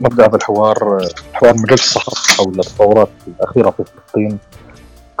مبدأ 0.00 0.26
هذا 0.26 0.36
الحوار 0.36 1.08
حوار 1.32 1.54
مجلس 1.54 1.96
الصحف 1.96 2.36
حول 2.38 2.60
التطورات 2.60 3.08
الأخيرة 3.28 3.70
في 3.70 3.84
فلسطين. 3.84 4.38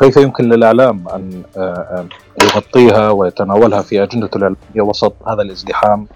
كيف 0.00 0.16
يمكن 0.16 0.44
للإعلام 0.48 1.08
أن 1.08 1.42
يغطيها 2.42 3.10
ويتناولها 3.10 3.82
في 3.82 4.02
اجندته 4.02 4.36
الإعلامية 4.36 4.80
وسط 4.80 5.14
هذا 5.26 5.42
الازدحام؟ 5.42 6.06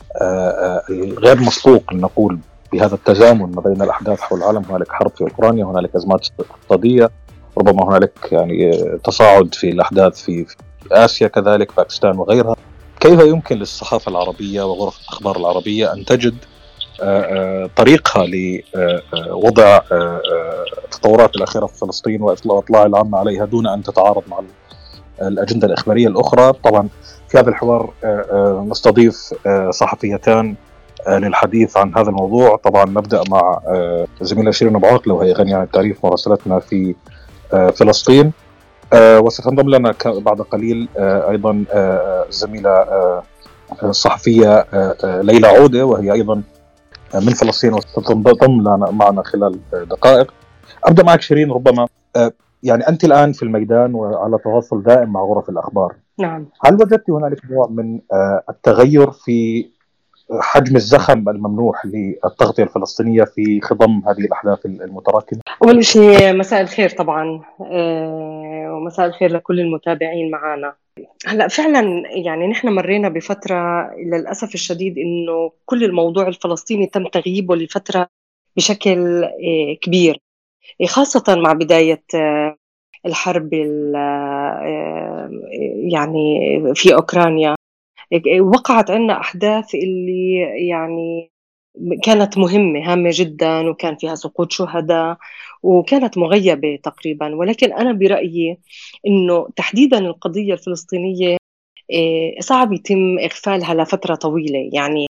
الغير 0.90 1.40
مسبوق 1.40 1.92
نقول 1.92 2.38
بهذا 2.72 2.94
التزامن 2.94 3.52
ما 3.54 3.60
بين 3.62 3.82
الأحداث 3.82 4.20
حول 4.20 4.38
العالم 4.38 4.64
هنالك 4.70 4.92
حرب 4.92 5.10
في 5.16 5.20
أوكرانيا 5.24 5.64
هنالك 5.64 5.96
أزمات 5.96 6.26
اقتصادية 6.40 7.10
ربما 7.58 7.88
هنالك 7.88 8.28
يعني 8.32 8.72
تصاعد 9.04 9.54
في 9.54 9.70
الأحداث 9.70 10.22
في 10.22 10.46
آسيا 10.92 11.28
كذلك 11.28 11.76
باكستان 11.76 12.18
وغيرها. 12.18 12.56
كيف 13.00 13.20
يمكن 13.20 13.56
للصحافة 13.56 14.10
العربية 14.10 14.62
وغرف 14.62 15.00
الأخبار 15.00 15.36
العربية 15.36 15.92
أن 15.92 16.04
تجد 16.04 16.34
طريقها 17.76 18.26
لوضع 19.12 19.80
التطورات 20.84 21.36
الأخيرة 21.36 21.66
في 21.66 21.78
فلسطين 21.78 22.22
وإطلاع 22.22 22.86
العامة 22.86 23.18
عليها 23.18 23.44
دون 23.44 23.66
أن 23.66 23.82
تتعارض 23.82 24.22
مع 24.28 24.40
الأجندة 25.22 25.66
الإخبارية 25.66 26.08
الأخرى. 26.08 26.52
طبعا 26.64 26.88
في 27.28 27.38
هذا 27.38 27.50
الحوار 27.50 27.90
نستضيف 28.68 29.34
صحفيتان 29.70 30.54
للحديث 31.08 31.76
عن 31.76 31.94
هذا 31.94 32.08
الموضوع. 32.08 32.56
طبعا 32.56 32.84
نبدأ 32.84 33.22
مع 33.28 33.60
زميله 34.20 34.50
شيرين 34.50 34.76
ابو 34.76 34.86
عاقله 34.86 35.14
وهي 35.14 35.32
غنية 35.32 35.56
عن 35.56 35.62
التعريف 35.62 36.04
مراسلتنا 36.04 36.58
في 36.58 36.94
فلسطين. 37.52 38.32
وستنضم 38.94 39.70
لنا 39.70 39.94
بعد 40.04 40.40
قليل 40.40 40.88
أيضا 40.98 41.64
زميلة 42.30 42.86
الصحفيه 43.82 44.66
ليلى 45.04 45.46
عودة 45.46 45.86
وهي 45.86 46.12
أيضا 46.12 46.42
من 47.14 47.34
فلسطين 47.34 47.74
وستنضم 47.74 48.62
معنا 48.96 49.22
خلال 49.22 49.58
دقائق. 49.72 50.34
أبدأ 50.84 51.04
معك 51.04 51.20
شيرين 51.20 51.50
ربما. 51.50 51.86
يعني 52.62 52.88
أنت 52.88 53.04
الآن 53.04 53.32
في 53.32 53.42
الميدان 53.42 53.94
وعلى 53.94 54.38
تواصل 54.38 54.82
دائم 54.82 55.12
مع 55.12 55.20
غرف 55.20 55.48
الأخبار. 55.48 55.94
نعم. 56.20 56.46
هل 56.64 56.74
وجدت 56.74 57.10
هنالك 57.10 57.38
نوع 57.50 57.68
من 57.70 58.00
التغير 58.50 59.10
في 59.10 59.68
حجم 60.40 60.76
الزخم 60.76 61.28
الممنوح 61.28 61.86
للتغطية 61.86 62.62
الفلسطينية 62.62 63.24
في 63.24 63.60
خضم 63.60 64.02
هذه 64.08 64.18
الأحداث 64.18 64.66
المتراكمة؟ 64.66 65.40
أول 65.62 65.84
شيء 65.84 66.36
مساء 66.36 66.60
الخير 66.60 66.90
طبعا 66.90 67.42
ومساء 68.70 69.06
الخير 69.06 69.32
لكل 69.32 69.60
المتابعين 69.60 70.30
معنا. 70.30 70.74
هلأ 71.26 71.48
فعلا 71.48 72.02
يعني 72.24 72.46
نحن 72.46 72.68
مرينا 72.68 73.08
بفترة 73.08 73.90
للأسف 73.96 74.54
الشديد 74.54 74.98
إنه 74.98 75.52
كل 75.66 75.84
الموضوع 75.84 76.28
الفلسطيني 76.28 76.86
تم 76.86 77.06
تغييبه 77.06 77.56
لفترة 77.56 78.06
بشكل 78.56 79.24
كبير 79.82 80.18
خاصة 80.86 81.34
مع 81.36 81.52
بداية 81.52 82.02
الحرب 83.06 83.52
يعني 85.92 86.38
في 86.74 86.94
أوكرانيا 86.94 87.54
وقعت 88.40 88.90
عندنا 88.90 89.20
أحداث 89.20 89.74
اللي 89.74 90.38
يعني 90.68 91.30
كانت 92.02 92.38
مهمة 92.38 92.92
هامة 92.92 93.10
جدا 93.12 93.68
وكان 93.68 93.96
فيها 93.96 94.14
سقوط 94.14 94.52
شهداء 94.52 95.16
وكانت 95.62 96.18
مغيبة 96.18 96.78
تقريبا. 96.82 97.34
ولكن 97.34 97.72
أنا 97.72 97.92
برأيي 97.92 98.58
إنه 99.06 99.48
تحديدا 99.56 99.98
القضية 99.98 100.52
الفلسطينية 100.52 101.36
صعب 102.40 102.72
يتم 102.72 103.18
إغفالها 103.18 103.74
لفترة 103.74 104.14
طويلة. 104.14 104.70
يعني 104.72 105.06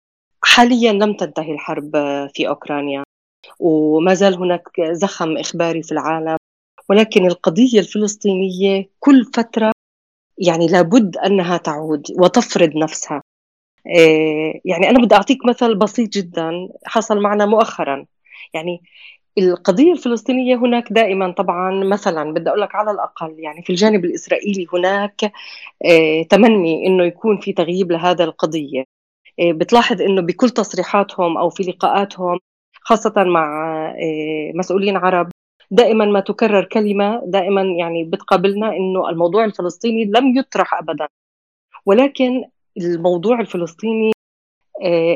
حاليا 0.44 0.94
لم 0.94 1.14
تنتهي 1.14 1.52
الحرب 1.52 1.92
في 2.34 2.48
أوكرانيا 2.48 3.04
وما 3.60 4.14
زال 4.14 4.34
هناك 4.34 4.82
زخم 4.92 5.38
إخباري 5.38 5.84
في 5.84 5.92
العالم. 5.92 6.38
ولكن 6.90 7.26
القضية 7.26 7.80
الفلسطينية 7.80 8.90
كل 9.00 9.26
فترة 9.26 9.72
يعني 10.38 10.68
لابد 10.68 11.18
أنها 11.18 11.58
تعود 11.58 12.04
وتفرض 12.20 12.76
نفسها. 12.76 13.22
يعني 14.66 14.90
أنا 14.90 15.00
بدي 15.00 15.16
أعطيك 15.16 15.46
مثل 15.46 15.76
بسيط 15.76 16.10
جدا 16.10 16.70
حصل 16.86 17.20
معنا 17.22 17.46
مؤخرا. 17.46 18.06
يعني 18.54 18.82
القضية 19.38 19.92
الفلسطينية 19.92 20.56
هناك 20.56 20.94
دائما 20.94 21.32
طبعا 21.32 21.84
مثلا 21.84 22.34
بدي 22.34 22.50
أقول 22.50 22.62
لك 22.62 22.76
على 22.76 22.92
الأقل 22.92 23.36
يعني 23.40 23.62
في 23.62 23.70
الجانب 23.70 24.06
الإسرائيلي 24.06 24.68
هناك 24.74 25.32
تمني 26.30 26.88
إنه 26.88 27.04
يكون 27.04 27.40
في 27.40 27.54
تغييب 27.54 27.92
لهذا 27.92 28.24
القضية. 28.24 28.84
بتلاحظ 29.42 30.02
إنه 30.02 30.22
بكل 30.22 30.50
تصريحاتهم 30.50 31.38
أو 31.38 31.50
في 31.50 31.64
لقاءاتهم 31.64 32.40
خاصة 32.82 33.14
مع 33.24 33.48
مسؤولين 34.56 34.98
عرب 34.98 35.30
دائما 35.72 36.06
ما 36.06 36.20
تكرر 36.20 36.64
كلمة 36.64 37.22
دائما 37.26 37.62
يعني 37.62 38.04
بتقابلنا 38.04 38.68
إنه 38.70 39.10
الموضوع 39.10 39.46
الفلسطيني 39.46 40.06
لم 40.06 40.38
يطرح 40.38 40.74
ابدا. 40.74 41.08
ولكن 41.86 42.44
الموضوع 42.78 43.40
الفلسطيني 43.40 44.12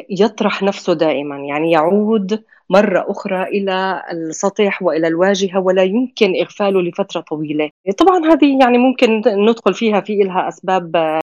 يطرح 0.09 0.63
نفسه 0.63 0.93
دائما. 0.93 1.37
يعني 1.37 1.71
يعود 1.71 2.43
مرة 2.69 3.05
أخرى 3.07 3.43
إلى 3.43 4.03
السطح 4.11 4.81
وإلى 4.83 5.07
الواجهة 5.07 5.59
ولا 5.59 5.83
يمكن 5.83 6.35
إغفاله 6.41 6.81
لفترة 6.81 7.21
طويلة. 7.21 7.69
طبعا 7.97 8.25
هذه 8.25 8.59
يعني 8.59 8.77
ممكن 8.77 9.21
ندخل 9.27 9.73
فيها 9.73 10.01
في 10.01 10.21
إلها 10.21 10.47
أسباب 10.47 11.19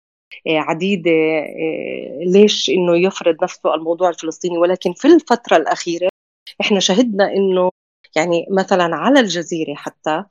عديدة 0.48 1.12
ليش 2.26 2.70
إنه 2.70 2.98
يفرض 2.98 3.44
نفسه 3.44 3.76
الموضوع 3.76 4.10
الفلسطيني. 4.10 4.58
ولكن 4.58 4.94
في 4.94 5.06
الفترة 5.08 5.58
الأخيرة 5.58 6.10
إحنا 6.62 6.80
شهدنا 6.80 7.34
إنه 7.34 7.70
يعني 8.16 8.48
مثلا 8.52 8.96
على 8.96 9.20
الجزيرة 9.20 9.74
حتى 9.76 10.24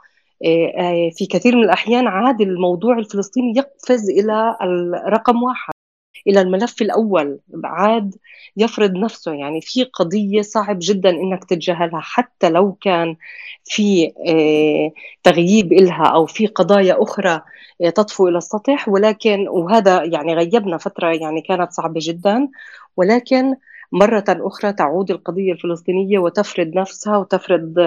في 1.16 1.26
كثير 1.30 1.56
من 1.56 1.64
الأحيان 1.64 2.06
عاد 2.06 2.40
الموضوع 2.40 2.98
الفلسطيني 2.98 3.54
يقفز 3.56 4.10
إلى 4.10 4.56
الرقم 5.06 5.42
واحد 5.42 5.72
إلى 6.28 6.40
الملف 6.40 6.82
الأول. 6.82 7.38
عاد 7.64 8.14
يفرض 8.56 8.92
نفسه 8.92 9.32
يعني 9.32 9.60
في 9.60 9.84
قضية 9.84 10.42
صعب 10.42 10.78
جدا 10.80 11.10
إنك 11.10 11.44
تتجاهلها 11.44 12.00
حتى 12.00 12.48
لو 12.48 12.72
كان 12.72 13.16
في 13.64 14.12
تغييب 15.22 15.72
إلها 15.72 16.06
أو 16.06 16.26
في 16.26 16.46
قضايا 16.46 17.02
أخرى 17.02 17.40
تطفو 17.94 18.28
إلى 18.28 18.38
السطح. 18.38 18.88
ولكن 18.88 19.48
وهذا 19.48 20.04
يعني 20.04 20.34
غيبنا 20.34 20.78
فترة 20.78 21.08
يعني 21.08 21.40
كانت 21.40 21.72
صعبة 21.72 22.00
جدا. 22.02 22.48
ولكن 22.96 23.56
مرة 23.96 24.24
أخرى 24.28 24.72
تعود 24.72 25.10
القضية 25.10 25.52
الفلسطينية 25.52 26.18
وتفرض 26.18 26.66
نفسها 26.74 27.16
وتفرض 27.16 27.78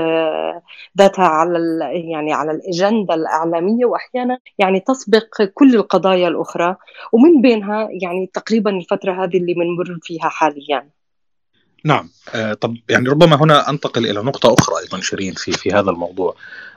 ذاتها 0.97 1.25
على 1.25 1.59
يعني 1.91 2.33
على 2.33 2.51
الأجندة 2.51 3.13
الإعلامية 3.13 3.85
وأحيانا 3.85 4.39
يعني 4.59 4.79
تسبق 4.79 5.43
كل 5.53 5.75
القضايا 5.75 6.27
الأخرى. 6.27 6.75
ومن 7.11 7.41
بينها 7.41 7.87
يعني 8.01 8.29
تقريبا 8.33 8.71
الفترة 8.71 9.23
هذه 9.23 9.37
اللي 9.37 9.53
بنمر 9.53 9.99
فيها 10.01 10.29
حاليا. 10.29 10.89
نعم. 11.85 12.09
آه 12.35 12.53
طب 12.53 12.75
يعني 12.89 13.09
ربما 13.09 13.35
هنا 13.35 13.69
أنتقل 13.69 14.05
إلى 14.05 14.23
نقطة 14.23 14.53
أخرى 14.53 14.75
أيضا 14.83 15.01
شيرين 15.01 15.33
في 15.33 15.51
في 15.51 15.71
هذا 15.71 15.91
الموضوع. 15.91 16.35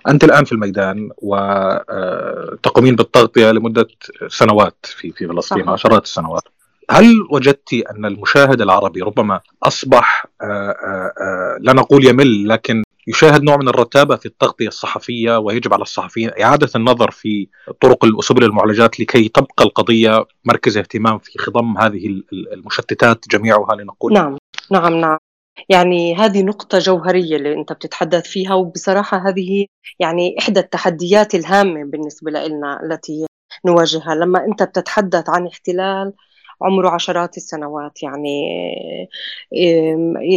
أنت 0.09 0.25
الآن 0.25 0.45
في 0.45 0.53
الميدان 0.53 1.11
وتقومين 1.19 2.97
بالتغطية 2.97 3.51
لمدة 3.51 3.89
سنوات 4.29 4.87
في 4.87 5.13
في 5.13 5.29
فلسطين 5.29 5.69
عشرات 5.69 6.05
السنوات. 6.05 6.43
هل 6.93 7.27
وجدت 7.31 7.73
أن 7.73 8.05
المشاهد 8.05 8.61
العربي 8.61 9.01
ربما 9.01 9.41
أصبح 9.63 10.27
آآ 10.43 10.47
آآ 10.47 11.59
لا 11.61 11.73
نقول 11.73 12.07
يمل 12.07 12.49
لكن 12.49 12.83
يشاهد 13.07 13.43
نوع 13.43 13.57
من 13.57 13.69
الرتابة 13.69 14.17
في 14.17 14.27
التغطية 14.27 14.69
الصحفية 14.69 15.39
ويجب 15.39 15.75
على 15.75 15.83
الصحفيين 15.83 16.31
إعادة 16.43 16.69
النظر 16.77 17.11
في 17.11 17.49
طرق 17.81 18.05
وسبل 18.05 18.45
المعالجات 18.45 19.01
لكي 19.01 19.29
تبقى 19.29 19.65
القضية 19.65 20.27
مركز 20.45 20.77
اهتمام 20.77 21.19
في 21.19 21.39
خضم 21.39 21.79
هذه 21.79 22.23
المشتتات 22.33 23.29
جميعها 23.31 23.75
لنقول. 23.75 24.13
نعم 24.13 24.37
نعم 24.71 24.95
نعم. 24.95 25.19
يعني 25.69 26.17
هذه 26.17 26.43
نقطة 26.43 26.79
جوهرية 26.79 27.37
اللي 27.37 27.53
أنت 27.55 27.73
بتتحدث 27.73 28.27
فيها 28.27 28.55
وبصراحة 28.55 29.29
هذه 29.29 29.67
يعني 29.99 30.37
إحدى 30.39 30.61
التحديات 30.61 31.35
الهامة 31.35 31.85
بالنسبة 31.85 32.31
لنا 32.31 32.81
التي 32.85 33.27
نواجهها. 33.67 34.15
لما 34.15 34.45
أنت 34.45 34.63
بتتحدث 34.63 35.31
عن 35.31 35.47
احتلال 35.47 36.13
عمره 36.63 36.89
عشرات 36.91 37.37
السنوات 37.37 38.03
يعني 38.03 38.43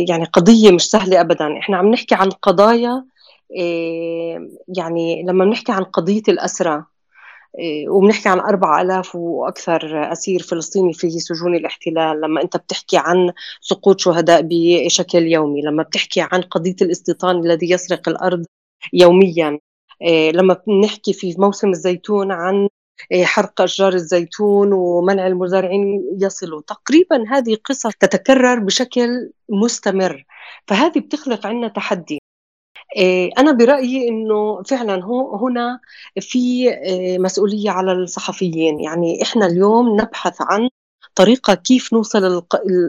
يعني 0.09 0.25
قضية 0.25 0.71
مش 0.71 0.89
سهلة 0.89 1.21
أبدا. 1.21 1.57
إحنا 1.57 1.77
عم 1.77 1.87
نحكي 1.91 2.15
عن 2.15 2.29
قضايا 2.29 3.05
يعني 4.77 5.23
لما 5.23 5.45
بنحكي 5.45 5.71
عن 5.71 5.83
قضية 5.83 6.23
الأسرى 6.27 6.83
وبنحكي 7.89 8.29
عن 8.29 8.39
أربع 8.39 8.81
ألاف 8.81 9.15
وأكثر 9.15 10.11
أسير 10.11 10.41
فلسطيني 10.41 10.93
في 10.93 11.09
سجون 11.09 11.55
الاحتلال 11.55 12.21
لما 12.21 12.41
أنت 12.41 12.57
بتحكي 12.57 12.97
عن 12.97 13.31
سقوط 13.61 13.99
شهداء 13.99 14.41
بشكل 14.43 15.23
يومي 15.23 15.61
لما 15.61 15.83
بتحكي 15.83 16.21
عن 16.21 16.41
قضية 16.41 16.75
الاستيطان 16.81 17.39
الذي 17.39 17.71
يسرق 17.71 18.09
الأرض 18.09 18.45
يوميا 18.93 19.59
لما 20.33 20.57
بنحكي 20.67 21.13
في 21.13 21.35
موسم 21.37 21.69
الزيتون 21.69 22.31
عن 22.31 22.67
حرق 23.23 23.61
أشجار 23.61 23.93
الزيتون 23.93 24.73
ومنع 24.73 25.27
المزارعين 25.27 26.03
يصلوا. 26.21 26.61
تقريبا 26.61 27.25
هذه 27.29 27.57
قصص 27.65 27.91
تتكرر 27.99 28.59
بشكل 28.59 29.31
مستمر 29.49 30.25
فهذه 30.67 30.99
بتخلق 30.99 31.45
عنا 31.47 31.67
تحدي. 31.67 32.19
أنا 33.37 33.51
برأيي 33.51 34.09
أنه 34.09 34.63
فعلا 34.63 35.05
هنا 35.41 35.79
في 36.19 36.69
مسؤولية 37.19 37.69
على 37.69 37.91
الصحفيين. 37.91 38.79
يعني 38.79 39.21
إحنا 39.21 39.45
اليوم 39.45 40.01
نبحث 40.01 40.37
عن 40.41 40.69
طريقة 41.15 41.53
كيف 41.53 41.93
نوصل 41.93 42.43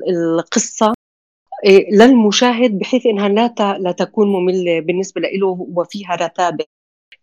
القصة 0.09 0.95
للمشاهد 1.93 2.79
بحيث 2.79 3.07
إنها 3.07 3.29
لا 3.29 3.55
لا 3.79 3.93
تكون 3.93 4.29
مملة 4.29 4.81
بالنسبة 4.81 5.21
له 5.21 5.67
وفيها 5.75 6.15
رتابة. 6.15 6.65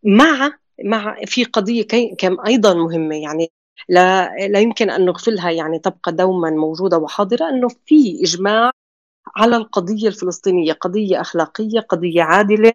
مع 0.04 0.52
مع 0.86 1.18
في 1.26 1.44
قضية 1.44 1.88
كم 2.18 2.38
أيضا 2.48 2.74
مهمة 2.74 3.16
يعني 3.16 3.52
لا 3.90 4.36
لا 4.48 4.60
يمكن 4.60 4.90
أن 4.90 5.06
نغفلها 5.06 5.52
يعني 5.52 5.80
تبقى 5.80 6.12
دوما 6.12 6.50
موجودة 6.50 6.98
وحاضرة 6.98 7.50
أنه 7.50 7.68
في 7.86 8.20
إجماع 8.24 8.72
على 9.36 9.56
القضية 9.56 10.08
الفلسطينية 10.08 10.74
قضية 10.74 11.22
أخلاقية 11.22 11.80
قضية 11.80 12.24
عادلة 12.24 12.72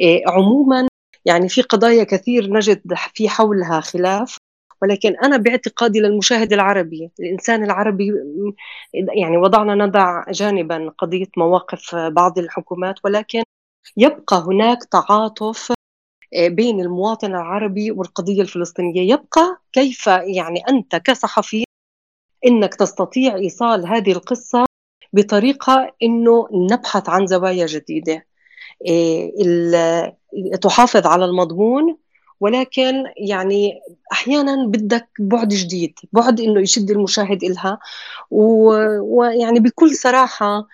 إيه، 0.00 0.22
عموما 0.28 0.88
يعني 1.24 1.48
في 1.48 1.62
قضايا 1.62 2.04
كثير 2.04 2.50
نجد 2.52 2.94
في 3.14 3.28
حولها 3.28 3.80
خلاف 3.80 4.38
ولكن 4.82 5.16
أنا 5.24 5.36
باعتقادي 5.36 6.00
للمشاهد 6.00 6.52
العربي 6.52 7.10
الإنسان 7.20 7.64
العربي 7.64 8.12
يعني 8.94 9.36
وضعنا 9.36 9.74
نضع 9.74 10.24
جانبا 10.30 10.92
قضية 10.98 11.26
مواقف 11.36 11.94
بعض 11.94 12.38
الحكومات 12.38 12.94
ولكن 13.04 13.42
يبقى 13.96 14.36
هناك 14.48 14.84
تعاطف 14.84 15.72
آه، 15.72 15.75
بين 16.34 16.80
المواطن 16.80 17.30
العربي 17.30 17.90
والقضية 17.90 18.42
الفلسطينية. 18.42 19.12
يبقى 19.12 19.60
كيف 19.72 20.06
يعني 20.06 20.62
أنت 20.68 20.96
كصحفي 20.96 21.64
إنك 22.46 22.74
تستطيع 22.74 23.36
إيصال 23.36 23.86
هذه 23.86 24.12
القصة 24.12 24.64
بطريقة 25.12 25.92
إنه 26.02 26.48
نبحث 26.52 27.08
عن 27.08 27.26
زوايا 27.26 27.66
جديدة؟ 27.66 28.26
آه، 28.88 30.16
تحافظ 30.62 31.06
على 31.06 31.24
المضمون 31.24 31.96
ولكن 32.40 33.04
يعني 33.16 33.80
أحيانا 34.12 34.66
بدك 34.66 35.08
بعد 35.18 35.48
جديد 35.48 35.94
بعد 36.12 36.40
إنه 36.40 36.60
يشد 36.60 36.90
المشاهد 36.90 37.44
إلها. 37.44 37.78
ويعني 38.30 39.60
بكل 39.60 39.94
صراحة 39.96 40.66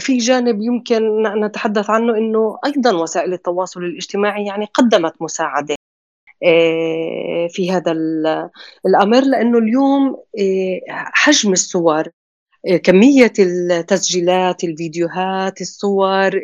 في 0.00 0.18
جانب 0.18 0.62
يمكن 0.62 1.22
نتحدث 1.44 1.90
عنه 1.90 2.16
إنه 2.18 2.58
أيضا 2.66 2.92
وسائل 2.92 3.32
التواصل 3.32 3.84
الاجتماعي 3.84 4.46
يعني 4.46 4.66
قدمت 4.74 5.14
مساعدة 5.22 5.76
آه، 6.44 7.48
في 7.50 7.72
هذا 7.72 7.92
الأمر. 8.86 9.20
لأنه 9.20 9.58
اليوم 9.58 10.16
آه، 10.40 10.80
حجم 10.88 11.52
الصور 11.52 12.08
آه، 12.68 12.76
كمية 12.76 13.32
التسجيلات 13.38 14.64
الفيديوهات 14.64 15.60
الصور 15.60 16.40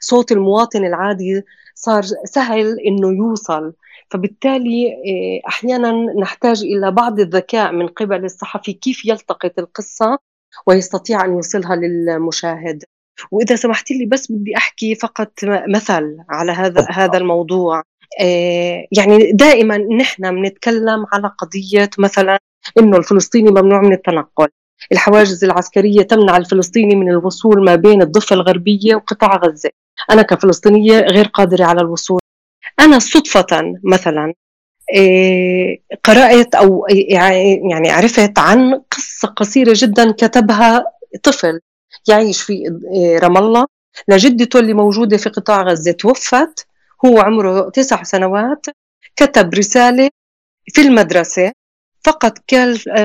صوت 0.00 0.32
المواطن 0.32 0.84
العادي 0.84 1.42
صار 1.74 2.02
سهل 2.24 2.80
إنه 2.80 3.08
يوصل. 3.08 3.72
فبالتالي 4.10 4.92
آه، 4.92 5.48
أحيانا 5.48 5.92
نحتاج 6.20 6.62
إلى 6.62 6.90
بعض 6.90 7.20
الذكاء 7.20 7.72
من 7.72 7.86
قبل 7.86 8.24
الصحفي 8.24 8.72
كيف 8.72 9.04
يلتقط 9.04 9.58
القصة 9.58 10.18
ويستطيع 10.66 11.24
أن 11.24 11.32
يوصلها 11.32 11.76
للمشاهد. 11.76 12.84
وإذا 13.30 13.56
سمحت 13.56 13.90
لي 13.90 14.06
بس 14.06 14.32
بدي 14.32 14.56
أحكي 14.56 14.94
فقط 14.94 15.32
مثل 15.68 16.16
على 16.28 16.52
هذا 16.52 16.86
هذا 16.90 17.18
الموضوع. 17.18 17.82
آه، 18.20 18.86
يعني 18.92 19.32
دائما 19.32 19.78
نحن 19.78 20.34
بنتكلم 20.34 21.06
على 21.12 21.32
قضية 21.38 21.90
مثلا 21.98 22.38
إنه 22.78 22.96
الفلسطيني 22.96 23.50
ممنوع 23.50 23.80
من 23.80 23.92
التنقل. 23.92 24.48
الحواجز 24.92 25.44
العسكرية 25.44 26.02
تمنع 26.02 26.36
الفلسطيني 26.36 26.94
من 26.94 27.10
الوصول 27.10 27.64
ما 27.64 27.74
بين 27.74 28.02
الضفة 28.02 28.34
الغربية 28.34 28.94
وقطاع 28.94 29.36
غزة. 29.36 29.70
أنا 30.10 30.22
كفلسطينية 30.22 31.00
غير 31.00 31.26
قادرة 31.26 31.64
على 31.64 31.80
الوصول 31.80 32.20
أنا 32.80 32.98
صدفة 32.98 33.46
مثلا 33.84 34.34
إيه، 34.94 35.82
قرأت 36.04 36.54
أو 36.54 36.86
يعني 37.70 37.90
عرفت 37.90 38.38
عن 38.38 38.82
قصة 38.90 39.28
قصيرة 39.28 39.72
جدا 39.76 40.12
كتبها 40.12 40.84
طفل 41.22 41.60
يعيش 42.08 42.42
في 42.42 42.52
إيه، 42.94 43.18
رام 43.18 43.36
الله. 43.36 43.66
لجدته 44.08 44.58
اللي 44.58 44.74
موجودة 44.74 45.16
في 45.16 45.28
قطاع 45.28 45.62
غزة 45.62 45.92
توفت. 45.92 46.66
هو 47.06 47.20
عمره 47.20 47.70
تسع 47.70 48.02
سنوات. 48.02 48.66
كتب 49.16 49.54
رسالة 49.54 50.08
في 50.74 50.80
المدرسة. 50.80 51.52
فقط 52.04 52.38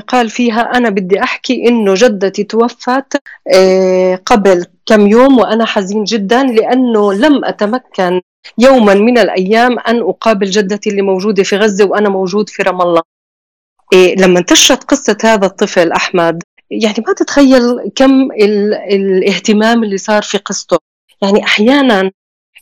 قال 0.08 0.30
فيها 0.30 0.62
أنا 0.62 0.90
بدي 0.90 1.24
أحكي 1.24 1.68
إنه 1.68 1.94
جدتي 1.94 2.44
توفت 2.44 3.18
إيه، 3.54 4.16
قبل 4.26 4.66
كم 4.86 5.08
يوم 5.08 5.38
وأنا 5.40 5.66
حزين 5.66 6.04
جدا 6.04 6.44
لأنه 6.44 7.14
لم 7.14 7.46
أتمكن 7.46 8.22
يوما 8.58 8.94
من 8.94 9.18
الأيام 9.18 9.80
أن 9.80 10.00
أقابل 10.02 10.46
جدتي 10.46 10.90
اللي 10.90 11.02
موجودة 11.02 11.44
في 11.44 11.58
غزة 11.58 11.86
وأنا 11.86 12.10
موجود 12.10 12.50
في 12.50 12.64
رام 12.64 12.82
الله. 12.82 13.02
إيه 13.94 14.16
لما 14.16 14.40
انتشرت 14.40 14.84
قصة 14.84 15.18
هذا 15.24 15.46
الطفل 15.46 15.92
أحمد 15.92 16.44
يعني 16.72 17.04
ما 17.08 17.14
تتخيل 17.14 17.92
كم 17.96 18.32
الاهتمام 18.92 19.84
اللي 19.84 19.98
صار 19.98 20.22
في 20.22 20.38
قصته. 20.38 20.78
يعني 21.22 21.44
أحيانا 21.44 22.12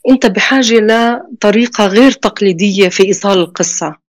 أنت 0.10 0.26
بحاجة 0.26 0.80
لطريقة 0.80 1.88
غير 1.88 2.12
تقليدية 2.12 2.90
في 2.90 3.04
إيصال 3.04 3.38
القصة. 3.38 4.03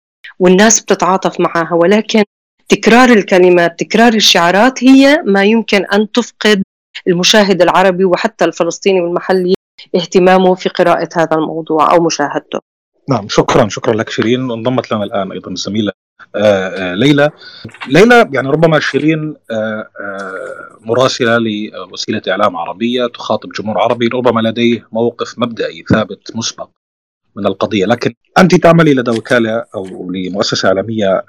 والناس 0.42 0.80
بتتعاطف 0.80 1.40
معها 1.40 1.74
ولكن 1.74 2.24
تكرار 2.68 3.08
الكلمات 3.08 3.80
تكرار 3.80 4.14
الشعارات 4.14 4.84
هي 4.84 5.22
ما 5.26 5.44
يمكن 5.44 5.84
أن 5.84 6.12
تفقد 6.12 6.62
المشاهد 7.08 7.62
العربي 7.62 8.04
وحتى 8.04 8.44
الفلسطيني 8.44 9.00
والمحلي 9.00 9.54
اهتمامه 9.96 10.54
في 10.54 10.68
قراءة 10.68 11.08
هذا 11.16 11.36
الموضوع 11.36 11.94
أو 11.94 12.04
مشاهدته. 12.04 12.58
نعم 13.08 13.28
شكرا 13.28 13.68
شكرا 13.68 13.94
لك 13.94 14.10
شيرين. 14.10 14.50
انضمت 14.50 14.92
لنا 14.92 15.04
الآن 15.04 15.32
أيضا 15.32 15.50
الزميلة 15.50 15.92
آه، 16.36 16.68
آه، 16.68 16.94
ليلى. 16.94 17.30
ليلى 17.88 18.28
يعني 18.32 18.48
ربما 18.48 18.80
شيرين 18.80 19.34
آه، 19.50 19.88
مراسلة 20.80 21.38
لوسيلة 21.38 22.22
إعلام 22.28 22.56
عربية 22.56 23.06
تخاطب 23.06 23.48
جمهور 23.52 23.78
عربي 23.78 24.06
ربما 24.06 24.40
لديه 24.40 24.88
موقف 24.92 25.38
مبدئي 25.38 25.84
ثابت 25.90 26.36
مسبق. 26.36 26.68
من 27.37 27.46
القضية. 27.46 27.87
لكن 27.87 28.14
أنت 28.38 28.55
تعملي 28.55 28.94
لدى 28.94 29.11
وكالة 29.11 29.64
أو 29.75 30.11
لمؤسسة 30.11 30.69
إعلامية 30.69 31.25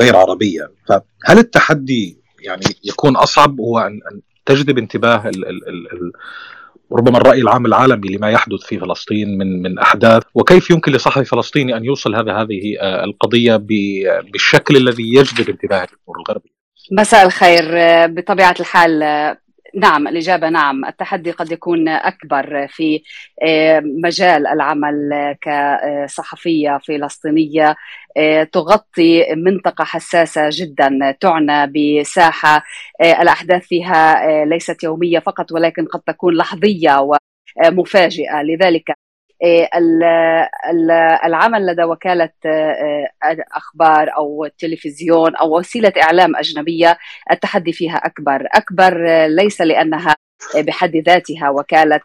غير 0.00 0.16
عربية. 0.16 0.70
فهل 0.88 1.38
التحدي 1.38 2.18
يعني 2.40 2.64
يكون 2.84 3.16
أصعب؟ 3.16 3.60
هو 3.60 3.78
أن 3.78 4.00
تجذب 4.46 4.78
انتباه 4.78 5.28
ال 5.28 5.48
ال 5.48 5.68
ال 5.68 6.12
ربما 6.92 7.18
الرأي 7.18 7.40
العام 7.40 7.66
العالمي 7.66 8.08
لما 8.08 8.30
يحدث 8.30 8.60
في 8.60 8.78
فلسطين 8.78 9.38
من 9.38 9.62
من 9.62 9.78
أحداث. 9.78 10.22
وكيف 10.34 10.70
يمكن 10.70 10.92
لصحفي 10.92 11.24
فلسطيني 11.24 11.76
أن 11.76 11.84
يوصل 11.84 12.14
هذا 12.14 12.32
هذه 12.32 12.76
آه، 12.80 13.04
القضية 13.04 13.56
بالشكل 14.32 14.76
الذي 14.76 15.14
يجذب 15.14 15.48
انتباه 15.50 15.82
الجمهور 15.82 16.20
الغربي. 16.26 16.54
مساء 16.92 17.26
الخير 17.26 17.64
بطبيعة 18.06 18.54
الحال 18.60 19.02
نعم 19.76 20.08
الإجابة 20.08 20.48
نعم. 20.48 20.84
التحدي 20.84 21.30
قد 21.30 21.52
يكون 21.52 21.88
أكبر 21.88 22.66
في 22.66 23.02
آه، 23.42 23.80
مجال 24.04 24.46
العمل 24.46 25.10
كصحفية 25.40 26.78
فلسطينية. 26.88 27.76
آه، 28.16 28.44
تغطي 28.44 29.34
منطقة 29.34 29.84
حساسة 29.84 30.48
جدا 30.52 31.16
تعنى 31.20 31.66
بساحة. 31.66 32.64
آه، 33.00 33.22
الأحداث 33.22 33.66
فيها 33.66 34.44
ليست 34.44 34.82
يومية 34.84 35.18
فقط 35.18 35.52
ولكن 35.52 35.86
قد 35.86 36.00
تكون 36.00 36.34
لحظية 36.36 37.16
ومفاجئة. 37.70 38.42
لذلك 38.42 39.03
العمل 41.24 41.66
لدى 41.66 41.84
وكالة 41.84 42.30
أخبار 43.52 44.16
أو 44.16 44.48
تلفزيون 44.58 45.36
أو 45.36 45.58
وسيلة 45.58 45.92
إعلام 46.02 46.36
أجنبية 46.36 46.98
التحدي 47.30 47.72
فيها 47.72 47.96
أكبر. 47.96 48.46
أكبر 48.52 49.26
ليس 49.26 49.60
لأنها 49.60 50.14
بحد 50.56 50.96
ذاتها 50.96 51.50
وكالة 51.50 52.00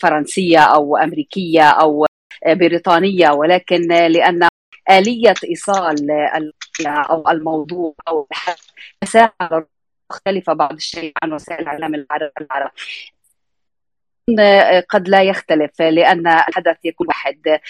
فرنسية 0.00 0.58
أو 0.58 0.96
أمريكية 0.96 1.68
أو 1.68 2.06
بريطانية 2.46 3.30
ولكن 3.30 3.88
لأن 3.88 4.48
آلية 4.90 5.34
إيصال 5.44 6.10
أو 6.86 7.30
الموضوع 7.30 7.94
أو 8.08 8.28
مختلفة 10.10 10.52
بعض 10.52 10.72
الشيء 10.72 11.12
عن 11.22 11.32
وسائل 11.32 11.60
الإعلام 11.60 11.94
العربي 12.40 12.70
قد 14.90 15.08
لا 15.08 15.22
يختلف 15.22 15.82
لأن 15.82 16.26
الحدث 16.26 16.76
يكون 16.84 17.06
واحد. 17.06 17.60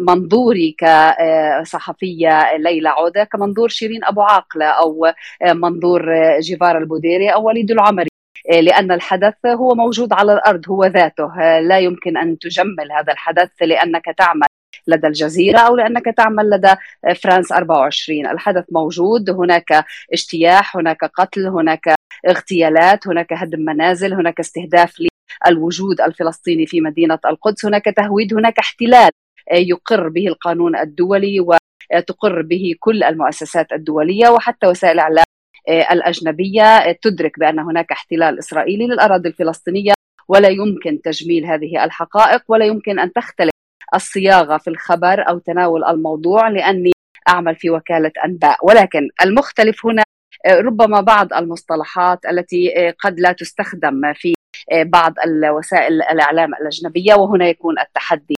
منظوري 0.00 0.76
كصحفيه 0.78 2.56
ليلى 2.56 2.88
عوده 2.88 3.24
كمنظور 3.24 3.68
شيرين 3.68 4.04
أبو 4.04 4.22
عاقلة 4.22 4.66
أو 4.66 5.12
منظور 5.44 6.12
جيفار 6.40 6.78
البوديري 6.78 7.28
أو 7.28 7.46
وليد 7.46 7.70
العمري. 7.70 8.08
لأن 8.50 8.92
الحدث 8.92 9.46
هو 9.46 9.74
موجود 9.74 10.12
على 10.12 10.32
الأرض 10.32 10.68
هو 10.68 10.84
ذاته. 10.84 11.60
لا 11.60 11.78
يمكن 11.78 12.16
أن 12.16 12.38
تجمل 12.38 12.92
هذا 12.98 13.12
الحدث 13.12 13.50
لأنك 13.60 14.04
تعمل 14.18 14.46
لدى 14.86 15.06
الجزيرة 15.06 15.58
أو 15.58 15.76
لأنك 15.76 16.04
تعمل 16.16 16.50
لدى 16.50 16.74
فرانس 17.14 17.52
24 17.52 18.26
الحدث 18.26 18.64
موجود 18.72 19.30
هناك 19.30 19.84
اجتياح 20.12 20.76
هناك 20.76 21.04
قتل 21.04 21.46
هناك 21.46 21.94
اغتيالات 22.28 23.08
هناك 23.08 23.32
هدم 23.32 23.60
منازل 23.60 24.14
هناك 24.14 24.40
استهداف 24.40 25.00
للوجود 25.48 26.00
الفلسطيني 26.00 26.66
في 26.66 26.80
مدينة 26.80 27.18
القدس. 27.26 27.64
هناك 27.66 27.84
تهويد 27.84 28.34
هناك 28.34 28.58
احتلال 28.58 29.10
يقر 29.52 30.08
به 30.08 30.26
القانون 30.26 30.76
الدولي 30.76 31.40
وتقر 31.40 32.42
به 32.42 32.74
كل 32.80 33.02
المؤسسات 33.02 33.72
الدولية 33.72 34.28
وحتى 34.28 34.66
وسائل 34.66 34.92
الإعلام 34.92 35.24
الأجنبية. 35.68 36.92
تدرك 37.02 37.38
بأن 37.38 37.58
هناك 37.58 37.92
احتلال 37.92 38.38
إسرائيلي 38.38 38.86
للأراضي 38.86 39.28
الفلسطينية 39.28 39.92
ولا 40.28 40.48
يمكن 40.48 41.02
تجميل 41.02 41.46
هذه 41.46 41.84
الحقائق 41.84 42.42
ولا 42.48 42.64
يمكن 42.64 42.98
أن 42.98 43.12
تختلف 43.12 43.50
الصياغة 43.94 44.56
في 44.58 44.70
الخبر 44.70 45.28
أو 45.28 45.38
تناول 45.38 45.84
الموضوع 45.84 46.48
لأني 46.48 46.92
أعمل 47.28 47.56
في 47.56 47.70
وكالة 47.70 48.12
أنباء. 48.24 48.66
ولكن 48.66 49.08
المختلف 49.22 49.86
هنا 49.86 50.02
ربما 50.50 51.00
بعض 51.00 51.32
المصطلحات 51.32 52.18
التي 52.26 52.72
قد 52.98 53.20
لا 53.20 53.32
تستخدم 53.32 54.12
في 54.14 54.34
بعض 54.72 55.14
الوسائل 55.24 56.02
الإعلام 56.02 56.54
الأجنبية 56.54 57.14
وهنا 57.14 57.48
يكون 57.48 57.78
التحدي. 57.78 58.34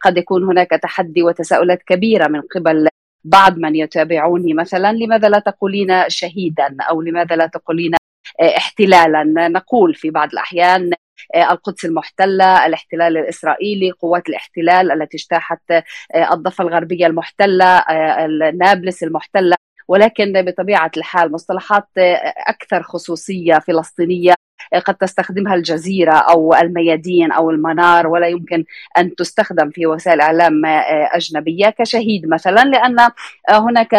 قد 0.00 0.16
يكون 0.16 0.44
هناك 0.44 0.70
تحدي 0.70 1.22
وتساؤلات 1.22 1.82
كبيرة 1.82 2.28
من 2.28 2.40
قبل 2.40 2.88
بعض 3.24 3.58
من 3.58 3.76
يتابعوني 3.76 4.54
مثلا 4.54 4.92
لماذا 4.92 5.28
لا 5.28 5.38
تقولين 5.38 6.04
شهيدا؟ 6.08 6.76
أو 6.80 7.02
لماذا 7.02 7.36
لا 7.36 7.46
تقولين 7.46 7.92
احتلالا؟ 8.56 9.24
نقول 9.48 9.94
في 9.94 10.10
بعض 10.10 10.28
الأحيان 10.32 10.90
القدس 11.36 11.84
المحتلة 11.84 12.66
الاحتلال 12.66 13.16
الإسرائيلي 13.16 13.90
قوات 13.90 14.28
الاحتلال 14.28 14.92
التي 14.92 15.16
اجتاحت 15.16 15.60
الضفة 16.32 16.64
الغربية 16.64 17.06
المحتلة 17.06 17.84
نابلس 18.54 19.02
المحتلة. 19.02 19.56
ولكن 19.88 20.42
بطبيعة 20.42 20.90
الحال 20.96 21.32
مصطلحات 21.32 21.88
أكثر 22.48 22.82
خصوصية 22.82 23.58
فلسطينية 23.58 24.34
قد 24.78 24.94
تستخدمها 24.94 25.54
الجزيرة 25.54 26.12
أو 26.12 26.54
الميادين 26.54 27.32
أو 27.32 27.50
المنار 27.50 28.06
ولا 28.06 28.26
يمكن 28.26 28.64
أن 28.98 29.14
تستخدم 29.14 29.70
في 29.70 29.86
وسائل 29.86 30.20
إعلام 30.20 30.62
أجنبية 31.12 31.70
كشهيد 31.70 32.28
مثلا 32.28 32.64
لأن 32.64 33.10
هناك 33.50 33.94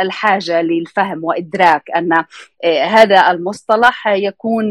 الحاجة 0.00 0.62
للفهم 0.62 1.24
وإدراك 1.24 1.90
أن 1.96 2.24
هذا 2.64 3.30
المصطلح 3.30 4.06
يكون 4.06 4.64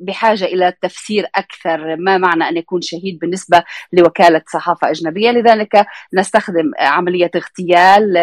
بحاجة 0.00 0.44
إلى 0.44 0.72
تفسير 0.82 1.26
أكثر 1.34 1.96
ما 1.96 2.18
معنى 2.18 2.48
أن 2.48 2.56
يكون 2.56 2.80
شهيد 2.80 3.18
بالنسبة 3.18 3.62
لوكالة 3.92 4.42
صحافة 4.52 4.90
أجنبية. 4.90 5.30
لذلك 5.30 5.86
نستخدم 6.14 6.70
عملية 6.78 7.30
اغتيال 7.36 8.16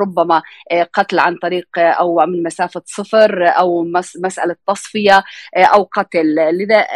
ربما 0.00 0.42
قتل 0.94 1.18
عن 1.18 1.36
طريق 1.36 1.68
أو 1.78 2.26
من 2.26 2.42
مسافة 2.42 2.82
صفر 2.86 3.48
أو 3.48 3.84
مسألة 4.24 4.56
تصفية 4.66 5.24
أو 5.56 5.82
قتل. 5.82 6.34
لذا 6.34 6.86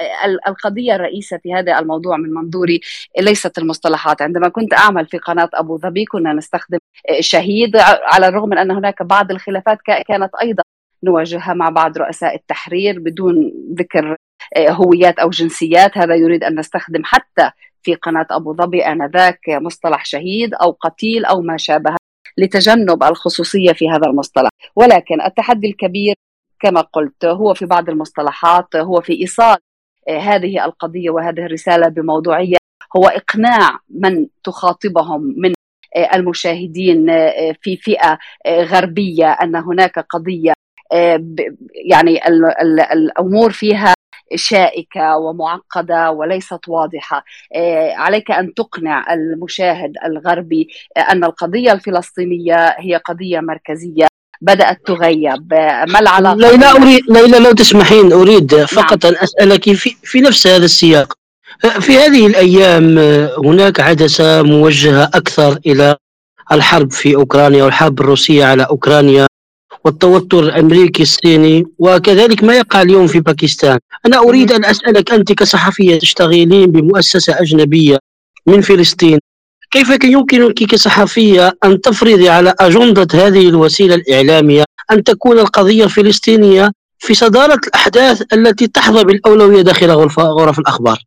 القضية 0.48 0.94
الرئيسة 0.94 1.38
في 1.42 1.54
هذا 1.54 1.78
الموضوع 1.78 2.16
من 2.16 2.34
منظوري 2.34 2.80
ليست 3.20 3.58
المصطلحات. 3.58 4.22
عندما 4.22 4.48
كنت 4.48 4.74
أعمل 4.74 5.06
في 5.06 5.18
قناة 5.18 5.50
أبو 5.54 5.78
ظبي 5.78 6.04
كنا 6.04 6.32
نستخدم 6.32 6.78
شهيد 7.20 7.76
على 8.04 8.28
الرغم 8.28 8.48
من 8.48 8.58
أن 8.58 8.70
هناك 8.70 9.02
بعض 9.02 9.30
الخلافات 9.30 9.78
كانت 10.08 10.30
أيضا 10.42 10.62
نواجهها 11.04 11.54
مع 11.54 11.70
بعض 11.70 11.98
رؤساء 11.98 12.34
التحرير 12.34 12.98
بدون 12.98 13.52
ذكر 13.74 14.16
هويات 14.58 15.18
أو 15.18 15.30
جنسيات. 15.30 15.98
هذا 15.98 16.14
يريد 16.14 16.44
أن 16.44 16.58
نستخدم 16.58 17.02
حتى 17.04 17.50
في 17.82 17.94
قناة 17.94 18.26
أبو 18.30 18.54
ظبي 18.54 18.82
آنذاك 18.82 19.40
مصطلح 19.48 20.04
شهيد 20.04 20.54
أو 20.54 20.70
قتيل 20.70 21.24
أو 21.24 21.40
ما 21.40 21.56
شابه 21.56 21.96
لتجنب 22.38 23.02
الخصوصية 23.02 23.72
في 23.72 23.90
هذا 23.90 24.06
المصطلح. 24.06 24.50
ولكن 24.76 25.20
التحدي 25.20 25.66
الكبير 25.66 26.14
كما 26.60 26.80
قلت 26.80 27.24
هو 27.24 27.54
في 27.54 27.66
بعض 27.66 27.88
المصطلحات 27.90 28.76
هو 28.76 29.00
في 29.00 29.20
إيصال 29.20 29.56
هذه 30.08 30.64
القضية 30.64 31.10
وهذه 31.10 31.46
الرسالة 31.46 31.88
بموضوعية. 31.88 32.56
هو 32.96 33.08
إقناع 33.08 33.78
من 33.90 34.26
تخاطبهم 34.44 35.34
من 35.36 35.52
المشاهدين 36.14 37.06
في 37.62 37.76
فئة 37.76 38.18
غربية 38.48 39.30
أن 39.32 39.56
هناك 39.56 39.98
قضية 39.98 40.52
يعني 41.84 42.20
الأمور 42.92 43.52
فيها 43.52 43.94
شائكة 44.34 45.16
ومعقدة 45.16 46.10
وليست 46.10 46.68
واضحة. 46.68 47.24
عليك 47.96 48.30
أن 48.30 48.54
تقنع 48.54 49.14
المشاهد 49.14 49.92
الغربي 50.04 50.68
أن 51.10 51.24
القضية 51.24 51.72
الفلسطينية 51.72 52.76
هي 52.78 52.96
قضية 52.96 53.40
مركزية. 53.40 54.06
بدأت 54.40 54.78
تغيب. 54.86 55.54
ما 55.88 55.98
العلاقة؟ 55.98 56.34
ليلى 56.34 56.70
اريد 56.70 57.02
ليلى 57.08 57.38
لو 57.38 57.52
تسمحين 57.52 58.12
أريد 58.12 58.64
فقط 58.64 59.04
نعم. 59.04 59.14
أن 59.14 59.18
أسألك 59.22 59.72
في 59.72 59.96
في 60.02 60.20
نفس 60.20 60.46
هذا 60.46 60.64
السياق. 60.64 61.12
في 61.80 61.98
هذه 61.98 62.26
الأيام 62.26 62.98
هناك 63.44 63.80
عدسة 63.80 64.42
موجهة 64.42 65.04
أكثر 65.04 65.58
إلى 65.66 65.96
الحرب 66.52 66.92
في 66.92 67.16
أوكرانيا 67.16 67.64
والحرب 67.64 68.00
الروسية 68.00 68.44
على 68.44 68.62
أوكرانيا. 68.70 69.26
والتوتر 69.86 70.42
الأمريكي 70.42 71.02
الصيني 71.02 71.64
وكذلك 71.78 72.44
ما 72.44 72.54
يقع 72.54 72.82
اليوم 72.82 73.06
في 73.06 73.20
باكستان. 73.20 73.78
أنا 74.06 74.18
أريد 74.18 74.52
أن 74.52 74.64
أسألك 74.64 75.12
أنت 75.12 75.32
كصحفية 75.32 75.98
تشتغلين 75.98 76.66
بمؤسسة 76.66 77.40
أجنبية 77.40 77.98
من 78.46 78.60
فلسطين 78.60 79.18
كيف 79.70 80.04
يمكنك 80.04 80.54
كصحفية 80.54 81.58
أن 81.64 81.80
تفرضي 81.80 82.28
على 82.28 82.54
أجندة 82.60 83.26
هذه 83.26 83.48
الوسيلة 83.48 83.94
الإعلامية 83.94 84.64
أن 84.90 85.04
تكون 85.04 85.38
القضية 85.38 85.84
الفلسطينية 85.84 86.72
في 86.98 87.14
صدارة 87.14 87.60
الأحداث 87.66 88.22
التي 88.32 88.66
تحظى 88.66 89.04
بالأولوية 89.04 89.62
داخل 89.62 89.90
غرف 90.18 90.58
الأخبار؟ 90.58 90.98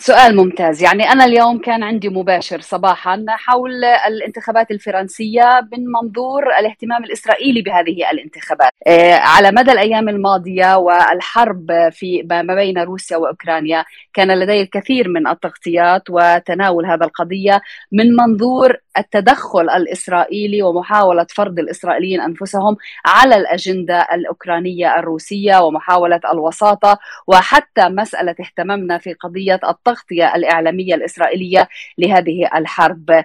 سؤال 0.00 0.36
ممتاز. 0.36 0.82
يعني 0.82 1.12
أنا 1.12 1.24
اليوم 1.24 1.58
كان 1.58 1.82
عندي 1.82 2.08
مباشر 2.08 2.60
صباحا 2.60 3.24
حول 3.28 3.84
الانتخابات 3.84 4.70
الفرنسية 4.70 5.68
من 5.72 5.86
منظور 5.86 6.58
الاهتمام 6.58 7.04
الإسرائيلي 7.04 7.62
بهذه 7.62 8.10
الانتخابات. 8.10 8.72
على 9.12 9.52
مدى 9.52 9.72
الأيام 9.72 10.08
الماضية 10.08 10.76
والحرب 10.76 11.88
في 11.92 12.22
ما 12.22 12.54
بين 12.54 12.78
روسيا 12.78 13.16
وأوكرانيا 13.16 13.84
كان 14.14 14.38
لدي 14.38 14.62
الكثير 14.62 15.08
من 15.08 15.26
التغطيات 15.26 16.02
وتناول 16.10 16.86
هذا 16.86 17.04
القضية 17.04 17.62
من 17.92 18.16
منظور 18.16 18.76
التدخل 18.98 19.70
الإسرائيلي 19.70 20.62
ومحاولة 20.62 21.26
فرض 21.30 21.58
الإسرائيليين 21.58 22.20
أنفسهم 22.20 22.76
على 23.06 23.36
الأجندة 23.36 24.06
الأوكرانية 24.12 24.98
الروسية 24.98 25.58
ومحاولة 25.58 26.20
الوساطة 26.32 26.98
وحتى 27.26 27.88
مسألة 27.88 28.34
اهتممنا 28.40 28.98
في 28.98 29.12
قضية 29.12 29.60
التغطية 29.88 30.34
الإعلامية 30.34 30.94
الإسرائيلية 30.94 31.68
لهذه 31.98 32.48
الحرب. 32.56 33.24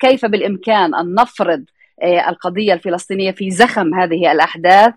كيف 0.00 0.26
بالإمكان 0.26 0.94
أن 0.94 1.14
نفرض 1.14 1.64
القضية 2.28 2.72
الفلسطينية 2.72 3.30
في 3.30 3.50
زخم 3.50 3.94
هذه 3.94 4.32
الأحداث؟ 4.32 4.94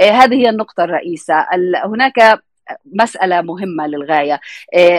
هذه 0.00 0.34
هي 0.34 0.48
النقطة 0.48 0.84
الرئيسة. 0.84 1.46
هناك 1.84 2.42
مسألة 2.92 3.40
مهمة 3.40 3.86
للغاية. 3.86 4.40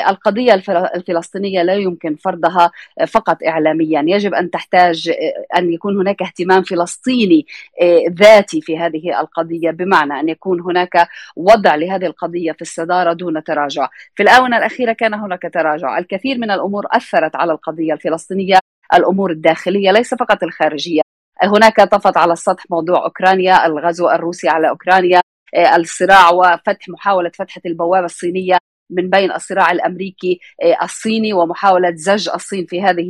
القضية 0.09 0.53
الفلسطينية 0.95 1.63
لا 1.63 1.73
يمكن 1.73 2.15
فرضها 2.15 2.71
فقط 3.07 3.37
إعلاميا. 3.47 4.03
يجب 4.07 4.33
أن 4.33 4.51
تحتاج 4.51 5.13
أن 5.57 5.73
يكون 5.73 5.97
هناك 5.97 6.21
اهتمام 6.21 6.63
فلسطيني 6.63 7.45
ذاتي 8.09 8.61
في 8.61 8.77
هذه 8.77 9.19
القضية 9.19 9.71
بمعنى 9.71 10.19
أن 10.19 10.29
يكون 10.29 10.61
هناك 10.61 11.07
وضع 11.35 11.75
لهذه 11.75 12.05
القضية 12.05 12.51
في 12.51 12.61
الصدارة 12.61 13.13
دون 13.13 13.43
تراجع. 13.43 13.89
في 14.15 14.23
الآونة 14.23 14.57
الأخيرة 14.57 14.93
كان 14.93 15.13
هناك 15.13 15.41
تراجع. 15.53 15.97
الكثير 15.97 16.37
من 16.37 16.51
الأمور 16.51 16.85
أثرت 16.91 17.35
على 17.35 17.51
القضية 17.51 17.93
الفلسطينية 17.93 18.59
الأمور 18.93 19.31
الداخلية 19.31 19.91
ليس 19.91 20.13
فقط 20.13 20.43
الخارجية. 20.43 21.01
هناك 21.43 21.81
طفت 21.81 22.17
على 22.17 22.33
السطح 22.33 22.63
موضوع 22.69 23.03
أوكرانيا 23.03 23.65
الغزو 23.65 24.09
الروسي 24.09 24.49
على 24.49 24.69
أوكرانيا. 24.69 25.21
الصراع 25.55 26.29
وفتح 26.29 26.89
محاولة 26.89 27.31
فتح 27.35 27.57
البوابة 27.65 28.05
الصينية 28.05 28.57
من 28.89 29.09
بين 29.09 29.31
الصراع 29.31 29.71
الأمريكي 29.71 30.39
الصيني 30.83 31.33
ومحاولة 31.33 31.91
زج 31.95 32.29
الصين 32.29 32.65
في 32.65 32.81
هذه 32.81 33.05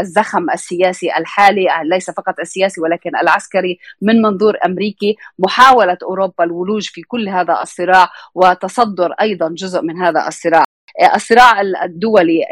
الزخم 0.00 0.50
السياسي 0.50 1.16
الحالي 1.16 1.68
ليس 1.84 2.10
فقط 2.10 2.40
السياسي 2.40 2.80
ولكن 2.80 3.16
العسكري 3.16 3.78
من 4.02 4.22
منظور 4.22 4.56
أمريكي. 4.66 5.16
محاولة 5.38 5.98
أوروبا 6.02 6.44
الولوج 6.44 6.88
في 6.88 7.02
كل 7.02 7.28
هذا 7.28 7.62
الصراع 7.62 8.08
وتصدر 8.34 9.12
أيضا 9.12 9.48
جزء 9.48 9.82
من 9.82 9.96
هذا 10.02 10.28
الصراع. 10.28 10.64
الصراع 11.14 11.60
الدولي 11.60 12.44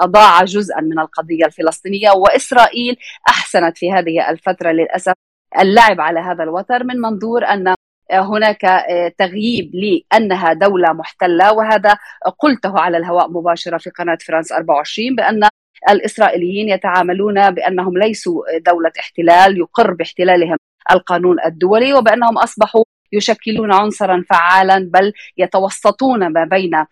أضاع 0.00 0.44
جزءا 0.44 0.80
من 0.80 0.98
القضية 0.98 1.44
الفلسطينية 1.46 2.10
وإسرائيل 2.10 2.96
أحسنت 3.28 3.78
في 3.78 3.92
هذه 3.92 4.30
الفترة 4.30 4.70
للأسف. 4.70 5.14
اللعب 5.60 6.00
على 6.00 6.20
هذا 6.20 6.42
الوتر 6.44 6.84
من 6.84 6.96
منظور 6.96 7.44
أن 7.44 7.74
هناك 8.12 8.84
تغييب 9.18 9.70
لأنها 9.74 10.52
دولة 10.52 10.92
محتلة 10.92 11.52
وهذا 11.52 11.96
قلته 12.38 12.78
على 12.80 12.96
الهواء 12.96 13.30
مباشرة 13.30 13.78
في 13.78 13.90
قناة 13.90 14.18
فرانس 14.26 14.52
24 14.52 15.14
بأن 15.16 15.48
الإسرائيليين 15.90 16.68
يتعاملون 16.68 17.50
بأنهم 17.50 17.98
ليسوا 17.98 18.42
دولة 18.66 18.92
احتلال 19.00 19.58
يقر 19.58 19.94
باحتلالهم 19.94 20.56
القانون 20.92 21.36
الدولي 21.46 21.94
وبأنهم 21.94 22.38
أصبحوا 22.38 22.84
يشكلون 23.12 23.72
عنصرا 23.72 24.24
فعالا 24.30 24.90
بل 24.92 25.12
يتوسطون 25.38 26.32
ما 26.32 26.44
بين 26.44 26.84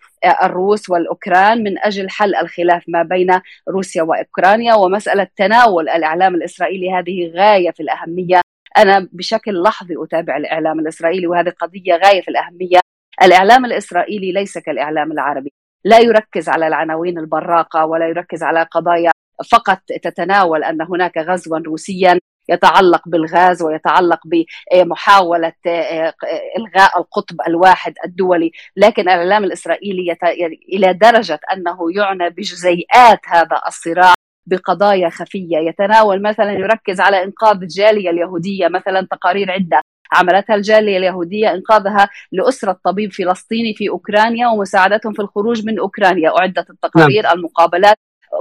الروس 0.43 0.91
والأوكران 0.91 1.63
من 1.63 1.79
أجل 1.79 2.11
حل 2.11 2.35
الخلاف 2.35 2.85
ما 2.89 3.03
بين 3.03 3.41
روسيا 3.69 4.03
وأوكرانيا 4.03 4.75
ومسألة 4.75 5.27
تناول 5.37 5.89
الإعلام 5.89 6.35
الإسرائيلي 6.35 6.93
هذه 6.93 7.33
غاية 7.37 7.71
في 7.71 7.81
الأهمية 7.83 8.41
أنا 8.79 9.09
بشكل 9.13 9.63
لحظي 9.63 9.95
أتابع 9.99 10.37
الإعلام 10.37 10.81
الإسرائيلي 10.81 11.27
وهذه 11.27 11.51
قضية 11.61 11.95
غاية 12.05 12.23
في 12.23 12.29
الأهمية. 12.29 12.81
الإعلام 13.23 13.65
الإسرائيلي 13.65 14.33
ليس 14.33 14.59
كالإعلام 14.59 15.13
العربي. 15.13 15.53
لا 15.85 15.99
يركز 15.99 16.49
على 16.49 16.67
العناوين 16.67 17.19
البراقة 17.19 17.87
ولا 17.87 18.09
يركز 18.09 18.43
على 18.43 18.63
قضايا 18.63 19.11
فقط 19.53 19.79
تتناول 20.03 20.65
أن 20.65 20.83
هناك 20.83 21.19
غزوا 21.19 21.59
روسيا 21.59 22.19
يتعلق 22.49 23.09
بالغاز 23.09 23.63
ويتعلق 23.63 24.21
بمحاولة 24.25 25.53
آه، 25.67 26.15
إلغاء 26.59 26.99
القطب 27.01 27.37
الواحد 27.49 27.95
الدولي. 28.05 28.53
لكن 28.77 29.03
الإعلام 29.03 29.45
الإسرائيلي 29.45 30.17
إلى 30.73 30.93
درجة 30.93 31.41
أنه 31.53 31.79
يعنى 31.97 32.31
بجزيئات 32.31 33.21
هذا 33.27 33.61
الصراع. 33.67 34.15
بقضايا 34.47 35.09
خفية. 35.09 35.59
يتناول 35.59 36.23
مثلا 36.23 36.53
يركز 36.53 37.01
على 37.01 37.25
إنقاذ 37.25 37.63
الجالية 37.63 38.11
اليهودية 38.11 38.69
مثلا 38.69 39.07
تقارير 39.11 39.51
عدة 39.51 39.81
عملتها 40.13 40.57
الجالية 40.57 40.97
اليهودية 40.97 41.55
إنقاذها 41.55 42.09
لأسرة 42.33 42.81
طبيب 42.85 43.13
فلسطيني 43.13 43.75
في 43.75 43.89
أوكرانيا 43.89 44.49
ومساعدتهم 44.49 45.13
في 45.13 45.23
الخروج 45.23 45.67
من 45.67 45.79
أوكرانيا 45.79 46.39
أعدت 46.39 46.71
التقارير 46.71 47.23
نعم. 47.23 47.39
المقابلات. 47.39 47.97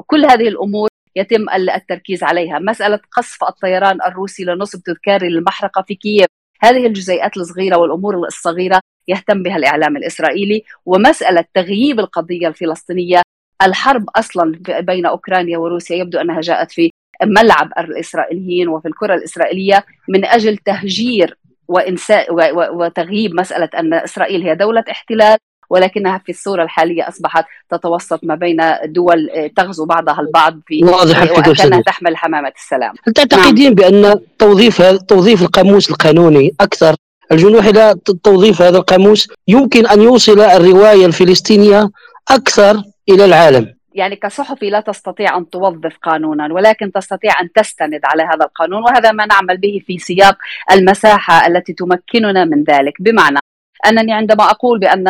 كل 0.07 0.25
هذه 0.25 0.47
الأمور 0.47 0.89
يتم 1.15 1.49
التركيز 1.49 2.23
عليها. 2.23 2.59
مسألة 2.59 2.99
قصف 3.11 3.43
الطيران 3.43 4.01
الروسي 4.01 4.43
لنصب 4.43 4.79
تذكاري 4.79 5.29
للمحرقة 5.29 5.81
في 5.81 5.95
كييف. 5.95 6.25
هذه 6.61 6.87
الجزيئات 6.87 7.37
الصغيرة 7.37 7.77
والأمور 7.77 8.15
الصغيرة 8.15 8.79
يهتم 9.07 9.43
بها 9.43 9.55
الإعلام 9.55 9.97
الإسرائيلي. 9.97 10.63
ومسألة 10.85 11.45
تغييب 11.53 11.99
القضية 11.99 12.47
الفلسطينية 12.47 13.21
الحرب 13.63 14.09
أصلا 14.15 14.59
بين 14.79 15.05
أوكرانيا 15.05 15.57
وروسيا 15.57 15.95
يبدو 15.95 16.19
أنها 16.19 16.41
جاءت 16.41 16.71
في 16.71 16.91
ملعب 17.23 17.71
الإسرائيليين 17.79 18.67
وفي 18.67 18.87
الكرة 18.87 19.15
الإسرائيلية 19.15 19.85
من 20.07 20.25
أجل 20.25 20.57
تهجير 20.57 21.37
وإنساء 21.67 22.27
وتغييب 22.73 23.35
مسألة 23.35 23.69
أن 23.79 23.93
إسرائيل 23.93 24.43
هي 24.43 24.55
دولة 24.55 24.83
احتلال 24.91 25.37
ولكنها 25.69 26.17
في 26.17 26.31
الصورة 26.31 26.63
الحالية 26.63 27.07
أصبحت 27.07 27.45
تتوسط 27.69 28.19
ما 28.23 28.35
بين 28.35 28.57
دول 28.85 29.29
تغزو 29.55 29.85
بعضها 29.85 30.19
البعض 30.19 30.59
في 30.67 30.83
واضح 30.83 31.31
وكانها 31.31 31.81
تحمل 31.81 32.17
حمامة 32.17 32.51
السلام 32.55 32.93
هل 33.07 33.13
تعتقدين 33.13 33.65
نعم. 33.65 33.73
بأن 33.73 34.19
توظيف 34.39 34.81
توظيف 34.81 35.41
القاموس 35.41 35.89
القانوني 35.89 36.55
أكثر 36.61 36.95
الجنوح 37.31 37.65
إلى 37.65 37.95
توظيف 38.23 38.61
هذا 38.61 38.77
القاموس 38.77 39.27
يمكن 39.47 39.87
أن 39.87 40.01
يوصل 40.01 40.39
الرواية 40.39 41.05
الفلسطينية 41.05 41.89
أكثر 42.31 42.83
إلى 43.09 43.25
العالم. 43.25 43.75
يعني 43.93 44.15
كصحفي 44.15 44.69
لا 44.69 44.79
تستطيع 44.79 45.37
أن 45.37 45.49
توظف 45.49 45.97
قانونا 46.01 46.53
ولكن 46.53 46.91
تستطيع 46.91 47.41
أن 47.41 47.51
تستند 47.51 48.01
على 48.03 48.23
هذا 48.23 48.45
القانون 48.45 48.83
وهذا 48.83 49.11
ما 49.11 49.25
نعمل 49.25 49.57
به 49.57 49.81
في 49.87 49.97
سياق 49.97 50.37
المساحة 50.71 51.47
التي 51.47 51.73
تمكننا 51.73 52.45
من 52.45 52.63
ذلك. 52.63 52.93
بمعنى 52.99 53.39
أنني 53.85 54.13
عندما 54.13 54.43
أقول 54.43 54.79
بأن 54.79 55.07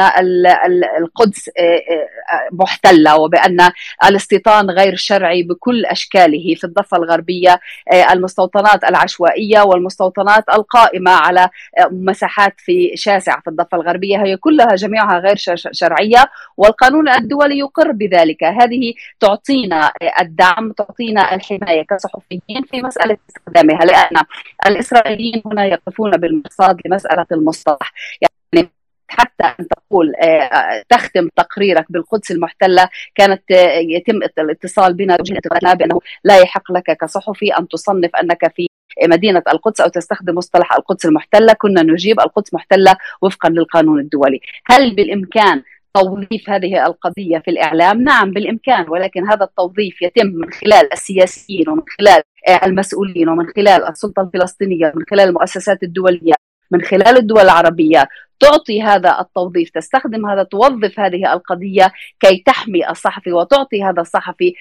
القدس 0.99 1.49
آه، 1.57 1.61
آه، 1.61 2.49
محتلة 2.51 3.17
وبأن 3.17 3.69
الاستيطان 4.05 4.69
غير 4.69 4.95
شرعي 4.95 5.43
بكل 5.43 5.85
أشكاله 5.85 6.55
في 6.55 6.63
الضفة 6.63 6.97
الغربية 6.97 7.59
آه، 7.93 8.13
المستوطنات 8.13 8.83
العشوائية 8.83 9.61
والمستوطنات 9.61 10.43
القائمة 10.49 11.11
على 11.11 11.49
مساحات 11.91 12.53
في 12.57 12.91
شاسعه 12.95 13.41
في 13.41 13.49
الضفة 13.49 13.77
الغربية 13.77 14.17
هي 14.23 14.37
كلها 14.37 14.75
جميعها 14.75 15.19
غير 15.19 15.35
شرعية 15.71 16.25
والقانون 16.57 17.09
الدولي 17.09 17.59
يقر 17.59 17.91
بذلك. 17.91 18.43
هذه 18.43 18.93
تعطينا 19.19 19.91
الدعم 20.21 20.71
تعطينا 20.71 21.35
الحماية 21.35 21.83
كصحفيين 21.83 22.63
في 22.71 22.81
مسألة 22.81 23.17
استخدامها 23.29 23.85
لأن 23.85 24.23
الإسرائيليين 24.67 25.41
هنا 25.45 25.65
يقفون 25.65 26.11
بالمرصاد 26.11 26.81
لمسألة 26.85 27.25
المصطلح. 27.31 27.93
حتى 29.09 29.43
أن 29.59 29.67
تقول 29.67 30.15
آه، 30.15 30.83
تختم 30.89 31.29
تقريرك 31.35 31.85
بالقدس 31.89 32.31
المحتلة 32.31 32.89
كانت 33.15 33.51
آه، 33.51 33.77
يتم 33.77 34.19
الاتصال 34.39 34.93
بنا 34.93 35.17
بأنه 35.73 35.99
لا 36.23 36.37
يحق 36.37 36.71
لك 36.71 36.97
كصحفي 37.01 37.57
أن 37.59 37.67
تصنف 37.67 38.15
أنك 38.15 38.53
في 38.55 38.67
مدينة 39.03 39.43
القدس 39.53 39.81
أو 39.81 39.87
تستخدم 39.89 40.35
مصطلح 40.35 40.73
القدس 40.73 41.05
المحتلة. 41.05 41.53
كنا 41.53 41.83
نجيب 41.83 42.19
القدس 42.19 42.53
محتلة 42.53 42.95
وفقا 43.21 43.49
للقانون 43.49 43.99
الدولي. 43.99 44.39
هل 44.65 44.95
بالإمكان 44.95 45.63
توظيف 45.93 46.49
هذه 46.49 46.85
القضية 46.85 47.37
في 47.37 47.51
الإعلام؟ 47.51 48.01
نعم 48.01 48.31
بالإمكان 48.31 48.89
ولكن 48.89 49.29
هذا 49.29 49.43
التوظيف 49.43 50.01
يتم 50.01 50.27
من 50.27 50.51
خلال 50.51 50.93
السياسيين 50.93 51.69
ومن 51.69 51.83
خلال 51.99 52.21
آه، 52.47 52.65
المسؤولين 52.65 53.29
ومن 53.29 53.45
خلال 53.55 53.87
السلطة 53.87 54.21
الفلسطينية 54.21 54.91
ومن 54.95 55.05
خلال 55.09 55.29
المؤسسات 55.29 55.83
الدولية 55.83 56.33
من 56.71 56.81
خلال 56.81 57.17
الدول 57.17 57.41
العربية. 57.41 58.07
تعطي 58.39 58.81
هذا 58.81 59.19
التوظيف 59.19 59.69
تستخدم 59.69 60.25
هذا 60.25 60.43
توظف 60.43 60.99
هذه 60.99 61.33
القضية 61.33 61.91
كي 62.19 62.43
تحمي 62.45 62.89
الصحفي 62.89 63.31
وتعطي 63.31 63.83
هذا 63.83 64.01
الصحفي 64.01 64.53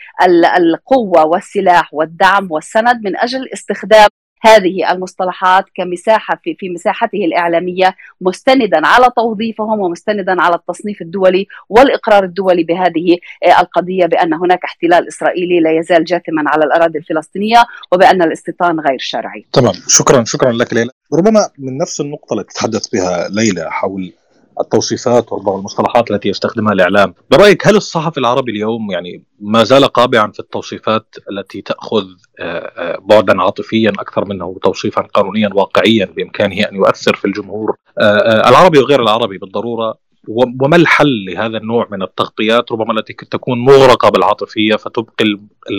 القوة 0.56 1.24
والسلاح 1.24 1.94
والدعم 1.94 2.48
والسند 2.50 3.04
من 3.04 3.16
أجل 3.16 3.48
استخدام 3.52 4.08
هذه 4.40 4.92
المصطلحات 4.92 5.64
كمساحة 5.74 6.40
في 6.44 6.56
في 6.58 6.68
مساحته 6.68 7.24
الإعلامية 7.24 7.96
مستندا 8.20 8.86
على 8.86 9.06
توظيفهم 9.16 9.80
ومستندا 9.80 10.42
على 10.42 10.54
التصنيف 10.54 11.02
الدولي 11.02 11.46
والإقرار 11.68 12.24
الدولي 12.24 12.64
بهذه 12.64 13.18
القضية 13.60 14.06
بأن 14.06 14.34
هناك 14.34 14.64
احتلال 14.64 15.08
إسرائيلي 15.08 15.60
لا 15.60 15.78
يزال 15.78 16.04
جاثما 16.04 16.42
على 16.46 16.64
الأراضي 16.64 16.98
الفلسطينية 16.98 17.64
وبأن 17.92 18.22
الاستيطان 18.22 18.80
غير 18.80 18.98
شرعي. 18.98 19.46
تمام 19.52 19.74
شكرا 19.88 20.24
شكرا 20.24 20.52
لك 20.52 20.72
ليلى. 20.72 20.90
ربما 21.14 21.50
من 21.58 21.78
نفس 21.78 22.00
النقطة 22.00 22.34
التي 22.34 22.54
تتحدث 22.54 22.88
بها 22.88 23.28
ليلى 23.28 23.70
حول 23.70 24.12
التوصيفات 24.60 25.32
وربما 25.32 25.56
المصطلحات 25.56 26.10
التي 26.10 26.28
يستخدمها 26.28 26.72
الإعلام، 26.72 27.14
برأيك 27.30 27.66
هل 27.66 27.76
الصحفي 27.76 28.18
العربي 28.18 28.52
اليوم 28.52 28.90
يعني 28.90 29.22
ما 29.40 29.64
زال 29.64 29.84
قابعا 29.84 30.30
في 30.30 30.40
التوصيفات 30.40 31.16
التي 31.30 31.62
تأخذ 31.62 32.04
آه، 32.40 32.42
آه، 32.42 32.98
بعدا 33.02 33.42
عاطفيا 33.42 33.90
أكثر 33.90 34.24
منه 34.24 34.56
توصيفا 34.62 35.02
قانونيا 35.02 35.50
واقعيا 35.54 36.04
بإمكانه 36.16 36.62
أن 36.62 36.76
يؤثر 36.76 37.16
في 37.16 37.24
الجمهور؟ 37.24 37.76
آه، 37.98 38.48
العربي 38.48 38.78
وغير 38.78 39.02
العربي 39.02 39.38
بالضرورة 39.38 39.94
وما 40.28 40.76
الحل 40.76 41.24
لهذا 41.24 41.58
النوع 41.58 41.88
من 41.90 42.02
التغطيات 42.02 42.72
ربما 42.72 42.92
التي 42.92 43.12
تكون 43.12 43.58
مغرقة 43.58 44.08
بالعاطفية 44.08 44.76
فتبقي 44.76 45.24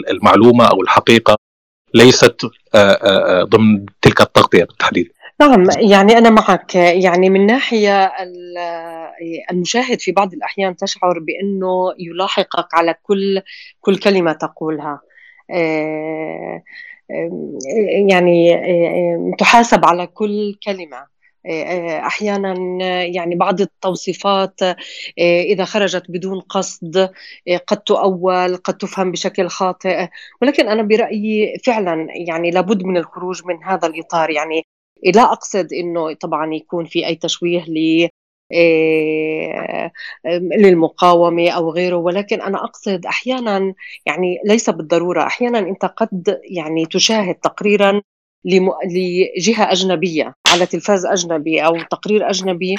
المعلومة 0.09 0.65
أو 0.65 0.81
الحقيقة 0.81 1.35
ليست 1.93 2.41
ضمن 3.43 3.85
تلك 4.01 4.21
التغطية 4.21 4.63
بالتحديد؟ 4.63 5.11
نعم 5.41 5.63
يعني 5.79 6.17
أنا 6.17 6.29
معك. 6.29 6.75
يعني 6.75 7.29
من 7.29 7.45
ناحية 7.45 8.11
المشاهد 9.51 10.01
في 10.01 10.11
بعض 10.11 10.33
الأحيان 10.33 10.75
تشعر 10.75 11.19
بأنه 11.19 11.93
يلاحقك 11.99 12.73
على 12.73 12.95
كل 13.03 13.41
كل 13.81 13.97
كلمة 13.97 14.33
تقولها. 14.33 15.01
آه، 15.51 16.63
يعني 18.09 18.55
آه، 18.55 19.31
تحاسب 19.39 19.85
على 19.85 20.07
كل 20.07 20.55
كلمة. 20.65 21.07
آه، 21.45 21.99
أحيانا 21.99 22.53
يعني 23.05 23.35
بعض 23.35 23.61
التوصيفات 23.61 24.59
إذا 25.19 25.65
خرجت 25.65 26.03
بدون 26.09 26.39
قصد 26.39 27.09
قد 27.67 27.77
تؤول 27.77 28.57
قد 28.57 28.77
تفهم 28.77 29.11
بشكل 29.11 29.47
خاطئ. 29.49 30.07
ولكن 30.41 30.67
أنا 30.69 30.83
برأيي 30.83 31.57
فعلا 31.65 32.07
يعني 32.27 32.51
لابد 32.51 32.83
من 32.83 32.97
الخروج 32.97 33.41
من 33.45 33.63
هذا 33.63 33.87
الإطار. 33.87 34.29
يعني 34.29 34.65
لا 35.15 35.31
أقصد 35.31 35.73
إنه 35.73 36.13
طبعا 36.13 36.53
يكون 36.53 36.85
في 36.85 37.07
أي 37.07 37.15
تشويه 37.15 37.63
ل 37.67 38.09
آه، 38.53 39.91
للمقاومة 40.57 41.49
أو 41.49 41.71
غيره 41.71 41.95
ولكن 41.95 42.41
أنا 42.41 42.63
أقصد 42.63 43.05
أحيانا 43.05 43.73
يعني 44.05 44.37
ليس 44.45 44.69
بالضرورة 44.69 45.23
أحيانا 45.23 45.59
أنت 45.59 45.85
قد 45.85 46.39
يعني 46.43 46.85
تشاهد 46.85 47.35
تقريرا 47.35 48.01
لجهة 48.45 49.71
أجنبية 49.71 50.33
على 50.47 50.65
تلفاز 50.65 51.05
أجنبي 51.05 51.65
أو 51.65 51.81
تقرير 51.91 52.29
أجنبي 52.29 52.75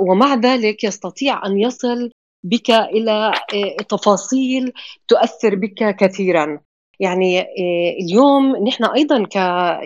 ومع 0.00 0.34
ذلك 0.34 0.84
يستطيع 0.84 1.46
أن 1.46 1.58
يصل 1.58 2.10
بك 2.44 2.70
إلى 2.70 3.32
آه، 3.54 3.82
تفاصيل 3.88 4.72
تؤثر 5.08 5.54
بك 5.54 5.96
كثيرا. 5.96 6.60
يعني 7.00 7.40
آه، 7.40 7.96
اليوم 8.02 8.56
نحن 8.68 8.84
أيضا 8.84 9.24
ك 9.24 9.36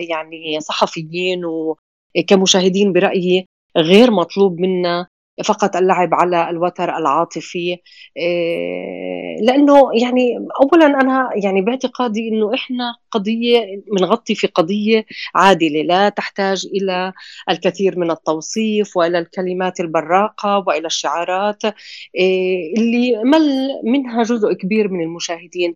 يعني 0.09 0.59
صحفيين 0.61 1.41
وكمشاهدين 1.45 2.93
برأيي 2.93 3.47
غير 3.77 4.11
مطلوب 4.11 4.59
منا 4.59 5.07
فقط 5.45 5.75
اللعب 5.75 6.13
على 6.13 6.49
الوتر 6.49 6.97
العاطفي 6.97 7.77
آه، 8.17 9.35
لأنه 9.41 9.89
يعني 10.01 10.37
اولا 10.61 10.85
أنا 10.85 11.29
يعني 11.43 11.61
باعتقادي 11.61 12.29
إنه 12.29 12.53
إحنا 12.53 12.95
قضية 13.11 13.83
بنغطي 13.91 14.35
في 14.35 14.47
قضية 14.47 15.05
عادلة 15.35 15.81
لا 15.81 16.09
تحتاج 16.09 16.67
إلى 16.73 17.13
الكثير 17.49 17.99
من 17.99 18.11
التوصيف 18.11 18.97
وإلى 18.97 19.19
الكلمات 19.19 19.79
البراقة 19.79 20.63
وإلى 20.67 20.87
الشعارات 20.87 21.65
آه، 21.65 21.71
اللي 22.77 23.23
مل 23.23 23.69
منها 23.83 24.23
جزء 24.23 24.53
كبير 24.53 24.87
من 24.89 25.01
المشاهدين. 25.03 25.75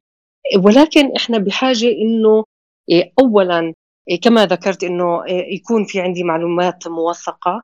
ولكن 0.55 1.11
إحنا 1.15 1.37
بحاجة 1.37 1.87
إنه 1.91 2.43
آه، 2.91 3.11
اولا 3.19 3.73
كما 4.23 4.45
ذكرت 4.45 4.83
إنه 4.83 5.23
يكون 5.27 5.85
في 5.85 6.01
عندي 6.01 6.23
معلومات 6.23 6.87
موثقة. 6.87 7.61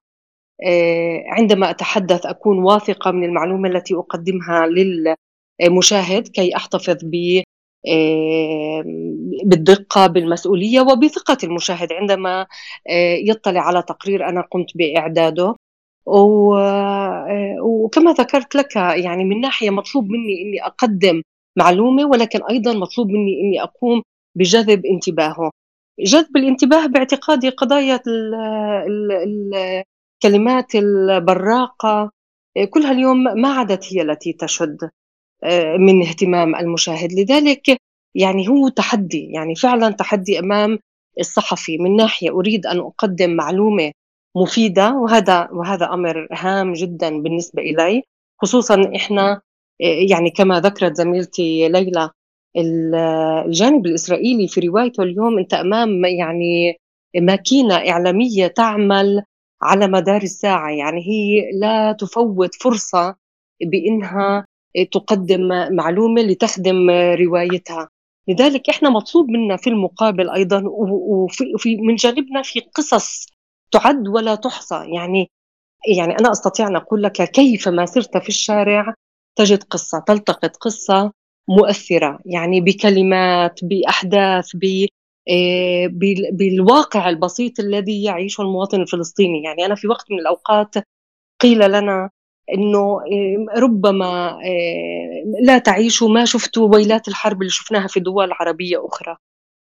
عندما 1.27 1.69
أتحدث 1.69 2.25
أكون 2.25 2.59
واثقة 2.59 3.11
من 3.11 3.23
المعلومة 3.23 3.69
التي 3.69 3.95
أقدمها 3.95 4.67
للمشاهد 4.67 6.27
كي 6.27 6.55
أحتفظ 6.55 6.97
ب 7.03 7.41
بالدقة 9.45 10.07
بالمسؤولية 10.07 10.81
وبثقة 10.81 11.37
المشاهد 11.43 11.93
عندما 11.93 12.47
يطلع 13.27 13.61
على 13.61 13.81
تقرير 13.81 14.29
أنا 14.29 14.41
قمت 14.51 14.67
بإعداده. 14.77 15.55
وكما 17.61 18.13
ذكرت 18.13 18.55
لك 18.55 18.75
يعني 18.75 19.23
من 19.25 19.41
ناحية 19.41 19.69
مطلوب 19.69 20.09
مني 20.09 20.41
أني 20.41 20.65
أقدم 20.65 21.21
معلومة 21.57 22.05
ولكن 22.05 22.43
أيضا 22.49 22.73
مطلوب 22.73 23.07
مني 23.07 23.41
أني 23.41 23.63
أقوم 23.63 24.01
بجذب 24.35 24.85
انتباهه. 24.85 25.51
جذب 25.99 26.37
الانتباه 26.37 26.85
باعتقادي 26.85 27.49
قضايا 27.49 27.99
الكلمات 30.23 30.75
البراقة. 30.75 32.11
كلها 32.69 32.91
اليوم 32.91 33.23
ما 33.23 33.49
عادت 33.49 33.93
هي 33.93 34.01
التي 34.01 34.33
تشد 34.33 34.89
آه، 35.43 35.77
من 35.77 36.01
اهتمام 36.01 36.55
المشاهد. 36.55 37.13
لذلك 37.13 37.77
يعني 38.15 38.47
هو 38.49 38.67
تحدي 38.67 39.31
يعني 39.31 39.55
فعلا 39.55 39.89
تحدي 39.91 40.39
أمام 40.39 40.79
الصحفي. 41.19 41.77
من 41.77 41.95
ناحية 41.95 42.29
أريد 42.29 42.65
أن 42.65 42.79
أقدم 42.79 43.29
معلومة 43.35 43.91
مفيدة 44.35 44.91
وهذا 44.93 45.49
وهذا 45.51 45.93
أمر 45.93 46.27
هام 46.31 46.73
جدا 46.73 47.21
بالنسبة 47.21 47.61
إلي 47.61 48.03
خصوصا 48.41 48.91
إحنا 48.95 49.41
يعني 49.79 50.29
كما 50.29 50.59
ذكرت 50.59 50.95
زميلتي 50.95 51.69
ليلى 51.69 52.09
الجانب 52.57 53.85
الإسرائيلي 53.85 54.47
في 54.47 54.59
روايته 54.61 55.03
اليوم 55.03 55.37
أنت 55.39 55.53
أمام 55.53 56.05
يعني 56.05 56.77
ماكينة 57.17 57.75
إعلامية 57.75 58.47
تعمل 58.47 59.23
على 59.61 59.87
مدار 59.87 60.21
الساعة 60.21 60.69
يعني 60.71 61.01
هي 61.01 61.51
لا 61.59 61.91
تفوت 61.91 62.55
فرصة 62.55 63.15
بإنها 63.65 64.45
تقدم 64.91 65.47
معلومة 65.75 66.21
لتخدم 66.21 66.89
روايتها. 67.19 67.89
لذلك 68.27 68.69
إحنا 68.69 68.89
مطلوب 68.89 69.29
منا 69.29 69.57
في 69.57 69.69
المقابل 69.69 70.29
أيضا 70.29 70.63
وفي 70.65 71.75
من 71.77 71.95
جانبنا 71.95 72.41
في 72.41 72.59
قصص 72.59 73.27
تعد 73.71 74.07
ولا 74.07 74.35
تحصى. 74.35 74.85
يعني 74.95 75.31
يعني 75.97 76.19
أنا 76.19 76.31
أستطيع 76.31 76.67
أن 76.67 76.75
أقول 76.75 77.03
لك 77.03 77.31
كيف 77.31 77.67
ما 77.67 77.85
سرت 77.85 78.17
في 78.17 78.29
الشارع 78.29 78.93
تجد 79.35 79.63
قصة 79.63 79.99
تلتقط 79.99 80.55
قصة 80.55 81.11
مؤثرة 81.47 82.19
يعني 82.25 82.61
بكلمات 82.61 83.59
بأحداث 83.63 84.55
آه، 85.29 85.87
بالواقع 86.31 87.09
البسيط 87.09 87.59
الذي 87.59 88.03
يعيشه 88.03 88.41
المواطن 88.41 88.81
الفلسطيني 88.81 89.43
يعني 89.43 89.65
أنا 89.65 89.75
في 89.75 89.87
وقت 89.87 90.11
من 90.11 90.19
الأوقات 90.19 90.75
قيل 91.41 91.71
لنا 91.71 92.09
إنه 92.53 92.99
آه، 93.01 93.59
ربما 93.59 94.29
آه، 94.29 95.41
لا 95.41 95.57
تعيشوا 95.57 96.09
ما 96.09 96.25
شفتوا 96.25 96.75
ويلات 96.75 97.07
الحرب 97.07 97.41
اللي 97.41 97.51
شفناها 97.51 97.87
في 97.87 97.99
دول 97.99 98.31
عربية 98.31 98.85
أخرى. 98.87 99.17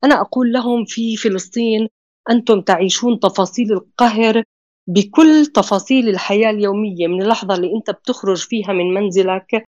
أنا 0.05 0.21
أقول 0.21 0.53
لهم 0.53 0.85
في 0.85 1.17
فلسطين 1.17 1.89
أنتم 2.31 2.61
تعيشون 2.61 3.21
تفاصيل 3.21 3.73
القهر 3.73 4.43
بكل 4.89 5.47
تفاصيل 5.47 6.09
الحياة 6.09 6.51
اليومية 6.51 7.07
من 7.07 7.23
اللحظة 7.23 7.55
اللي 7.55 7.77
أنت 7.77 7.91
بتخرج 7.91 8.47
فيها 8.47 8.73
من 8.73 8.95
منزلك 8.95 9.65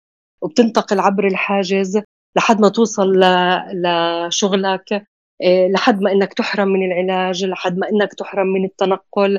وبتنتقل 0.40 1.00
عبر 1.00 1.26
الحاجز 1.26 2.02
لحد 2.36 2.60
ما 2.60 2.68
توصل 2.68 3.20
لشغلك 3.74 4.92
آه، 5.42 5.68
لحد 5.68 6.00
ما 6.02 6.12
إنك 6.12 6.34
تحرم 6.34 6.68
من 6.68 6.92
العلاج 6.92 7.44
لحد 7.44 7.78
ما 7.78 7.88
إنك 7.90 8.14
تحرم 8.14 8.46
من 8.46 8.64
التنقل 8.64 9.38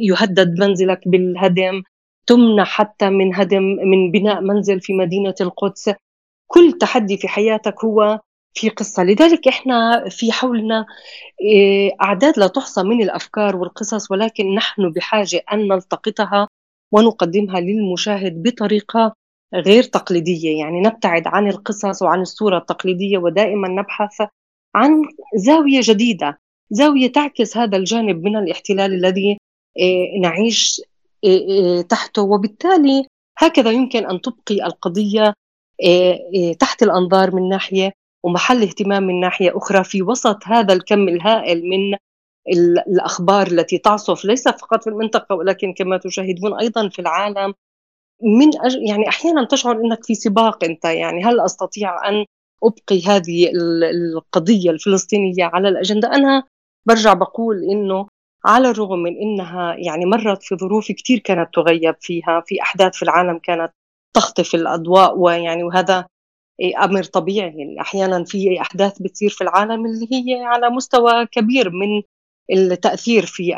يهدد 0.00 0.60
منزلك 0.60 1.08
بالهدم 1.08 1.82
تمنع 2.26 2.64
حتى 2.64 3.10
من 3.10 3.34
هدم 3.34 3.62
من 3.62 4.10
بناء 4.10 4.40
منزل 4.40 4.80
في 4.80 4.92
مدينة 4.92 5.34
القدس. 5.40 5.90
كل 6.46 6.72
تحدي 6.72 7.16
في 7.16 7.28
حياتك 7.28 7.84
هو 7.84 8.20
في 8.54 8.68
قصة. 8.68 9.02
لذلك 9.04 9.48
إحنا 9.48 10.08
في 10.08 10.32
حولنا 10.32 10.86
آه، 11.56 11.90
أعداد 12.02 12.38
لا 12.38 12.46
تحصى 12.46 12.82
من 12.82 13.02
الأفكار 13.02 13.56
والقصص 13.56 14.10
ولكن 14.10 14.54
نحن 14.54 14.92
بحاجة 14.92 15.42
أن 15.52 15.68
نلتقطها 15.68 16.48
ونقدمها 16.92 17.60
للمشاهد 17.60 18.42
بطريقة 18.42 19.12
غير 19.54 19.82
تقليدية. 19.82 20.58
يعني 20.58 20.80
نبتعد 20.80 21.26
عن 21.26 21.48
القصص 21.48 22.02
وعن 22.02 22.20
الصورة 22.20 22.58
التقليدية 22.58 23.18
ودائما 23.18 23.68
نبحث 23.68 24.28
عن 24.74 25.02
زاوية 25.36 25.80
جديدة. 25.82 26.38
زاوية 26.70 27.12
تعكس 27.12 27.56
هذا 27.56 27.76
الجانب 27.76 28.24
من 28.24 28.36
الاحتلال 28.36 28.94
الذي 28.94 29.38
آه، 29.80 30.20
نعيش 30.22 30.80
آه، 31.24 31.80
تحته. 31.80 32.22
وبالتالي 32.22 33.06
هكذا 33.38 33.70
يمكن 33.70 34.06
أن 34.06 34.20
تبقي 34.20 34.66
القضية 34.66 35.34
تحت 36.58 36.82
الأنظار 36.82 37.34
من 37.34 37.48
ناحية 37.48 37.92
ومحل 38.24 38.62
اهتمام 38.62 39.02
من 39.02 39.20
ناحية 39.20 39.56
أخرى 39.56 39.84
في 39.84 40.02
وسط 40.02 40.38
هذا 40.44 40.74
الكم 40.74 41.08
الهائل 41.08 41.62
من 41.68 41.96
الأخبار 42.88 43.46
التي 43.46 43.78
تعصف 43.78 44.24
ليس 44.24 44.48
فقط 44.48 44.84
في 44.84 44.90
المنطقة 44.90 45.34
ولكن 45.34 45.72
كما 45.72 45.96
تشاهدون 45.96 46.58
أيضا 46.60 46.88
في 46.88 46.98
العالم. 46.98 47.54
من 48.22 48.60
أج... 48.60 48.76
يعني 48.88 49.08
أحيانا 49.08 49.44
تشعر 49.44 49.76
إنك 49.76 50.04
في 50.04 50.14
سباق 50.14 50.64
أنت 50.64 50.84
يعني 50.84 51.24
هل 51.24 51.40
أستطيع 51.40 52.08
أن 52.08 52.24
أبقي 52.64 53.02
هذه 53.06 53.50
القضية 53.54 54.70
الفلسطينية 54.70 55.44
على 55.44 55.68
الأجندة؟ 55.68 56.08
أنا 56.14 56.42
برجع 56.86 57.12
بقول 57.12 57.56
إنه 57.72 58.08
على 58.44 58.70
الرغم 58.70 58.98
من 58.98 59.16
إنها 59.16 59.74
يعني 59.74 60.06
مرت 60.06 60.42
في 60.42 60.56
ظروف 60.56 60.92
كثير 60.92 61.18
كانت 61.18 61.54
تغيب 61.54 61.94
فيها 62.00 62.42
في 62.46 62.62
أحداث 62.62 62.96
في 62.96 63.02
العالم 63.02 63.38
كانت 63.38 63.72
تخطف 64.16 64.54
الأضواء 64.54 65.18
ويعني 65.18 65.64
وهذا 65.64 66.06
أمر 66.60 67.04
طبيعي. 67.04 67.76
أحيانا 67.80 68.24
في 68.24 68.60
أحداث 68.60 69.02
بتصير 69.02 69.30
في 69.30 69.40
العالم 69.40 69.86
اللي 69.86 70.08
هي 70.12 70.44
على 70.44 70.70
مستوى 70.70 71.26
كبير 71.26 71.70
من 71.70 72.02
التأثير 72.50 73.26
في 73.26 73.54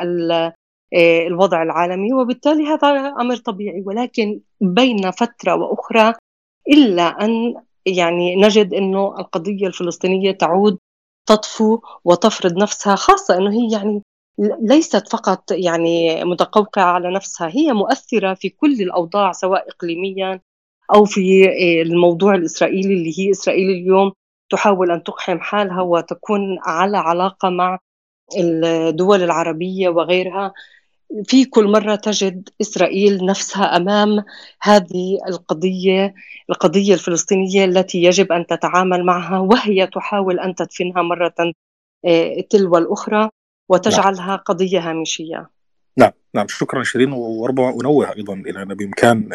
آه، 0.95 1.27
الوضع 1.27 1.63
العالمي 1.63 2.13
وبالتالي 2.13 2.67
هذا 2.67 3.15
أمر 3.21 3.37
طبيعي. 3.37 3.83
ولكن 3.87 4.41
بين 4.61 5.11
فترة 5.11 5.55
وأخرى 5.55 6.15
إلا 6.69 7.03
أن 7.03 7.55
يعني 7.87 8.37
نجد 8.37 8.75
إنه 8.75 9.15
القضية 9.19 9.67
الفلسطينية 9.67 10.33
تعود 10.33 10.79
تطفو 11.27 11.79
وتفرض 12.05 12.53
نفسها 12.57 12.95
خاصة 12.95 13.37
إنه 13.37 13.51
هي 13.51 13.73
يعني 13.73 14.03
ليست 14.61 15.09
فقط 15.09 15.51
يعني 15.51 16.25
متقوقعة 16.25 16.93
على 16.93 17.15
نفسها 17.15 17.49
هي 17.49 17.73
مؤثرة 17.73 18.35
في 18.35 18.49
كل 18.49 18.73
الأوضاع 18.73 19.33
سواء 19.33 19.69
اقليميا 19.69 20.41
أو 20.94 21.05
في 21.05 21.44
آه، 21.44 21.83
الموضوع 21.83 22.35
الإسرائيلي 22.35 22.94
اللي 22.94 23.18
هي 23.18 23.31
إسرائيل 23.31 23.70
اليوم 23.70 24.12
تحاول 24.50 24.90
أن 24.90 25.03
تقحم 25.03 25.38
حالها 25.40 25.83
وتكون 25.83 26.59
على 26.62 26.98
علاقة 26.98 27.50
مع 27.50 27.79
الدول 28.38 29.22
العربية 29.22 29.88
وغيرها. 29.88 30.53
في 31.24 31.44
كل 31.44 31.68
مرة 31.68 31.94
تجد 31.94 32.48
إسرائيل 32.61 33.26
نفسها 33.26 33.76
أمام 33.76 34.24
هذه 34.62 35.18
القضية 35.29 36.14
القضية 36.50 36.94
الفلسطينية 36.94 37.64
التي 37.64 38.03
يجب 38.03 38.33
أن 38.33 38.46
تتعامل 38.46 39.05
معها 39.05 39.38
وهي 39.38 39.87
تحاول 39.87 40.40
أن 40.40 40.55
تدفنها 40.55 41.03
مرة 41.03 41.53
آه، 42.05 42.40
تلو 42.50 42.79
الأخرى 42.79 43.29
وتجعلها 43.68 44.26
نعم. 44.26 44.37
قضية 44.37 44.90
هامشية. 44.90 45.50
نعم 45.96 46.12
نعم. 46.35 46.46
شكرا 46.48 46.83
شيرين 46.83 47.12
وربما 47.12 47.70
أنوه 47.81 48.16
أيضا 48.16 48.35
إلى 48.35 48.62
أن 48.62 48.74
بإمكان 48.74 49.29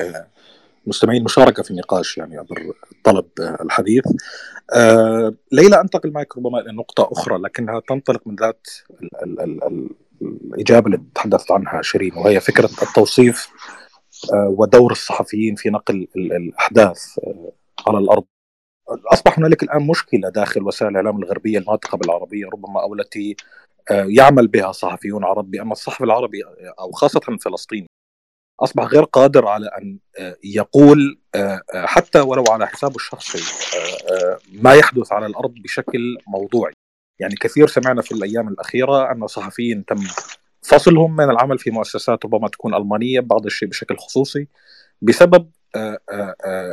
المستمعين 0.86 1.20
المشاركة 1.20 1.64
في 1.64 1.72
النقاش 1.72 2.18
يعني 2.18 2.38
عبر 2.38 2.74
طلب 3.04 3.26
آه، 3.40 3.58
الحديث. 3.64 4.04
آه 4.74 5.34
ليلى 5.52 5.82
أنتقل 5.82 6.12
معك 6.12 6.38
ربما 6.38 6.60
إلى 6.60 6.72
نقطة 6.72 7.10
أخرى 7.12 7.38
لكنها 7.38 7.82
تنطلق 7.90 8.22
من 8.26 8.36
ذات 8.36 8.68
ال 9.02 9.42
ال 9.42 9.64
ال 9.64 9.90
الإجابة 10.22 10.86
اللي 10.86 11.02
تحدثت 11.16 11.52
عنها 11.52 11.82
شيرين 11.82 12.14
وهي 12.18 12.40
فكرة 12.40 12.70
التوصيف 12.82 13.50
آه، 14.34 14.56
ودور 14.58 14.92
الصحفيين 14.92 15.56
في 15.56 15.70
نقل 15.70 16.08
الأحداث 16.16 17.20
على 17.88 17.98
الأرض. 17.98 18.24
أصبح 19.14 19.40
هنالك 19.40 19.64
الآن 19.64 19.88
مشكلة 19.88 20.30
داخل 20.30 20.64
وسائل 20.64 20.92
الإعلام 20.92 21.24
الغربية 21.24 21.60
الناطقه 21.60 21.98
بالعربيه 21.98 22.46
ربما 22.54 22.82
أو 22.82 22.94
التي 22.94 23.36
يعمل 23.92 24.48
بها 24.48 24.72
صحفيون 24.72 25.24
عرب 25.24 25.52
بأن 25.52 25.72
الصحفي 25.72 26.04
العربي 26.04 26.42
أو 26.80 26.92
خاصة 26.92 27.22
الفلسطيني 27.30 27.88
أصبح 28.60 28.84
غير 28.84 29.04
قادر 29.04 29.48
على 29.48 29.68
أن 29.68 30.00
يقول 30.44 31.20
حتى 31.74 32.20
ولو 32.20 32.44
على 32.50 32.68
حسابه 32.68 32.96
الشخصي 32.96 33.40
ما 34.54 34.74
يحدث 34.74 35.12
على 35.12 35.26
الأرض 35.26 35.54
بشكل 35.54 36.18
موضوعي 36.28 36.74
يعني 37.20 37.36
كثير 37.36 37.68
سمعنا 37.68 38.02
في 38.02 38.12
الأيام 38.12 38.48
الأخيرة 38.48 39.12
أن 39.12 39.28
صحفيين 39.28 39.86
تم 39.86 40.08
فصلهم 40.62 41.16
من 41.16 41.30
العمل 41.30 41.60
في 41.60 41.72
مؤسسات 41.72 42.26
ربما 42.26 42.48
تكون 42.48 42.76
ألمانية 42.76 43.20
بعض 43.20 43.46
الشيء 43.46 43.70
بشكل 43.70 43.98
خصوصي 43.98 44.48
بسبب 45.02 45.52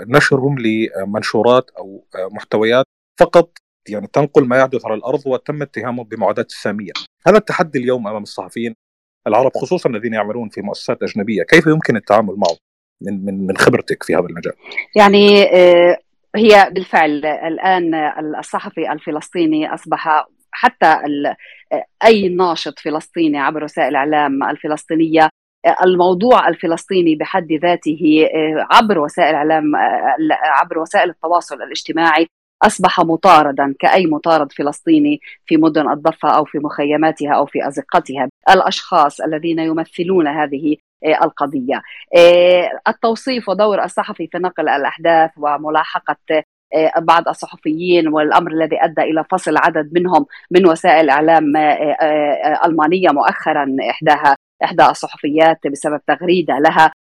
نشرهم 0.06 0.58
لمنشورات 0.58 1.70
أو 1.78 2.04
محتويات 2.16 2.86
فقط 3.20 3.58
يعني 3.88 4.06
تنقل 4.06 4.44
ما 4.44 4.58
يحدث 4.58 4.86
على 4.86 4.94
الأرض 4.94 5.22
وتم 5.26 5.62
اتهامهم 5.62 6.04
بمعاداة 6.04 6.46
الساميه. 6.50 6.92
هذا 7.26 7.38
التحدي 7.38 7.78
اليوم 7.78 8.08
أمام 8.08 8.22
الصحفيين 8.22 8.74
العرب 9.26 9.50
خصوصا 9.54 9.90
الذين 9.90 10.14
يعملون 10.14 10.48
في 10.48 10.62
مؤسسات 10.62 11.02
أجنبية، 11.02 11.42
كيف 11.42 11.66
يمكن 11.66 11.96
التعامل 11.96 12.35
معه 12.37 12.56
من 13.02 13.24
من 13.24 13.46
من 13.46 13.56
خبرتك 13.56 14.02
في 14.02 14.14
هذا 14.14 14.26
المجال؟ 14.26 14.52
يعني 14.96 15.44
هي 16.37 16.70
بالفعل 16.70 17.26
الآن 17.26 17.94
الصحفي 18.38 18.92
الفلسطيني 18.92 19.74
أصبح 19.74 20.26
حتى 20.50 20.96
أي 22.04 22.28
ناشط 22.28 22.78
فلسطيني 22.78 23.38
عبر 23.38 23.64
وسائل 23.64 23.88
الإعلام 23.88 24.44
الفلسطينية 24.44 25.28
الموضوع 25.85 26.48
الفلسطيني 26.48 27.16
بحد 27.16 27.52
ذاته 27.52 28.28
عبر 28.70 28.98
وسائل 28.98 29.28
الإعلام 29.28 29.72
عبر 30.61 30.78
وسائل 30.78 31.11
التواصل 31.11 31.62
الاجتماعي 31.62 32.26
أصبح 32.62 33.01
مطاردا 33.01 33.75
كأي 33.79 34.07
مطارد 34.07 34.53
فلسطيني 34.53 35.20
في 35.46 35.57
مدن 35.57 35.90
الضفة 35.90 36.29
أو 36.29 36.44
في 36.44 36.59
مخيماتها 36.59 37.33
أو 37.35 37.46
في 37.46 37.68
أزقتها. 37.68 38.29
الأشخاص 38.51 39.20
الذين 39.20 39.59
يمثلون 39.59 40.29
هذه 40.29 40.77
القضية. 41.22 41.83
التوصيف 42.88 43.48
ودور 43.48 43.85
الصحفي 43.85 44.27
في 44.27 44.38
نقل 44.38 44.68
الأحداث 44.68 45.31
وملاحقة 45.37 46.16
بعض 46.98 47.29
الصحفيين 47.29 48.09
والأمر 48.09 48.53
الذي 48.53 48.85
أدى 48.85 49.03
إلى 49.03 49.25
فصل 49.31 49.57
عدد 49.57 49.90
منهم 49.94 50.27
من 50.51 50.68
وسائل 50.68 51.11
إعلام 51.11 51.57
ألمانية 52.66 53.09
مؤخرا 53.09 53.77
إحداها 53.90 54.37
إحدى 54.64 54.87
الصحفيات 54.87 55.59
بسبب 55.72 56.01
تغريدة 56.07 56.59
لها. 56.59 56.92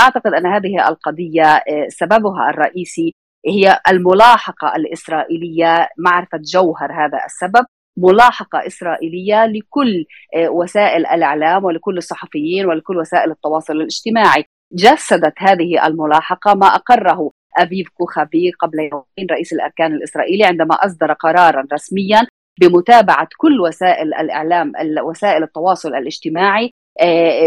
أعتقد 0.00 0.34
أن 0.34 0.46
هذه 0.46 0.88
القضية 0.88 1.62
سببها 1.88 2.50
الرئيسي 2.50 3.14
هي 3.46 3.80
الملاحقة 3.88 4.76
الإسرائيلية 4.76 5.88
معرفة 5.98 6.38
جوهر 6.54 6.92
هذا 6.92 7.24
السبب 7.24 7.66
ملاحقة 7.96 8.66
إسرائيلية 8.66 9.46
لكل 9.46 10.04
وسائل 10.48 11.06
الإعلام 11.06 11.64
ولكل 11.64 11.98
الصحفيين 11.98 12.66
ولكل 12.66 12.96
وسائل 12.96 13.30
التواصل 13.30 13.72
الاجتماعي. 13.72 14.44
جسدت 14.72 15.34
هذه 15.38 15.86
الملاحقة 15.86 16.54
ما 16.54 16.66
أقره 16.66 17.30
افيف 17.58 17.88
كوخافي 17.88 18.50
قبل 18.50 18.78
يومين 18.78 19.30
رئيس 19.30 19.52
الأركان 19.52 19.92
الإسرائيلي 19.92 20.44
عندما 20.44 20.74
أصدر 20.74 21.12
قرارا 21.12 21.64
رسميا 21.72 22.26
بمتابعة 22.60 23.28
كل 23.36 23.60
وسائل 23.60 24.14
الإعلام 24.14 24.72
وسائل 25.04 25.42
التواصل 25.42 25.94
الاجتماعي 25.94 26.70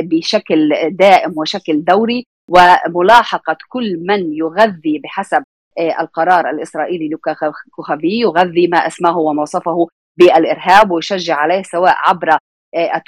بشكل 0.03 0.69
دائم 0.91 1.33
وشكل 1.38 1.83
دوري 1.83 2.23
وملاحقة 2.49 3.57
كل 3.69 4.03
من 4.07 4.33
يغذي 4.33 4.99
بحسب 5.03 5.43
القرار 5.79 6.49
الإسرائيلي 6.49 7.09
لكوخافي 7.09 8.19
يغذي 8.19 8.67
ما 8.67 8.77
أسماه 8.77 9.17
ووصفه 9.17 9.87
بالإرهاب 10.17 10.91
ويشجع 10.91 11.35
عليه 11.35 11.61
سواء 11.61 11.95
عبر 11.97 12.37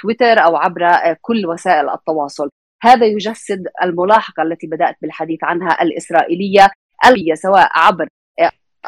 تويتر 0.00 0.44
أو 0.44 0.56
عبر 0.56 1.14
كل 1.20 1.46
وسائل 1.46 1.90
التواصل. 1.90 2.50
هذا 2.82 3.06
يجسد 3.06 3.66
الملاحقة 3.82 4.42
التي 4.42 4.66
بدأت 4.66 4.96
بالحديث 5.02 5.44
عنها 5.44 5.82
الإسرائيلية 5.82 6.70
سواء 7.34 7.68
عبر 7.72 8.08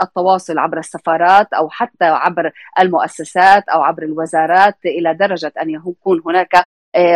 التواصل 0.02 0.58
عبر 0.58 0.78
السفارات 0.78 1.52
أو 1.52 1.70
حتى 1.70 2.04
عبر 2.04 2.50
المؤسسات 2.80 3.68
أو 3.68 3.82
عبر 3.82 4.02
الوزارات 4.02 4.78
إلى 4.84 5.14
درجة 5.14 5.52
أن 5.62 5.70
يكون 5.70 6.22
هناك 6.26 6.64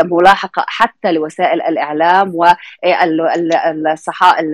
ملاحقة 0.04 0.64
حتى 0.68 1.12
لوسائل 1.12 1.62
الإعلام 1.62 2.32
والصحائف 3.64 4.46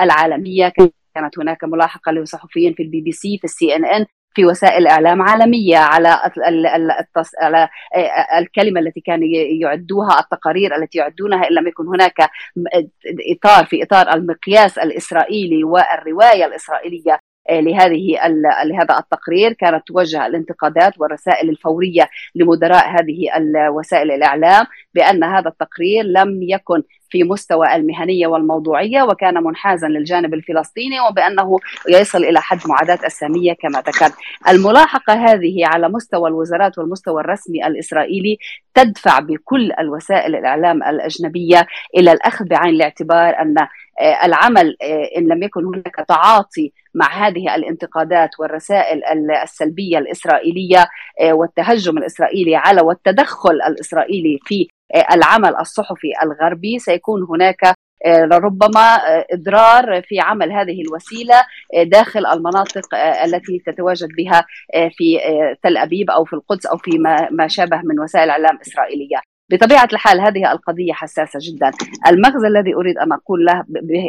العالمية. 0.00 0.72
كانت 1.14 1.38
هناك 1.38 1.64
ملاحقة 1.64 2.12
لصحفيين 2.12 2.74
في 2.74 2.82
البي 2.82 3.00
بي 3.00 3.12
سي 3.12 3.38
في 3.38 3.44
السي 3.44 3.76
إن 3.76 3.84
إن 3.84 4.06
في 4.34 4.44
وسائل 4.46 4.86
إعلام 4.86 5.22
عالمية 5.22 5.76
على 5.76 6.08
على 7.42 7.68
الكلمة 8.38 8.80
التي 8.80 9.00
كانوا 9.00 9.28
يعدوها 9.62 10.20
التقارير 10.20 10.76
التي 10.76 10.98
يعدونها 10.98 11.48
إن 11.50 11.54
لم 11.54 11.68
يكن 11.68 11.86
هناك 11.86 12.30
إطار 13.36 13.64
في 13.64 13.82
إطار 13.82 14.14
المقياس 14.14 14.78
الإسرائيلي 14.78 15.64
والرواية 15.64 16.44
الإسرائيلية 16.46 17.18
لهذه 17.50 18.18
لهذا 18.64 18.98
التقرير. 18.98 19.52
كانت 19.52 19.86
توجه 19.86 20.26
الانتقادات 20.26 20.92
والرسائل 20.98 21.50
الفورية 21.50 22.08
لمدراء 22.34 22.88
هذه 22.88 23.28
وسائل 23.68 24.10
الإعلام 24.10 24.66
بأن 24.94 25.24
هذا 25.24 25.48
التقرير 25.48 26.04
لم 26.04 26.42
يكن 26.42 26.82
في 27.10 27.24
مستوى 27.24 27.76
المهنية 27.76 28.26
والموضوعية 28.26 29.02
وكان 29.02 29.44
منحازا 29.44 29.88
للجانب 29.88 30.34
الفلسطيني 30.34 31.00
وبأنه 31.00 31.56
يصل 31.88 32.24
إلى 32.24 32.40
حد 32.40 32.58
معاداة 32.66 32.98
الساميه 33.04 33.52
كما 33.52 33.80
ذكرت. 33.80 34.12
الملاحقة 34.48 35.12
هذه 35.12 35.66
على 35.66 35.88
مستوى 35.88 36.28
الوزارات 36.28 36.78
والمستوى 36.78 37.20
الرسمي 37.20 37.66
الإسرائيلي 37.66 38.38
تدفع 38.74 39.18
بكل 39.18 39.72
الوسائل 39.78 40.36
الإعلام 40.36 40.82
الأجنبية 40.82 41.66
إلى 41.96 42.12
الأخذ 42.12 42.44
بعين 42.44 42.74
الاعتبار 42.74 43.34
أن 43.40 43.54
العمل 44.24 44.76
إن 45.16 45.28
لم 45.28 45.42
يكن 45.42 45.64
هناك 45.64 46.04
تعاطي 46.08 46.72
مع 46.94 47.26
هذه 47.26 47.54
الانتقادات 47.54 48.30
والرسائل 48.40 49.02
السلبية 49.42 49.98
الإسرائيلية 49.98 50.86
والتهجم 51.22 51.98
الإسرائيلي 51.98 52.56
على 52.56 52.82
والتدخل 52.82 53.54
الإسرائيلي 53.68 54.38
في 54.44 54.68
العمل 55.12 55.56
الصحفي 55.56 56.08
الغربي 56.22 56.78
سيكون 56.78 57.26
هناك 57.30 57.74
ربما 58.32 58.96
اضرار 59.32 60.02
في 60.02 60.20
عمل 60.20 60.52
هذه 60.52 60.82
الوسيلة 60.82 61.42
داخل 61.84 62.26
المناطق 62.26 62.94
التي 63.24 63.62
تتواجد 63.66 64.08
بها 64.16 64.46
في 64.90 65.18
تل 65.62 65.76
أبيب 65.76 66.10
أو 66.10 66.24
في 66.24 66.32
القدس 66.32 66.66
أو 66.66 66.76
في 66.76 66.98
ما 67.30 67.48
شابه 67.48 67.80
من 67.84 68.00
وسائل 68.00 68.30
اعلام 68.30 68.58
اسرائيليه. 68.62 69.20
بطبيعة 69.50 69.88
الحال 69.92 70.20
هذه 70.20 70.52
القضية 70.52 70.92
حساسة 70.92 71.38
جدا، 71.42 71.70
المغزى 72.06 72.46
الذي 72.46 72.74
أريد 72.74 72.98
أن 72.98 73.12
أقول 73.12 73.44
له 73.44 73.64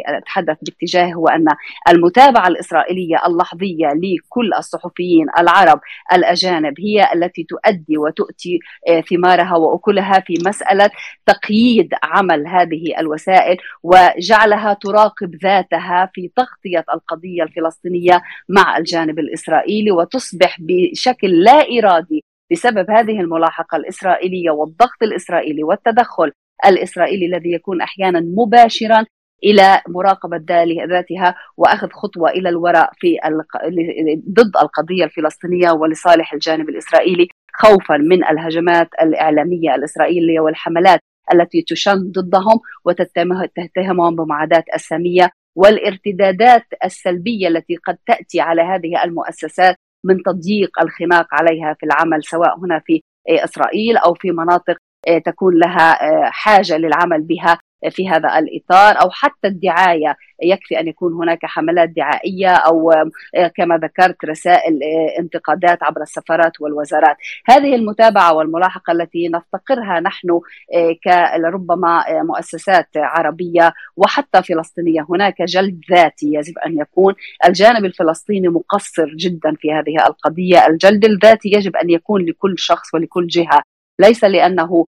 أتحدث 0.06 0.56
باتجاهه 0.62 1.12
هو 1.12 1.28
أن 1.28 1.46
المتابعة 1.88 2.48
الإسرائيلية 2.48 3.16
اللحظية 3.26 3.86
لكل 3.86 4.54
الصحفيين 4.58 5.26
العرب 5.38 5.80
الأجانب 6.12 6.74
هي 6.80 7.12
التي 7.14 7.44
تؤدي 7.44 7.98
وتؤتي 7.98 8.58
ثمارها 9.10 9.56
وأكلها 9.56 10.20
في 10.20 10.34
مسألة 10.46 10.90
تقييد 11.26 11.94
عمل 12.02 12.46
هذه 12.46 12.98
الوسائل 12.98 13.56
وجعلها 13.82 14.74
تراقب 14.74 15.34
ذاتها 15.42 16.10
في 16.14 16.30
تغطية 16.36 16.84
القضية 16.94 17.42
الفلسطينية 17.42 18.22
مع 18.48 18.76
الجانب 18.76 19.18
الإسرائيلي 19.18 19.90
وتصبح 19.90 20.56
بشكل 20.60 21.44
لا 21.44 21.66
إرادي 21.78 22.24
بسبب 22.52 22.90
هذه 22.90 23.20
الملاحقة 23.20 23.76
الإسرائيلية 23.76 24.50
والضغط 24.50 25.02
الإسرائيلي 25.02 25.64
والتدخل 25.64 26.32
الإسرائيلي 26.66 27.26
الذي 27.26 27.52
يكون 27.52 27.80
أحيانا 27.80 28.20
مباشرا 28.20 29.04
إلى 29.44 29.80
مراقبة 29.88 30.38
ذاتها 30.90 31.34
وأخذ 31.56 31.88
خطوة 31.90 32.30
إلى 32.30 32.48
الوراء 32.48 32.90
في 32.94 33.16
ضد 34.30 34.56
القضية 34.62 35.04
الفلسطينية 35.04 35.70
ولصالح 35.70 36.32
الجانب 36.32 36.68
الإسرائيلي 36.68 37.28
خوفا 37.54 37.96
من 37.96 38.24
الهجمات 38.24 38.88
الإعلامية 39.02 39.74
الإسرائيلية 39.74 40.40
والحملات 40.40 41.00
التي 41.34 41.64
تشن 41.68 42.12
ضدهم 42.12 42.60
وتتهمهم 42.84 44.16
بمعاداه 44.16 44.64
الساميه 44.74 45.30
والارتدادات 45.56 46.66
السلبية 46.84 47.48
التي 47.48 47.76
قد 47.76 47.98
تأتي 48.06 48.40
على 48.40 48.62
هذه 48.62 49.04
المؤسسات 49.04 49.76
من 50.04 50.22
تضييق 50.22 50.80
الخناق 50.80 51.26
عليها 51.32 51.74
في 51.74 51.86
العمل 51.86 52.24
سواء 52.24 52.58
هنا 52.58 52.78
في 52.86 53.00
إسرائيل 53.28 53.96
أو 53.96 54.14
في 54.14 54.30
مناطق 54.30 54.76
تكون 55.24 55.58
لها 55.58 55.98
حاجة 56.30 56.76
للعمل 56.76 57.22
بها. 57.22 57.58
في 57.90 58.08
هذا 58.08 58.38
الإطار 58.38 59.00
أو 59.02 59.10
حتى 59.10 59.48
الدعاية. 59.48 60.16
يكفي 60.42 60.80
أن 60.80 60.88
يكون 60.88 61.12
هناك 61.12 61.38
حملات 61.46 61.88
دعائية 61.88 62.50
أو 62.50 62.92
كما 63.56 63.78
ذكرت 63.78 64.24
رسائل 64.24 64.78
انتقادات 65.18 65.82
عبر 65.82 66.02
السفارات 66.02 66.60
والوزارات. 66.60 67.16
هذه 67.48 67.74
المتابعة 67.74 68.34
والملاحقة 68.34 68.92
التي 68.92 69.28
نفتقرها 69.28 70.00
نحن 70.00 70.40
كربما 71.04 72.04
مؤسسات 72.22 72.88
عربية 72.96 73.72
وحتى 73.96 74.42
فلسطينية. 74.42 75.06
هناك 75.10 75.42
جلد 75.42 75.80
ذاتي 75.90 76.26
يجب 76.34 76.58
أن 76.66 76.78
يكون. 76.78 77.14
الجانب 77.48 77.84
الفلسطيني 77.84 78.48
مقصر 78.48 79.06
جدا 79.16 79.54
في 79.58 79.72
هذه 79.72 80.06
القضية. 80.06 80.66
الجلد 80.66 81.04
الذاتي 81.04 81.48
يجب 81.52 81.76
أن 81.76 81.90
يكون 81.90 82.24
لكل 82.24 82.54
شخص 82.58 82.94
ولكل 82.94 83.26
جهة. 83.26 83.62
ليس 84.00 84.24
لأنه 84.24 84.86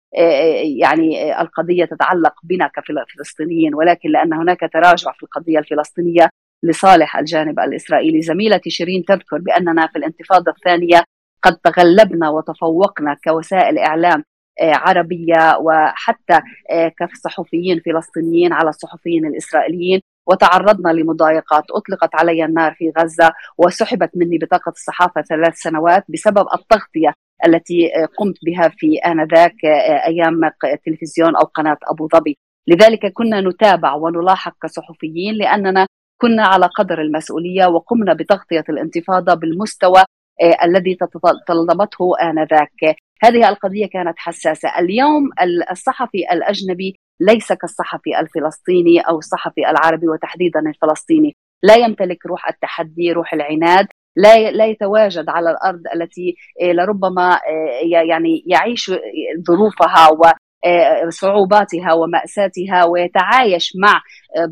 يعني 0.80 1.40
القضية 1.40 1.84
تتعلق 1.84 2.34
بنا 2.44 2.70
كفلسطينيين 2.76 3.74
ولكن 3.74 4.08
لأن 4.10 4.32
هناك 4.32 4.60
تراجع 4.72 5.12
في 5.12 5.22
القضية 5.22 5.58
الفلسطينية 5.58 6.28
لصالح 6.62 7.16
الجانب 7.16 7.60
الإسرائيلي. 7.60 8.22
زميلتي 8.22 8.70
شيرين 8.70 9.04
تذكر 9.04 9.38
بأننا 9.38 9.86
في 9.86 9.98
الانتفاضة 9.98 10.52
الثانية 10.52 11.02
قد 11.42 11.56
تغلبنا 11.56 12.28
وتفوقنا 12.28 13.16
كوسائل 13.24 13.78
إعلام 13.78 14.24
عربية 14.62 15.56
وحتى 15.60 16.40
كصحفيين 16.98 17.80
فلسطينيين 17.80 18.52
على 18.52 18.68
الصحفيين 18.68 19.26
الإسرائيليين 19.26 20.00
وتعرضنا 20.26 20.90
لمضايقات. 20.92 21.64
أطلقت 21.70 22.14
علي 22.14 22.44
النار 22.44 22.74
في 22.74 22.92
غزة 22.98 23.32
وسحبت 23.58 24.10
مني 24.16 24.38
بطاقة 24.38 24.70
الصحافة 24.70 25.22
ثلاث 25.22 25.54
سنوات 25.56 26.04
بسبب 26.08 26.46
التغطية 26.54 27.12
التي 27.46 27.90
قمت 28.18 28.36
بها 28.46 28.68
في 28.68 28.98
آنذاك 28.98 29.64
أيام 30.06 30.40
تلفزيون 30.86 31.36
أو 31.36 31.44
قناة 31.44 31.78
أبو 31.90 32.08
ظبي. 32.08 32.38
لذلك 32.68 33.12
كنا 33.12 33.40
نتابع 33.40 33.94
ونلاحق 33.94 34.54
كصحفيين 34.62 35.34
لأننا 35.34 35.86
كنا 36.20 36.42
على 36.46 36.66
قدر 36.66 37.00
المسؤولية 37.00 37.66
وقمنا 37.66 38.14
بتغطية 38.14 38.64
الانتفاضة 38.68 39.34
بالمستوى 39.34 40.02
الذي 40.64 40.96
تطلبته 41.46 42.12
آنذاك. 42.22 42.96
هذه 43.22 43.48
القضية 43.48 43.86
كانت 43.86 44.18
حساسة. 44.18 44.68
اليوم 44.78 45.30
الصحفي 45.70 46.18
الأجنبي 46.32 46.96
ليس 47.20 47.52
كالصحفي 47.52 48.20
الفلسطيني 48.20 49.00
أو 49.00 49.18
الصحفي 49.18 49.70
العربي 49.70 50.08
وتحديدا 50.08 50.60
الفلسطيني. 50.60 51.36
لا 51.62 51.74
يمتلك 51.74 52.26
روح 52.26 52.48
التحدي 52.48 53.12
روح 53.12 53.34
العناد. 53.34 53.86
لا 54.16 54.50
لا 54.50 54.66
يتواجد 54.66 55.28
على 55.28 55.50
الأرض 55.50 55.82
التي 55.94 56.36
آه، 56.62 56.72
لربما 56.72 57.34
آه، 57.34 58.02
يعني 58.08 58.44
يعيش 58.46 58.90
ظروفها 59.46 60.08
وصعوباتها 61.06 61.90
آه، 61.90 61.96
ومأساتها 61.96 62.84
ويتعايش 62.84 63.72
مع 63.82 64.00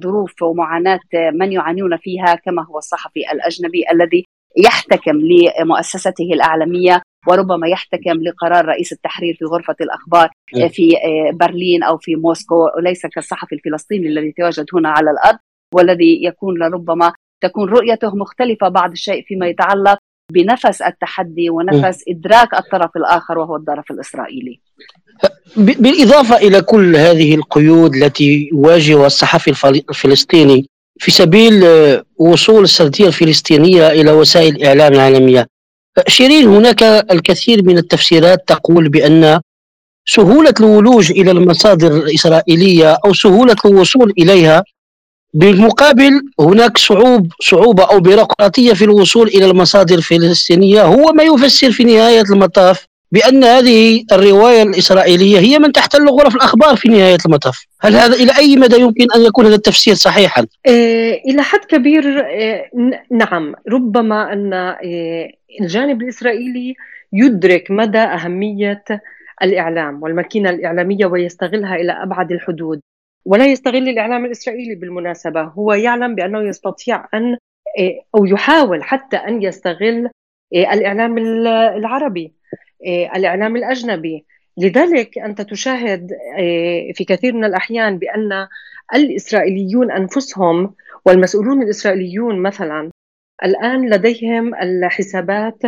ظروف 0.03 0.43
ومعاناة 0.43 1.01
من 1.33 1.53
يعانون 1.53 1.97
فيها 1.97 2.35
كما 2.35 2.67
هو 2.67 2.79
الصحفي 2.79 3.21
الأجنبي 3.33 3.85
الذي 3.93 4.25
يحتكم 4.65 5.17
لمؤسسته 5.17 6.25
الإعلامية 6.33 7.03
وربما 7.29 7.69
يحتكم 7.69 8.23
لقرار 8.23 8.65
رئيس 8.65 8.93
التحرير 8.93 9.35
في 9.35 9.45
غرفة 9.45 9.77
الأخبار 9.81 10.29
في 10.69 10.93
برلين 11.41 11.83
أو 11.83 11.99
في 11.99 12.17
موسكو 12.17 12.69
وليس 12.77 13.07
كالصحفي 13.07 13.55
الفلسطيني 13.55 14.07
الذي 14.07 14.27
يتواجد 14.27 14.67
هنا 14.75 14.89
على 14.89 15.11
الأرض 15.11 15.39
والذي 15.75 16.25
يكون 16.25 16.59
لربما 16.59 17.13
تكون 17.45 17.69
رؤيته 17.69 18.17
مختلفة 18.17 18.69
بعض 18.69 18.91
الشيء 18.91 19.25
فيما 19.29 19.47
يتعلق 19.47 19.99
بنفس 20.33 20.83
التحدي 20.83 21.51
ونفس 21.51 22.05
إدراك 22.09 22.55
الطرف 22.55 22.97
الآخر 22.97 23.39
وهو 23.39 23.57
الطرف 23.57 23.91
الإسرائيلي. 23.91 24.61
بالإضافة 25.57 26.37
إلى 26.37 26.61
كل 26.63 26.97
هذه 26.97 27.35
القيود 27.35 27.95
التي 27.95 28.49
يواجهها 28.53 29.07
الصحفي 29.07 29.51
الفلسطيني 29.91 30.67
في 30.99 31.11
سبيل 31.11 31.65
آه، 31.65 32.05
وصول 32.17 32.65
السردية 32.65 33.07
الفلسطينية 33.07 33.89
إلى 33.89 34.13
وسائل 34.13 34.57
الإعلام 34.57 34.93
العالمية 34.93 35.47
شيرين 36.09 36.49
هناك 36.49 36.83
الكثير 36.83 37.65
من 37.65 37.79
التفسيرات 37.79 38.39
تقول 38.47 38.89
بأن 38.89 39.41
سهولة 40.07 40.55
الولوج 40.61 41.11
إلى 41.11 41.31
المصادر 41.31 41.97
الإسرائيلية 41.97 42.99
أو 43.05 43.13
سهولة 43.13 43.57
الوصول 43.65 44.13
إليها 44.19 44.65
بالمقابل 45.35 46.21
هناك 46.41 46.79
صعوب 46.79 47.33
صعوبة 47.41 47.85
أو 47.85 48.01
بيروقراطية 48.01 48.73
في 48.73 48.85
الوصول 48.85 49.29
إلى 49.29 49.47
المصادر 49.47 49.95
الفلسطينية 49.95 50.83
هو 50.83 51.13
ما 51.13 51.23
يفسر 51.23 51.71
في 51.71 51.85
نهاية 51.85 52.25
المطاف 52.33 52.87
بأن 53.13 53.45
هذه 53.45 54.05
الرواية 54.13 54.63
الإسرائيلية 54.63 55.39
هي 55.39 55.59
من 55.59 55.73
تحتل 55.73 56.09
غرف 56.09 56.35
الأخبار 56.35 56.77
في 56.77 56.89
نهاية 56.89 57.19
المطاف. 57.27 57.67
هل 57.81 57.97
هذا 57.97 58.15
إلى 58.15 58.33
أي 58.39 58.57
مدى 58.57 58.81
يمكن 58.81 59.07
أن 59.17 59.21
يكون 59.21 59.47
هذا 59.47 59.55
التفسير 59.55 59.95
صحيحا؟ 59.95 60.47
إيه 60.67 61.23
إلى 61.31 61.43
حد 61.43 61.59
كبير 61.59 62.27
إيه 62.27 62.71
نعم. 63.11 63.55
ربما 63.69 64.33
أن 64.33 64.53
إيه 64.53 65.31
الجانب 65.61 66.03
الإسرائيلي 66.03 66.75
يدرك 67.13 67.71
مدى 67.71 67.99
أهمية 67.99 68.85
الإعلام 69.43 70.03
والماكينة 70.03 70.51
الإعلامية 70.51 71.07
ويستغلها 71.07 71.77
إلى 71.77 71.93
أبعد 71.93 72.33
الحدود. 72.33 72.81
ولا 73.25 73.47
يستغل 73.47 73.89
الإعلام 73.89 74.25
الإسرائيلي 74.25 74.75
بالمناسبة. 74.75 75.43
هو 75.43 75.73
يعلم 75.73 76.15
بأنه 76.15 76.49
يستطيع 76.49 77.09
أن 77.15 77.37
إيه، 77.79 78.01
أو 78.15 78.25
يحاول 78.25 78.83
حتى 78.83 79.17
أن 79.17 79.43
يستغل 79.43 80.11
إيه، 80.53 80.73
الإعلام 80.73 81.19
العربي 81.77 82.35
إيه، 82.85 83.17
الإعلام 83.17 83.57
الأجنبي. 83.57 84.25
لذلك 84.59 85.19
أنت 85.19 85.41
تشاهد 85.41 86.11
في 86.95 87.05
كثير 87.09 87.33
من 87.33 87.45
الأحيان 87.45 87.99
بأن 87.99 88.47
الإسرائيليون 88.95 89.91
أنفسهم 89.91 90.75
والمسؤولون 91.07 91.63
الإسرائيليون 91.63 92.43
مثلا 92.43 92.91
الآن 93.45 93.91
لديهم 93.91 94.55
الحسابات 94.55 95.63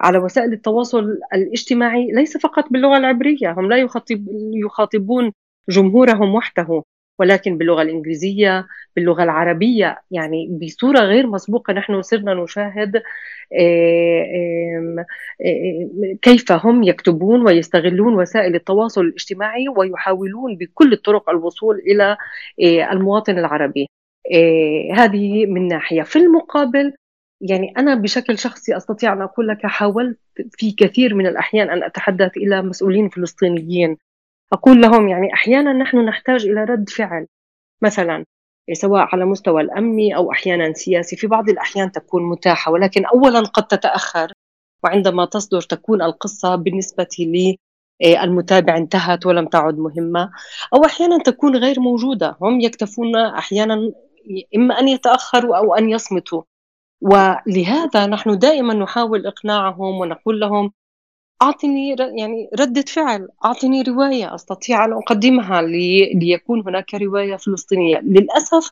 على 0.00 0.18
وسائل 0.18 0.52
التواصل 0.52 1.18
الاجتماعي 1.34 2.08
ليس 2.12 2.36
فقط 2.36 2.64
باللغة 2.70 2.96
العبرية 2.96 3.52
هم 3.52 3.68
لا 3.68 3.76
يخاطب 3.76 4.26
يخاطبون 4.64 5.32
جمهورهم 5.68 6.34
وحده. 6.34 6.82
ولكن 7.22 7.58
باللغة 7.58 7.82
الإنجليزية 7.82 8.66
باللغة 8.96 9.22
العربية 9.22 10.02
يعني 10.10 10.58
بصورة 10.62 10.98
غير 11.00 11.26
مسبوقة 11.26 11.72
نحن 11.72 12.02
صرنا 12.02 12.34
نشاهد 12.34 12.96
آه، 13.60 14.22
آه، 15.40 16.16
كيف 16.22 16.52
هم 16.52 16.82
يكتبون 16.82 17.46
ويستغلون 17.46 18.14
وسائل 18.14 18.54
التواصل 18.54 19.00
الاجتماعي 19.00 19.68
ويحاولون 19.76 20.56
بكل 20.56 20.92
الطرق 20.92 21.30
الوصول 21.30 21.78
إلى 21.78 22.16
آه، 22.62 22.92
المواطن 22.92 23.38
العربي. 23.38 23.88
هذه 24.94 25.46
من 25.46 25.68
ناحية. 25.68 26.02
في 26.02 26.16
المقابل 26.18 26.92
يعني 27.40 27.72
أنا 27.78 27.94
بشكل 27.94 28.38
شخصي 28.38 28.76
أستطيع 28.76 29.12
أن 29.12 29.22
أقول 29.22 29.48
لك 29.48 29.66
حاولت 29.66 30.18
في 30.50 30.72
كثير 30.72 31.14
من 31.14 31.26
الأحيان 31.26 31.70
أن 31.70 31.82
أتحدث 31.82 32.36
إلى 32.36 32.62
مسؤولين 32.62 33.08
فلسطينيين. 33.08 33.96
أقول 34.52 34.80
لهم 34.82 35.08
يعني 35.08 35.34
أحيانا 35.34 35.72
نحن 35.72 35.98
نحتاج 36.04 36.46
إلى 36.46 36.64
رد 36.64 36.90
فعل 36.90 37.26
مثلا 37.82 38.24
سواء 38.72 39.08
على 39.12 39.24
مستوى 39.24 39.62
الأمني 39.62 40.16
أو 40.16 40.32
أحيانا 40.32 40.72
سياسي 40.72 41.16
في 41.16 41.26
بعض 41.26 41.48
الأحيان 41.48 41.92
تكون 41.92 42.22
متاحة 42.22 42.72
ولكن 42.72 43.06
أولا 43.06 43.40
قد 43.40 43.66
تتأخر 43.66 44.32
وعندما 44.84 45.24
تصدر 45.24 45.60
تكون 45.60 46.02
القصة 46.02 46.56
بالنسبة 46.56 47.08
لي 47.18 47.58
المتابع 48.22 48.76
انتهت 48.76 49.26
ولم 49.26 49.46
تعد 49.46 49.78
مهمة 49.78 50.30
أو 50.74 50.84
أحيانا 50.84 51.18
تكون 51.18 51.56
غير 51.56 51.80
موجودة 51.80 52.36
هم 52.40 52.60
يكتفون 52.60 53.16
أحيانا 53.16 53.92
إما 54.56 54.78
أن 54.80 54.88
يتأخروا 54.88 55.56
أو 55.56 55.74
أن 55.74 55.90
يصمتوا. 55.90 56.42
ولهذا 57.00 58.06
نحن 58.06 58.38
دائما 58.38 58.74
نحاول 58.74 59.26
إقناعهم 59.26 60.00
ونقول 60.00 60.40
لهم 60.40 60.72
أعطني 61.42 61.96
يعني 62.18 62.50
ردة 62.60 62.82
فعل 62.82 63.28
أعطني 63.44 63.82
رواية 63.82 64.34
أستطيع 64.34 64.84
أن 64.84 64.92
أقدمها 64.92 65.62
لي 65.62 66.14
ليكون 66.14 66.62
هناك 66.66 66.94
رواية 66.94 67.36
فلسطينية. 67.36 67.98
للأسف 67.98 68.70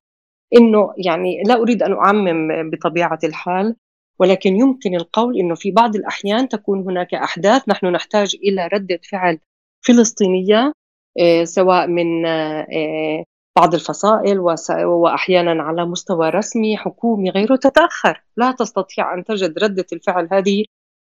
أنه 0.56 0.94
يعني 0.98 1.42
لا 1.46 1.54
أريد 1.54 1.82
أن 1.82 1.92
أعمم 1.92 2.70
بطبيعة 2.70 3.18
الحال 3.24 3.76
ولكن 4.18 4.56
يمكن 4.56 4.94
القول 4.94 5.38
أنه 5.38 5.54
في 5.54 5.70
بعض 5.70 5.96
الأحيان 5.96 6.48
تكون 6.48 6.80
هناك 6.80 7.14
أحداث 7.14 7.68
نحن 7.68 7.86
نحتاج 7.86 8.36
إلى 8.44 8.66
ردة 8.72 9.00
فعل 9.10 9.38
فلسطينية 9.86 10.72
آه، 11.20 11.44
سواء 11.44 11.86
من 11.86 12.26
آه، 12.26 13.24
بعض 13.56 13.74
الفصائل 13.74 14.40
وأحيانا 14.84 15.62
على 15.62 15.86
مستوى 15.86 16.30
رسمي 16.30 16.76
حكومي 16.76 17.30
غيره 17.30 17.56
تتأخر. 17.56 18.24
لا 18.36 18.52
تستطيع 18.52 19.14
أن 19.14 19.24
تجد 19.24 19.58
ردة 19.58 19.86
الفعل 19.92 20.28
هذه 20.32 20.64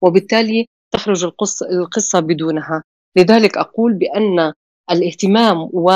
وبالتالي 0.03 0.67
تخرج 0.91 1.25
القصة, 1.73 2.21
بدونها. 2.21 2.83
لذلك 3.17 3.59
أقول 3.59 3.95
بأن 3.95 4.53
الاهتمام 4.91 5.69
و 5.73 5.91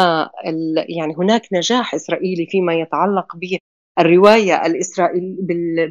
يعني 0.88 1.14
هناك 1.18 1.42
نجاح 1.52 1.94
إسرائيلي 1.94 2.46
فيما 2.46 2.74
يتعلق 2.74 3.37
بالرواية 3.98 4.66
الإسرائيل 4.66 5.37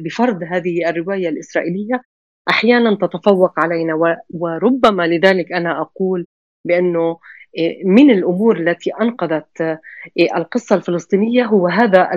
بفرض 0.04 0.42
هذه 0.42 0.88
الرواية 0.90 1.28
الإسرائيلية 1.28 2.02
أحيانا 2.50 2.94
تتفوق 2.94 3.60
علينا. 3.60 4.16
وربما 4.30 5.06
لذلك 5.06 5.52
أنا 5.52 5.80
أقول 5.80 6.26
بأنه 6.64 7.18
إيه، 7.58 7.84
من 7.84 8.10
الأمور 8.10 8.56
التي 8.56 8.90
أنقذت 9.00 9.60
إيه، 10.18 10.36
القصة 10.36 10.76
الفلسطينية 10.76 11.44
هو 11.44 11.68
هذا 11.68 12.10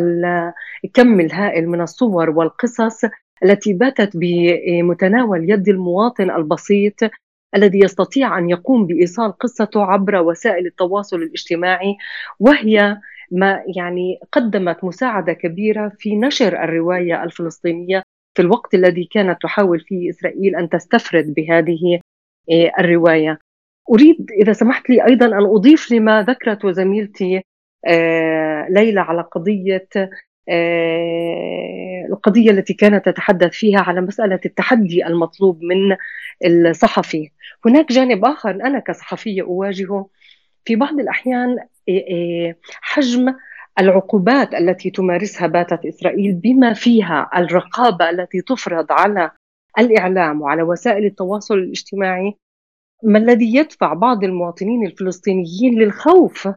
الكم 0.86 1.20
الهائل 1.20 1.70
من 1.70 1.82
الصور 1.82 2.30
والقصص 2.30 3.06
التي 3.44 3.74
باتت 3.74 4.12
بمتناول 4.18 5.50
يد 5.52 5.70
المواطن 5.70 6.32
البسيط 6.32 6.96
الذي 7.56 7.80
يستطيع 7.80 8.38
أن 8.38 8.50
يقوم 8.50 8.88
بإيصال 8.88 9.32
قصته 9.32 9.84
عبر 9.84 10.16
وسائل 10.16 10.66
التواصل 10.66 11.18
الاجتماعي 11.18 11.98
وهي 12.40 12.98
ما 13.32 13.64
يعني 13.76 14.20
قدمت 14.32 14.84
مساعدة 14.84 15.34
كبيرة 15.34 15.92
في 16.00 16.16
نشر 16.16 16.64
الرواية 16.64 17.24
الفلسطينية 17.24 18.04
في 18.36 18.42
الوقت 18.42 18.74
الذي 18.74 19.06
كانت 19.12 19.42
تحاول 19.42 19.80
فيه 19.80 20.10
إسرائيل 20.10 20.56
أن 20.56 20.70
تستفرد 20.70 21.34
بهذه 21.34 22.00
إيه، 22.50 22.72
الرواية. 22.80 23.40
أريد 23.92 24.32
إذا 24.32 24.54
سمحت 24.54 24.90
لي 24.90 25.06
أيضا 25.06 25.26
أن 25.26 25.46
أضيف 25.46 25.92
لما 25.92 26.24
ذكرت 26.24 26.68
زميلتي 26.68 27.42
آه، 27.88 28.68
ليلى 28.70 29.00
على 29.00 29.22
قضية 29.22 29.88
آه، 29.98 30.10
القضية 32.10 32.52
التي 32.52 32.74
كانت 32.74 33.06
تتحدث 33.06 33.52
فيها 33.52 33.80
على 33.80 34.02
مسألة 34.02 34.40
التحدي 34.46 35.08
المطلوب 35.08 35.60
من 35.64 35.98
الصحفي. 36.46 37.30
هناك 37.66 37.92
جانب 37.92 38.26
آخر 38.26 38.50
أنا 38.52 38.80
كصحفية 38.80 39.42
أواجهه 39.42 40.10
في 40.66 40.76
بعض 40.76 41.00
الأحيان 41.00 41.58
آه، 41.90 42.56
حجم 42.82 43.36
العقوبات 43.80 44.54
التي 44.54 44.90
تمارسها 44.90 45.48
باتت 45.48 45.86
إسرائيل 45.86 46.34
بما 46.34 46.74
فيها 46.74 47.30
الرقابة 47.36 48.10
التي 48.10 48.42
تفرض 48.42 48.92
على 48.92 49.32
الإعلام 49.80 50.42
وعلى 50.42 50.64
وسائل 50.64 51.06
التواصل 51.06 51.54
الاجتماعي 51.58 52.34
ما 53.04 53.20
الذي 53.20 53.56
يدفع 53.56 53.94
بعض 53.94 54.24
المواطنين 54.24 54.86
الفلسطينيين 54.86 55.80
للخوف 55.80 56.50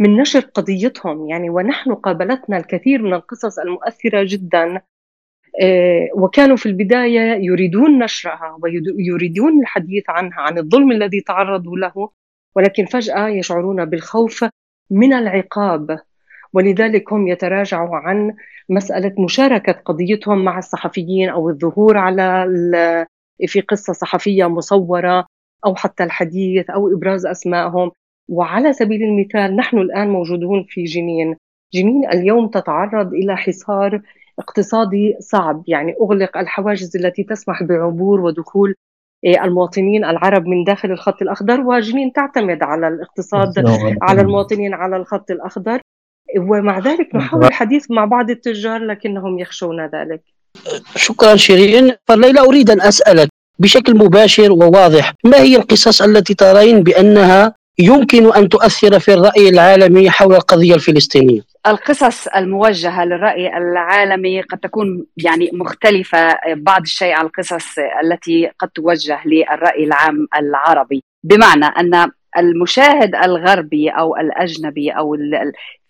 من 0.00 0.16
نشر 0.16 0.40
قضيتهم. 0.40 1.28
يعني 1.28 1.50
ونحن 1.50 1.94
قابلتنا 1.94 2.56
الكثير 2.56 3.02
من 3.02 3.14
القصص 3.14 3.58
المؤثرة 3.58 4.24
جدا. 4.28 4.82
آه، 5.62 6.08
وكانوا 6.14 6.56
في 6.56 6.66
البداية 6.66 7.20
يريدون 7.20 7.98
نشرها 7.98 8.58
ويريدون 8.62 9.60
الحديث 9.60 10.04
عنها 10.10 10.40
عن 10.40 10.58
الظلم 10.58 10.92
الذي 10.92 11.20
تعرضوا 11.20 11.76
له 11.76 12.10
ولكن 12.56 12.86
فجأة 12.86 13.28
يشعرون 13.28 13.84
بالخوف 13.84 14.44
من 14.90 15.12
العقاب. 15.12 15.98
ولذلك 16.52 17.12
هم 17.12 17.28
يتراجعوا 17.28 17.96
عن 17.96 18.34
مسألة 18.68 19.14
مشاركة 19.18 19.72
قضيتهم 19.72 20.44
مع 20.44 20.58
الصحفيين 20.58 21.28
أو 21.28 21.50
الظهور 21.50 21.96
على 21.96 22.46
في 23.46 23.60
قصة 23.60 23.92
صحفية 23.92 24.48
مصورة 24.48 25.26
أو 25.66 25.74
حتى 25.74 26.04
الحديث 26.04 26.70
أو 26.70 26.96
إبراز 26.96 27.26
أسمائهم. 27.26 27.90
وعلى 28.28 28.72
سبيل 28.72 29.02
المثال 29.02 29.56
نحن 29.56 29.78
الآن 29.78 30.08
موجودون 30.08 30.66
في 30.68 30.84
جنين. 30.84 31.36
جنين 31.74 32.08
اليوم 32.08 32.48
تتعرض 32.48 33.12
إلى 33.12 33.36
حصار 33.36 34.00
اقتصادي 34.38 35.16
صعب 35.20 35.62
يعني 35.66 35.94
أغلق 36.00 36.38
الحواجز 36.38 36.96
التي 36.96 37.22
تسمح 37.22 37.62
بعبور 37.62 38.20
ودخول 38.20 38.74
إيه، 39.24 39.44
المواطنين 39.44 40.04
العرب 40.04 40.46
من 40.46 40.64
داخل 40.64 40.90
الخط 40.90 41.22
الأخضر 41.22 41.60
وجنين 41.60 42.12
تعتمد 42.12 42.62
على 42.62 42.88
الاقتصاد 42.88 43.64
على 44.02 44.20
المواطنين 44.20 44.74
على 44.74 44.96
الخط 44.96 45.30
الأخضر. 45.30 45.80
ومع 46.38 46.78
ذلك 46.78 47.14
نحاول 47.14 47.44
الحديث 47.44 47.90
مع 47.90 48.04
بعض 48.04 48.30
التجار 48.30 48.80
لكنهم 48.80 49.38
يخشون 49.38 49.86
ذلك. 49.86 50.22
شكرا 50.96 51.36
شيرين. 51.36 51.92
فليلى 52.08 52.40
أريد 52.40 52.70
أن 52.70 52.80
أسألك 52.80 53.28
بشكل 53.58 53.98
مباشر 53.98 54.52
وواضح 54.52 55.12
ما 55.24 55.36
هي 55.36 55.56
القصص 55.56 56.02
التي 56.02 56.34
ترين 56.34 56.82
بأنها 56.82 57.54
يمكن 57.78 58.32
أن 58.32 58.48
تؤثر 58.48 58.98
في 58.98 59.14
الرأي 59.14 59.48
العالمي 59.48 60.10
حول 60.10 60.34
القضية 60.34 60.74
الفلسطينية. 60.74 61.40
القصص 61.66 62.26
الموجهة 62.26 63.04
للرأي 63.04 63.56
العالمي 63.56 64.40
قد 64.40 64.58
تكون 64.58 65.06
يعني 65.16 65.50
مختلفة 65.52 66.36
بعض 66.56 66.82
الشيء 66.82 67.12
عن 67.12 67.26
القصص 67.26 67.78
التي 68.04 68.50
قد 68.58 68.68
توجه 68.68 69.20
للرأي 69.26 69.84
العام 69.84 70.26
العربي. 70.36 71.02
بمعنى 71.24 71.64
أن 71.64 72.10
المشاهد 72.38 73.14
الغربي 73.14 73.88
أو 73.88 74.16
الأجنبي 74.16 74.90
أو 74.90 75.16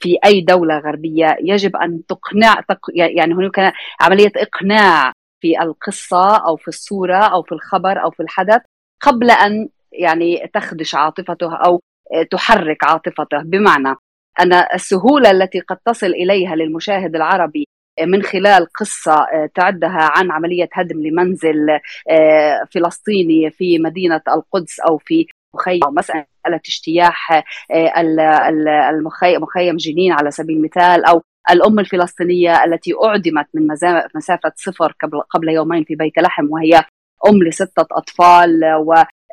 في 0.01 0.19
أي 0.25 0.41
دولة 0.41 0.79
غربية 0.79 1.37
يجب 1.41 1.77
أن 1.77 2.01
تقنع 2.09 2.61
يعني 2.95 3.35
هناك 3.35 3.73
عملية 4.01 4.33
إقناع 4.37 5.13
في 5.41 5.63
القصة 5.63 6.37
أو 6.37 6.57
في 6.57 6.69
الصورة 6.69 7.17
أو 7.17 7.43
في 7.43 7.53
الخبر 7.53 8.03
أو 8.05 8.11
في 8.11 8.21
الحدث 8.21 8.61
قبل 9.03 9.31
أن 9.31 9.69
يعني 9.99 10.51
تخدش 10.55 10.95
عاطفته 10.95 11.57
أو 11.57 11.81
تحرك 12.31 12.85
عاطفته. 12.85 13.43
بمعنى 13.45 13.97
أن 14.41 14.53
السهولة 14.75 15.31
التي 15.31 15.61
قد 15.61 15.77
تصل 15.77 16.07
إليها 16.07 16.55
للمشاهد 16.57 17.17
العربي 17.17 17.67
من 18.07 18.23
خلال 18.23 18.67
قصة 18.81 19.27
تعدها 19.55 20.11
عن 20.17 20.31
عملية 20.31 20.69
هدم 20.73 21.03
لمنزل 21.03 21.57
فلسطيني 22.75 23.51
في 23.51 23.79
مدينة 23.79 24.21
القدس 24.29 24.81
أو 24.81 24.99
في 24.99 25.27
مخيم 25.55 25.81
مسألة 25.93 26.27
اجتياح 26.47 27.43
مخيم 29.41 29.77
جنين 29.77 30.13
على 30.13 30.31
سبيل 30.31 30.57
المثال 30.57 31.05
أو 31.05 31.23
الأم 31.51 31.79
الفلسطينية 31.79 32.65
التي 32.65 32.93
أعدمت 33.05 33.47
من 33.55 33.67
مسافة 34.15 34.53
صفر 34.57 34.95
قبل 35.31 35.49
يومين 35.49 35.85
في 35.85 35.95
بيت 35.95 36.19
لحم 36.19 36.51
وهي 36.51 36.85
أم 37.29 37.43
لستة 37.43 37.87
أطفال 37.93 38.75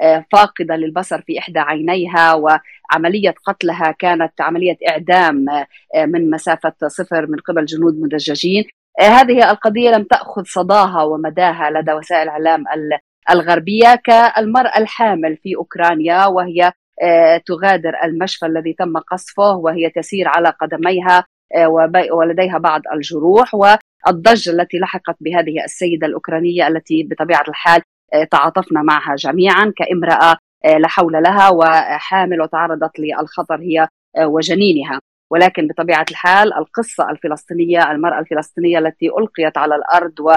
وفاقدة 0.01 0.75
للبصر 0.75 1.21
في 1.21 1.39
إحدى 1.39 1.59
عينيها 1.59 2.33
وعملية 2.33 3.35
قتلها 3.45 3.91
كانت 3.99 4.41
عملية 4.41 4.77
إعدام 4.89 5.45
من 6.07 6.29
مسافة 6.29 6.73
صفر 6.87 7.27
من 7.27 7.37
قبل 7.37 7.65
جنود 7.65 7.99
مدججين. 7.99 8.63
هذه 8.99 9.51
القضية 9.51 9.89
لم 9.89 10.03
تأخذ 10.03 10.43
صداها 10.45 11.03
ومداها 11.03 11.69
لدى 11.69 11.93
وسائل 11.93 12.23
الإعلام 12.23 12.63
الغربية 13.29 13.95
كالمرأة 14.03 14.77
الحامل 14.77 15.37
في 15.37 15.55
أوكرانيا 15.55 16.25
وهي 16.25 16.71
تغادر 17.45 17.93
المشفى 18.03 18.45
الذي 18.45 18.73
تم 18.73 18.97
قصفه 18.97 19.55
وهي 19.55 19.89
تسير 19.89 20.27
على 20.27 20.49
قدميها 20.49 21.25
ولديها 22.11 22.57
بعض 22.57 22.81
الجروح 22.93 23.53
والضجة 23.53 24.51
التي 24.51 24.77
لحقت 24.79 25.15
بهذه 25.21 25.63
السيدة 25.63 26.07
الأوكرانية 26.07 26.67
التي 26.67 27.03
بطبيعة 27.03 27.43
الحال 27.47 27.81
آه، 27.81 27.85
تعاطفنا 28.31 28.81
معها 28.81 29.15
جميعا 29.15 29.73
كامرأة 29.77 30.37
آه، 30.65 30.77
لا 30.77 30.87
حول 30.87 31.13
لها 31.13 31.49
وحامل 31.49 32.41
وتعرضت 32.41 32.99
للخطر 32.99 33.61
هي 33.61 33.87
آه، 34.17 34.27
وجنينها. 34.27 34.99
ولكن 35.31 35.67
بطبيعة 35.67 36.05
الحال 36.11 36.53
القصة 36.53 37.09
الفلسطينية 37.09 37.91
المرأة 37.91 38.19
الفلسطينية 38.19 38.79
التي 38.79 39.09
ألقيت 39.19 39.57
على 39.57 39.75
الأرض 39.75 40.19
و 40.19 40.33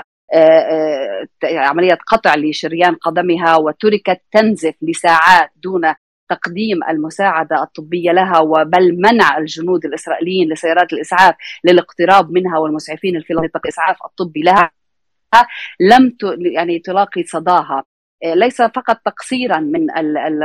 عملية 1.45 1.99
قطع 2.07 2.35
لشريان 2.35 2.95
قدمها 2.95 3.57
وتركت 3.57 4.21
تنزف 4.33 4.75
لساعات 4.83 5.51
دون 5.57 5.95
تقديم 6.29 6.85
المساعدة 6.89 7.63
الطبية 7.63 8.13
لها 8.13 8.39
وبل 8.41 9.01
منع 9.01 9.39
الجنود 9.39 9.85
الإسرائيليين 9.85 10.53
لسيارات 10.53 10.93
الإسعاف 10.93 11.35
للاقتراب 11.65 12.31
منها 12.31 12.59
والمسعفين 12.59 13.17
الفلسطينيين 13.17 13.51
الإسعاف 13.65 13.97
الطبي 14.05 14.41
لها. 14.41 14.71
لم 15.81 16.17
يعني 16.55 16.79
تلاقي 16.79 17.23
صداها. 17.23 17.85
آه، 18.25 18.35
ليس 18.35 18.63
فقط 18.63 18.97
تقصيرا 19.05 19.59
من 19.59 19.87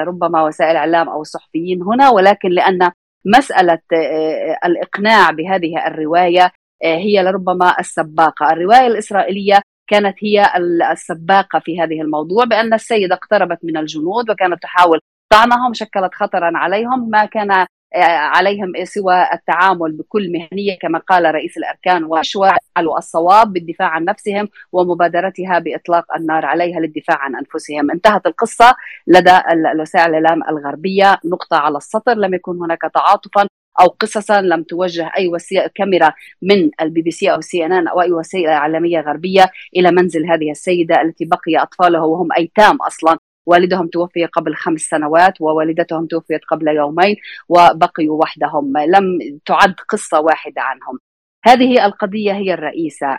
ربما 0.07 0.43
وسائل 0.43 0.71
الاعلام 0.71 1.09
أو 1.09 1.21
الصحفيين 1.21 1.81
هنا 1.81 2.09
ولكن 2.09 2.49
لأن 2.49 2.91
مسألة 3.25 3.79
آه، 3.93 3.95
آه، 3.95 4.59
الإقناع 4.65 5.31
بهذه 5.31 5.87
الرواية 5.87 6.51
هي 6.83 7.23
لربما 7.23 7.79
السباقة، 7.79 8.53
الرواية 8.53 8.87
الإسرائيلية 8.87 9.61
كانت 9.89 10.15
هي 10.23 10.45
السباقة 10.91 11.59
في 11.59 11.81
هذه 11.81 12.01
الموضوع 12.01 12.45
بأن 12.45 12.73
السيدة 12.73 13.15
اقتربت 13.15 13.57
من 13.63 13.77
الجنود 13.77 14.29
وكانت 14.29 14.63
تحاول 14.63 14.99
طعنهم 15.29 15.73
شكلت 15.73 16.13
خطرا 16.13 16.51
عليهم. 16.57 17.09
ما 17.09 17.25
كان 17.25 17.65
عليهم 17.95 18.73
سوى 18.83 19.25
التعامل 19.33 19.91
بكل 19.91 20.31
مهنية 20.31 20.77
كما 20.81 20.99
قال 20.99 21.35
رئيس 21.35 21.57
الأركان 21.57 22.03
وفعلوا 22.03 22.97
الصواب 22.97 23.53
بالدفاع 23.53 23.87
عن 23.87 24.05
نفسهم 24.05 24.49
ومبادرتها 24.71 25.59
بإطلاق 25.59 26.05
النار 26.15 26.45
عليها 26.45 26.79
للدفاع 26.79 27.17
عن 27.17 27.35
أنفسهم، 27.35 27.91
انتهت 27.91 28.25
القصة 28.25 28.75
لدى 29.07 29.39
وسائل 29.81 30.15
الإعلام 30.15 30.43
الغربية. 30.49 31.19
نقطة 31.25 31.57
على 31.57 31.77
السطر 31.77 32.13
لم 32.13 32.33
يكن 32.33 32.57
هناك 32.61 32.81
تعاطفا 32.93 33.47
أو 33.81 33.87
قصصا 33.87 34.41
لم 34.41 34.63
توجه 34.63 35.11
أي 35.17 35.27
وسيلة 35.27 35.69
كاميرا 35.75 36.13
من 36.41 36.69
البي 36.81 37.01
بي 37.01 37.11
سي 37.11 37.31
أو 37.33 37.41
سي 37.41 37.65
ان 37.65 37.73
ان 37.73 37.87
أو 37.87 38.01
أي 38.01 38.11
وسيلة 38.11 38.53
إعلامية 38.53 38.99
غربية 39.01 39.51
إلى 39.75 39.91
منزل 39.91 40.31
هذه 40.31 40.51
السيدة 40.51 41.01
التي 41.01 41.25
بقي 41.25 41.63
اطفالها 41.63 42.01
وهم 42.01 42.29
أيتام 42.37 42.77
أصلا. 42.81 43.18
والدهم 43.49 43.87
توفي 43.87 44.25
قبل 44.25 44.55
خمس 44.55 44.81
سنوات 44.81 45.41
ووالدتهم 45.41 46.05
توفيت 46.05 46.41
قبل 46.45 46.67
يومين 46.67 47.15
وبقيوا 47.49 48.21
وحدهم. 48.21 48.73
لم 48.77 49.19
تعد 49.45 49.73
قصة 49.89 50.19
واحدة 50.19 50.61
عنهم. 50.61 50.99
هذه 51.45 51.85
القضية 51.85 52.31
هي 52.31 52.53
الرئيسة. 52.53 53.17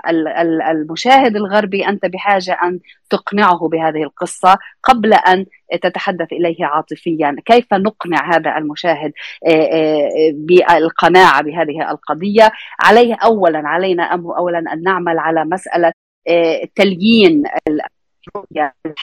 المشاهد 0.71 1.37
الغربي 1.37 1.89
أنت 1.89 2.07
بحاجة 2.07 2.59
أن 2.65 2.81
تقنعه 3.11 3.69
بهذه 3.69 4.03
القصة 4.03 4.59
قبل 4.83 5.15
أن 5.15 5.47
تتحدث 5.83 6.33
إليه 6.33 6.65
عاطفيا. 6.65 7.37
كيف 7.45 7.75
نقنع 7.75 8.37
هذا 8.37 8.59
المشاهد 8.59 9.13
بالقناعة 10.35 11.43
بهذه 11.43 11.91
القضية؟ 11.91 12.51
عليه 12.81 13.15
أولا 13.15 13.69
علينا 13.69 14.05
أولا 14.39 14.59
أن 14.59 14.83
نعمل 14.83 15.19
على 15.19 15.45
مسألة 15.45 15.93
تليين 16.75 17.43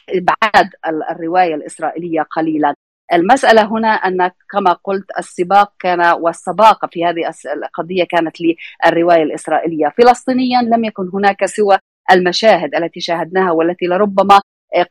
ابعاد 0.09 0.69
الرواية 1.11 1.55
الإسرائيلية 1.55 2.21
قليلا. 2.21 2.73
المسألة 3.13 3.65
هنا 3.65 3.87
أن 3.87 4.31
كما 4.51 4.73
قلت 4.73 5.05
السباق 5.19 5.73
كان 5.79 6.13
والسباقة 6.19 6.87
في 6.91 7.05
هذه 7.05 7.31
القضية 7.53 8.03
كانت 8.03 8.35
للرواية 8.41 9.23
الإسرائيلية. 9.23 9.93
فلسطينيا 9.97 10.61
لم 10.61 10.85
يكن 10.85 11.09
هناك 11.13 11.45
سوى 11.45 11.77
المشاهد 12.11 12.75
التي 12.75 12.99
شاهدناها 12.99 13.51
والتي 13.51 13.85
لربما 13.85 14.41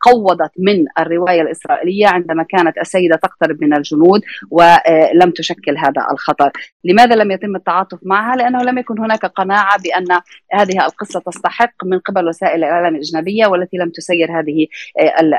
قوضت 0.00 0.50
من 0.58 0.84
الرواية 0.98 1.42
الإسرائيلية 1.42 2.06
عندما 2.06 2.42
كانت 2.42 2.78
السيدة 2.78 3.16
تقترب 3.16 3.62
من 3.62 3.74
الجنود 3.74 4.20
ولم 4.50 5.30
تشكل 5.36 5.78
هذا 5.78 6.06
الخطر، 6.12 6.50
لماذا 6.84 7.14
لم 7.14 7.30
يتم 7.30 7.56
التعاطف 7.56 7.98
معها؟ 8.02 8.36
لأنه 8.36 8.62
لم 8.62 8.78
يكن 8.78 8.98
هناك 8.98 9.26
قناعة 9.26 9.82
بأن 9.82 10.20
هذه 10.52 10.86
القصة 10.86 11.20
تستحق 11.26 11.84
من 11.84 11.98
قبل 11.98 12.28
وسائل 12.28 12.64
الإعلام 12.64 12.94
الأجنبية 12.94 13.46
والتي 13.46 13.76
لم 13.76 13.90
تسير 13.90 14.40
هذه 14.40 14.66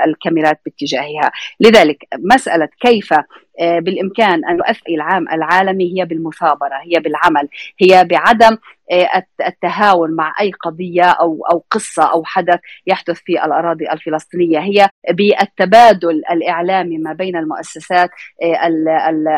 الكاميرات 0.08 0.60
باتجاهها، 0.66 1.32
لذلك 1.60 1.98
مسألة 2.20 2.70
كيف 2.80 3.14
بالإمكان 3.60 4.46
أن 4.46 4.58
نؤثر 4.58 4.84
العام 4.90 5.30
العالمي 5.30 6.00
هي 6.00 6.06
بالمثابرة، 6.06 6.76
هي 6.84 7.00
بالعمل، 7.00 7.48
هي 7.82 8.06
بعدم 8.06 8.58
آه، 8.92 9.24
التهاون 9.48 10.12
مع 10.12 10.36
أي 10.42 10.52
قضية 10.52 11.04
أو 11.04 11.46
أو 11.52 11.64
قصة 11.72 12.04
أو 12.04 12.24
حدث 12.24 12.60
يحدث 12.88 13.16
في 13.26 13.46
الأراضي 13.46 13.92
الفلسطينية. 13.92 14.60
هي 14.60 14.90
بالتبادل 15.12 16.22
الإعلامي 16.32 16.98
ما 16.98 17.14
بين 17.14 17.38
المؤسسات 17.38 18.10
آه، 18.44 18.68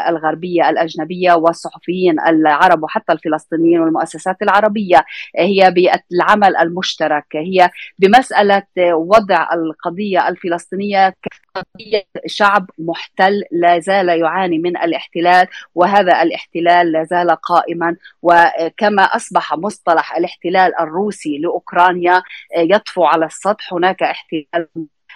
الغربية 0.10 0.70
الأجنبية 0.70 1.34
والصحفيين 1.34 2.20
العرب 2.20 2.84
وحتى 2.84 3.14
الفلسطينيين 3.14 3.80
والمؤسسات 3.80 4.42
العربية. 4.42 5.06
هي 5.38 5.74
بالعمل 5.76 6.58
المشترك. 6.58 7.26
هي 7.36 7.70
بمسألة 8.00 8.64
وضع 8.94 9.48
القضية 9.54 10.28
الفلسطينية 10.28 11.14
كقضية 11.22 12.04
شعب 12.28 12.70
محتل 12.80 13.44
لا 13.52 13.80
زال 13.80 14.09
يعاني 14.16 14.58
من 14.58 14.78
الاحتلال 14.78 15.48
وهذا 15.76 16.22
الاحتلال 16.22 16.92
لا 16.92 17.04
زال 17.04 17.32
قائما. 17.32 17.96
وكما 18.22 19.04
أصبح 19.04 19.54
مصطلح 19.54 20.16
الاحتلال 20.16 20.80
الروسي 20.80 21.38
لأوكرانيا 21.38 22.18
آه، 22.18 22.22
يطفو 22.60 23.04
على 23.04 23.26
السطح. 23.26 23.74
هناك 23.74 24.04
احتلال 24.04 24.68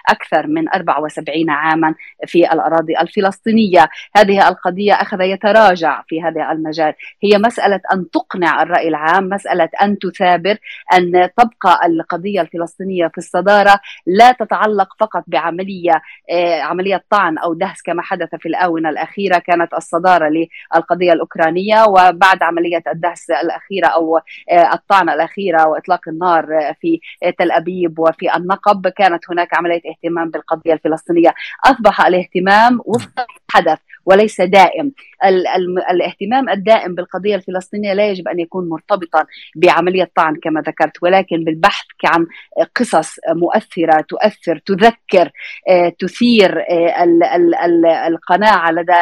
أكثر 0.09 0.47
من 0.47 0.69
74 0.69 1.49
عاما 1.49 1.95
في 2.27 2.53
الأراضي 2.53 2.99
الفلسطينية. 2.99 3.89
هذه 4.15 4.47
القضية 4.47 4.93
أخذ 4.93 5.21
يتراجع 5.21 6.03
في 6.07 6.21
هذا 6.21 6.51
المجال. 6.51 6.93
هي 7.23 7.37
مسألة 7.37 7.81
أن 7.93 8.09
تقنع 8.09 8.61
الرأي 8.61 8.87
العام 8.87 9.29
مسألة 9.29 9.69
أن 9.81 9.99
تثابر 9.99 10.57
أن 10.93 11.29
تبقى 11.37 11.85
القضية 11.85 12.41
الفلسطينية 12.41 13.07
في 13.07 13.17
الصدارة 13.17 13.79
لا 14.05 14.31
تتعلق 14.31 14.87
فقط 14.99 15.23
بعملية 15.27 16.01
آه، 16.31 16.61
عملية 16.61 17.03
طعن 17.09 17.37
أو 17.37 17.53
دهس 17.53 17.81
كما 17.81 18.01
حدث 18.01 18.35
في 18.35 18.45
الآونة 18.45 18.89
الأخيرة 18.89 19.37
كانت 19.37 19.73
الصدارة 19.73 20.29
للقضية 20.29 21.13
الأوكرانية 21.13 21.83
وبعد 21.83 22.43
عملية 22.43 22.83
الدهس 22.87 23.29
الأخيرة 23.29 23.87
أو 23.87 24.17
آه، 24.51 24.73
الطعن 24.73 25.09
الأخيرة 25.09 25.67
وإطلاق 25.67 26.01
النار 26.07 26.45
في 26.81 26.99
تل 27.39 27.51
أبيب 27.51 27.99
وفي 27.99 28.35
النقب 28.35 28.87
كانت 28.87 29.23
هناك 29.29 29.53
عملية 29.53 29.92
الاهتمام 29.93 30.29
بالقضية 30.29 30.73
الفلسطينية. 30.73 31.33
أصبح 31.65 32.05
الاهتمام 32.05 32.79
وفق 32.85 33.27
حدث 33.49 33.77
وليس 34.05 34.41
دائم. 34.41 34.91
ال 35.25 35.47
ال 35.47 35.79
الاهتمام 35.89 36.49
الدائم 36.49 36.95
بالقضية 36.95 37.35
الفلسطينية 37.35 37.93
لا 37.93 38.09
يجب 38.09 38.27
أن 38.27 38.39
يكون 38.39 38.69
مرتبطا 38.69 39.25
بعملية 39.55 40.11
طعن 40.15 40.35
كما 40.35 40.61
ذكرت 40.61 41.03
ولكن 41.03 41.43
بالبحث 41.43 41.85
عن 42.05 42.27
قصص 42.75 43.15
مؤثرة 43.35 44.01
تؤثر 44.01 44.57
تذكر 44.65 45.31
آه، 45.69 45.89
تثير 45.99 46.59
آه، 46.59 47.03
ال 47.03 47.23
ال 47.23 47.55
ال 47.55 47.85
القناعة 47.85 48.71
لدى 48.71 48.93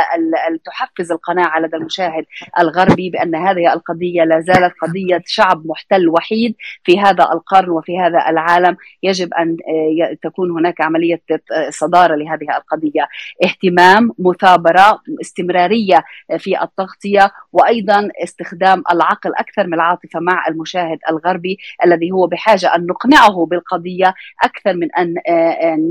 تحفز 0.65 1.11
القناعة 1.11 1.59
لدى 1.59 1.78
المشاهد 1.78 2.26
الغربي 2.59 3.09
بأن 3.09 3.36
هذه 3.36 3.74
القضية 3.74 4.24
لا 4.24 4.39
زالت 4.39 4.74
قضية 4.82 5.24
شعب 5.26 5.67
محتل 5.67 6.09
وحيد 6.09 6.55
في 6.84 6.99
هذا 6.99 7.24
القرن 7.24 7.69
وفي 7.69 7.99
هذا 7.99 8.30
العالم. 8.30 8.78
يجب 9.03 9.34
أن 9.34 9.57
آه، 9.67 10.17
تكون 10.24 10.51
هناك 10.51 10.82
عملية 10.82 11.22
صدارة 11.69 12.15
لهذه 12.15 12.57
القضية. 12.57 13.07
اهتمام 13.43 14.11
مثابرة 14.19 15.01
استمرارية 15.22 16.03
في 16.38 16.62
التغطية 16.64 17.32
وأيضا 17.51 18.09
استخدام 18.24 18.84
العقل 18.91 19.32
أكثر 19.36 19.68
من 19.68 19.74
العاطفة 19.74 20.20
مع 20.20 20.47
المشاهد 20.47 20.99
الغربي 21.09 21.57
الذي 21.86 22.12
هو 22.12 22.28
بحاجة 22.28 22.76
أن 22.76 22.86
نقنعه 22.86 23.45
بالقضية 23.45 24.14
أكثر 24.43 24.74
من 24.74 24.95
أن 24.95 25.16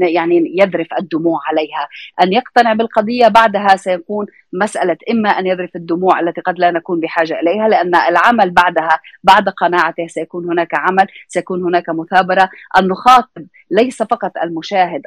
يعني 0.02 0.54
يذرف 0.58 0.86
الدموع 0.98 1.40
عليها، 1.48 1.88
أن 2.22 2.32
يقتنع 2.32 2.72
بالقضية 2.72 3.28
بعدها 3.28 3.76
سيكون 3.76 4.26
مسألة 4.52 4.96
إما 5.10 5.30
أن 5.30 5.46
يذرف 5.46 5.76
الدموع 5.76 6.20
التي 6.20 6.40
قد 6.40 6.58
لا 6.58 6.70
نكون 6.70 7.00
بحاجة 7.00 7.40
إليها 7.40 7.68
لأن 7.68 7.94
العمل 7.94 8.50
بعدها 8.50 9.00
بعد 9.24 9.48
قناعته 9.48 10.06
سيكون 10.06 10.44
هناك 10.44 10.74
عمل، 10.74 11.06
سيكون 11.28 11.62
هناك 11.62 11.88
مثابرة، 11.88 12.50
ان 12.78 12.88
نخاطب 12.88 13.46
ليس 13.70 14.02
فقط 14.02 14.32
المشاهد 14.42 15.02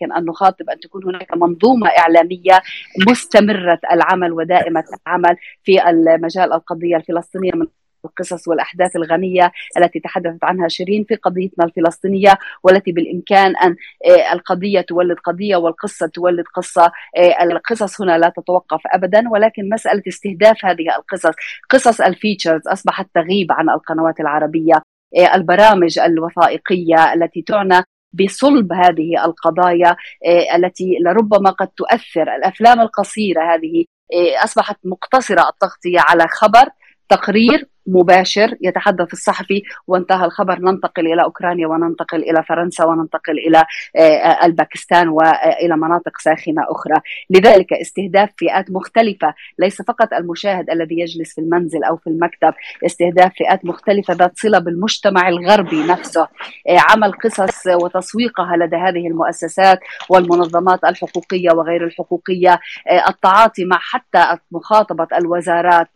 لكن 0.00 0.12
أن 0.12 0.24
نخاطب 0.24 0.70
أن 0.70 0.80
تكون 0.80 1.04
هناك 1.04 1.36
منظومة 1.36 1.88
إعلامية 1.88 2.60
مستمرة 3.08 3.78
العمل 3.92 4.32
ودائمة 4.32 4.84
العمل 5.06 5.36
في 5.64 5.88
المجال 5.88 6.52
القضية 6.52 6.96
الفلسطينية 6.96 7.50
من 7.54 7.66
القصص 8.04 8.48
والأحداث 8.48 8.96
الغنية 8.96 9.52
التي 9.78 10.00
تحدثت 10.00 10.44
عنها 10.44 10.68
شيرين 10.68 11.04
في 11.04 11.14
قضيتنا 11.14 11.64
الفلسطينية 11.64 12.38
والتي 12.62 12.92
بالإمكان 12.92 13.56
أن 13.56 13.76
آه، 14.06 14.32
القضية 14.32 14.80
تولد 14.80 15.16
قضية 15.18 15.56
والقصة 15.56 16.06
تولد 16.06 16.44
قصة 16.54 16.92
آه، 17.16 17.42
القصص 17.42 18.00
هنا 18.00 18.18
لا 18.18 18.32
تتوقف 18.36 18.80
ابدا 18.86 19.28
ولكن 19.30 19.68
مسألة 19.68 20.02
استهداف 20.08 20.64
هذه 20.64 20.96
القصص 20.98 21.34
قصص 21.70 22.00
الفيتشرز 22.00 22.68
أصبحت 22.68 23.06
تغيب 23.14 23.52
عن 23.52 23.70
القنوات 23.70 24.20
العربية 24.20 24.74
آه، 25.18 25.34
البرامج 25.34 25.98
الوثائقية 25.98 27.12
التي 27.14 27.42
تعنى 27.42 27.84
بصلب 28.12 28.72
هذه 28.72 29.24
القضايا 29.24 29.96
آه، 30.26 30.56
التي 30.56 30.98
لربما 31.04 31.50
قد 31.50 31.68
تؤثر 31.68 32.34
الأفلام 32.36 32.80
القصيرة 32.80 33.54
هذه 33.54 33.84
آه، 34.14 34.44
أصبحت 34.44 34.76
مقتصرة 34.84 35.48
التغطية 35.48 36.00
على 36.00 36.26
خبر 36.28 36.68
تقرير 37.08 37.69
مباشر 37.90 38.56
يتحدث 38.60 39.12
الصحفي 39.12 39.62
وانتهى 39.86 40.24
الخبر. 40.24 40.58
ننتقل 40.58 41.06
إلى 41.06 41.22
أوكرانيا 41.22 41.66
وننتقل 41.66 42.22
إلى 42.22 42.42
فرنسا 42.42 42.84
وننتقل 42.84 43.38
إلى 43.38 43.64
آه، 43.96 44.46
ألباكستان 44.46 45.08
والى 45.08 45.76
مناطق 45.76 46.18
ساخنة 46.18 46.62
أخرى، 46.68 47.00
لذلك 47.30 47.72
استهداف 47.72 48.30
فئات 48.38 48.70
مختلفة 48.70 49.34
ليس 49.58 49.82
فقط 49.82 50.12
المشاهد 50.12 50.70
الذي 50.70 51.00
يجلس 51.00 51.34
في 51.34 51.40
المنزل 51.40 51.84
أو 51.84 51.96
في 51.96 52.06
المكتب، 52.06 52.54
استهداف 52.86 53.32
فئات 53.38 53.64
مختلفة 53.64 54.14
ذات 54.14 54.32
صلة 54.38 54.58
بالمجتمع 54.58 55.28
الغربي 55.28 55.86
نفسه، 55.86 56.22
آه، 56.68 56.78
عمل 56.90 57.12
قصص 57.12 57.66
وتسويقها 57.66 58.56
لدى 58.56 58.76
هذه 58.76 59.06
المؤسسات 59.06 59.78
والمنظمات 60.08 60.84
الحقوقية 60.84 61.50
وغير 61.52 61.84
الحقوقية، 61.84 62.60
آه، 62.90 63.08
التعاطي 63.08 63.64
مع 63.64 63.78
حتى 63.80 64.38
مخاطبة 64.52 65.06
الوزارات 65.18 65.88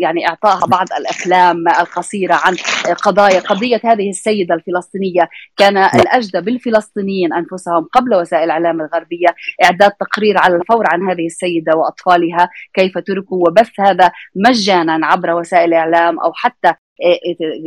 يعني 0.00 0.28
اعطائها 0.28 0.66
بعض 0.66 0.91
بعض 0.92 1.00
الافلام 1.00 1.68
القصيرة 1.68 2.34
عن 2.34 2.56
قضايا 3.02 3.40
قضية 3.40 3.80
هذه 3.84 4.10
السيدة 4.10 4.54
الفلسطينية. 4.54 5.28
كان 5.56 5.76
الأجدى 5.76 6.40
بالفلسطينيين 6.40 7.32
أنفسهم 7.32 7.88
قبل 7.92 8.14
وسائل 8.14 8.44
الإعلام 8.44 8.80
الغربية 8.80 9.28
إعداد 9.64 9.90
تقرير 9.90 10.38
على 10.38 10.56
الفور 10.56 10.84
عن 10.88 11.02
هذه 11.02 11.26
السيدة 11.26 11.76
وأطفالها 11.76 12.48
كيف 12.74 12.98
تركوا 12.98 13.48
وبث 13.48 13.80
هذا 13.80 14.10
مجانا 14.36 15.06
عبر 15.06 15.30
وسائل 15.30 15.68
الاعلام 15.68 16.20
أو 16.20 16.32
حتى 16.32 16.72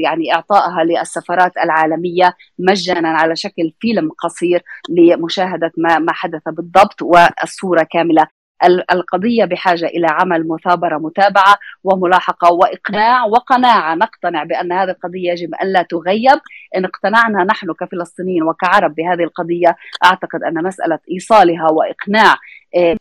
يعني 0.03 0.34
إعطائها 0.34 0.84
للسفارات 0.84 1.51
العالمية 1.57 2.34
مجانا 2.59 3.09
على 3.09 3.36
شكل 3.36 3.73
فيلم 3.80 4.09
قصير 4.23 4.63
لمشاهدة 4.89 5.71
ما 5.78 5.99
ما 5.99 6.13
حدث 6.13 6.41
بالضبط 6.47 7.01
والصورة 7.01 7.88
كاملة. 7.91 8.28
القضية 8.64 9.45
بحاجة 9.45 9.86
إلى 9.86 10.08
عمل 10.10 10.47
مثابرة 10.47 10.97
متابعة 10.97 11.56
وملاحقة 11.84 12.53
وإقناع 12.53 13.26
وقناعة. 13.26 13.95
نقتنع 13.95 14.43
بأن 14.43 14.72
هذه 14.72 14.89
القضية 14.89 15.32
يجب 15.32 15.56
أن 15.56 15.68
لا 15.74 15.82
تغيب. 15.82 16.39
إن 16.76 16.86
اقتنعنا 16.86 17.43
نحن 17.43 17.74
كفلسطينيين 17.74 18.43
وكعرب 18.43 18.95
بهذه 18.95 19.24
القضية 19.24 19.76
أعتقد 20.06 20.43
أن 20.43 20.64
مسألة 20.64 20.99
إيصالها 21.12 21.72
وإقناع 21.72 22.36
آه، 22.76 22.97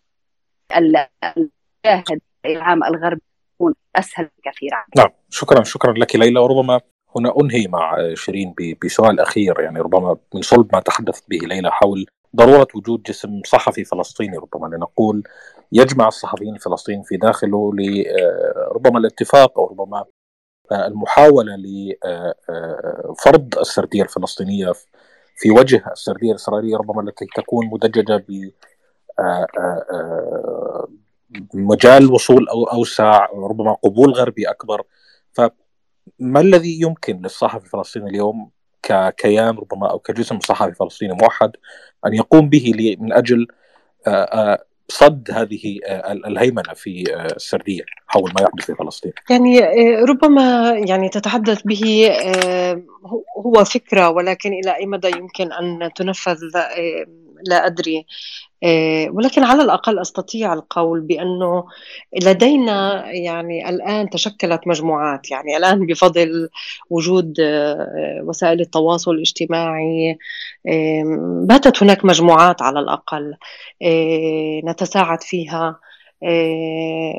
المشاهد 0.76 2.20
العام 2.46 2.84
الغربي 2.84 3.22
أسهل 3.96 4.28
كثيرا 4.44 4.84
نعم 4.96 5.10
شكرا 5.30 5.62
شكرا 5.62 5.92
لك 5.92 6.16
ليلى. 6.16 6.40
وربما 6.40 6.80
هنا 7.16 7.32
أنهي 7.40 7.66
مع 7.68 7.96
شيرين 8.14 8.54
بسؤال 8.84 9.20
أخير. 9.20 9.60
يعني 9.60 9.80
ربما 9.80 10.16
من 10.34 10.42
صلب 10.42 10.70
ما 10.72 10.80
تحدثت 10.80 11.30
به 11.30 11.36
ليلى 11.46 11.70
حول 11.70 12.06
ضرورة 12.34 12.68
وجود 12.74 13.02
جسم 13.02 13.40
صحفي 13.46 13.84
فلسطيني 13.84 14.36
ربما 14.36 14.76
لنقول 14.76 15.22
يجمع 15.72 16.08
الصحفيين 16.08 16.54
الفلسطينيين 16.54 17.04
في 17.04 17.16
داخله 17.16 17.72
لربما 17.74 18.98
الاتفاق 18.98 19.58
أو 19.58 19.66
ربما 19.66 20.04
المحاولة 20.72 21.56
لفرض 21.56 23.58
السردية 23.58 24.02
الفلسطينية 24.02 24.72
في 25.36 25.50
وجه 25.50 25.84
السردية 25.92 26.30
الإسرائيلية 26.30 26.76
ربما 26.76 27.02
التي 27.02 27.26
تكون 27.36 27.66
مدججة 27.66 28.16
ب 28.28 28.50
مجال 31.54 32.12
وصول 32.12 32.48
أو 32.48 32.64
أوسع 32.64 33.26
ربما 33.34 33.72
قبول 33.72 34.12
غربي 34.12 34.50
أكبر. 34.50 34.82
فما 35.32 36.40
الذي 36.40 36.80
يمكن 36.80 37.22
للصحفي 37.22 37.64
الفلسطيني 37.64 38.10
اليوم 38.10 38.50
ككيان 38.84 39.56
ربما 39.58 39.90
أو 39.90 39.98
كجسم 39.98 40.40
صحفي 40.40 40.74
فلسطيني 40.74 41.12
موحد 41.12 41.50
أن 42.06 42.14
يقوم 42.14 42.48
به 42.48 42.96
من 43.00 43.12
أجل 43.12 43.46
صد 44.88 45.30
هذه 45.32 45.78
الهيمنة 46.26 46.74
في 46.74 47.04
السرديه 47.36 47.82
حول 48.06 48.32
ما 48.38 48.42
يحدث 48.42 48.64
في 48.66 48.74
فلسطين. 48.74 49.12
يعني 49.30 49.60
ربما 49.96 50.70
يعني 50.88 51.08
تتحدث 51.08 51.62
به 51.64 52.10
هو 53.46 53.64
فكرة 53.64 54.08
ولكن 54.10 54.52
إلى 54.52 54.76
أي 54.76 54.86
مدى 54.86 55.08
يمكن 55.08 55.52
أن 55.52 55.90
تنفذ 55.96 56.38
لا 57.46 57.66
أدري 57.66 58.06
ولكن 59.10 59.44
على 59.44 59.62
الأقل 59.62 59.98
أستطيع 59.98 60.52
القول 60.52 61.00
بأنه 61.00 61.64
لدينا 62.22 63.10
يعني 63.10 63.68
الآن 63.68 64.10
تشكلت 64.10 64.60
مجموعات 64.66 65.30
يعني 65.30 65.56
الآن 65.56 65.86
بفضل 65.86 66.48
وجود 66.90 67.40
آه، 67.40 68.20
وسائل 68.24 68.60
التواصل 68.60 69.10
الاجتماعي 69.10 70.18
باتت 71.48 71.82
هناك 71.82 72.04
مجموعات 72.04 72.62
على 72.62 72.80
الأقل 72.80 73.34
آه، 73.82 74.60
نتساعد 74.64 75.22
فيها 75.22 75.80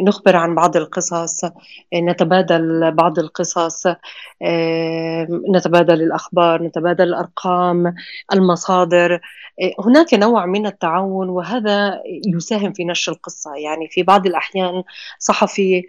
نخبر 0.03 0.35
عن 0.35 0.55
بعض 0.55 0.77
القصص 0.77 1.41
نتبادل 1.93 2.91
بعض 2.91 3.19
القصص 3.19 3.87
نتبادل 5.55 6.01
الأخبار 6.01 6.63
نتبادل 6.63 7.03
الأرقام 7.03 7.95
المصادر 8.33 9.19
هناك 9.79 10.13
نوع 10.13 10.45
من 10.45 10.65
التعاون 10.65 11.29
وهذا 11.29 12.01
يساهم 12.27 12.73
في 12.73 12.85
نشر 12.85 13.11
القصة. 13.11 13.55
يعني 13.55 13.87
في 13.87 14.03
بعض 14.03 14.25
الأحيان 14.25 14.83
صحفي 15.19 15.83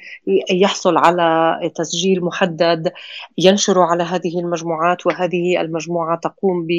يحصل 0.50 0.96
على 0.96 1.58
تسجيل 1.74 2.24
محدد 2.24 2.92
ينشر 3.38 3.80
على 3.80 4.02
هذه 4.02 4.40
المجموعات 4.40 5.06
وهذه 5.06 5.60
المجموعة 5.60 6.18
تقوم 6.18 6.66
ب 6.66 6.70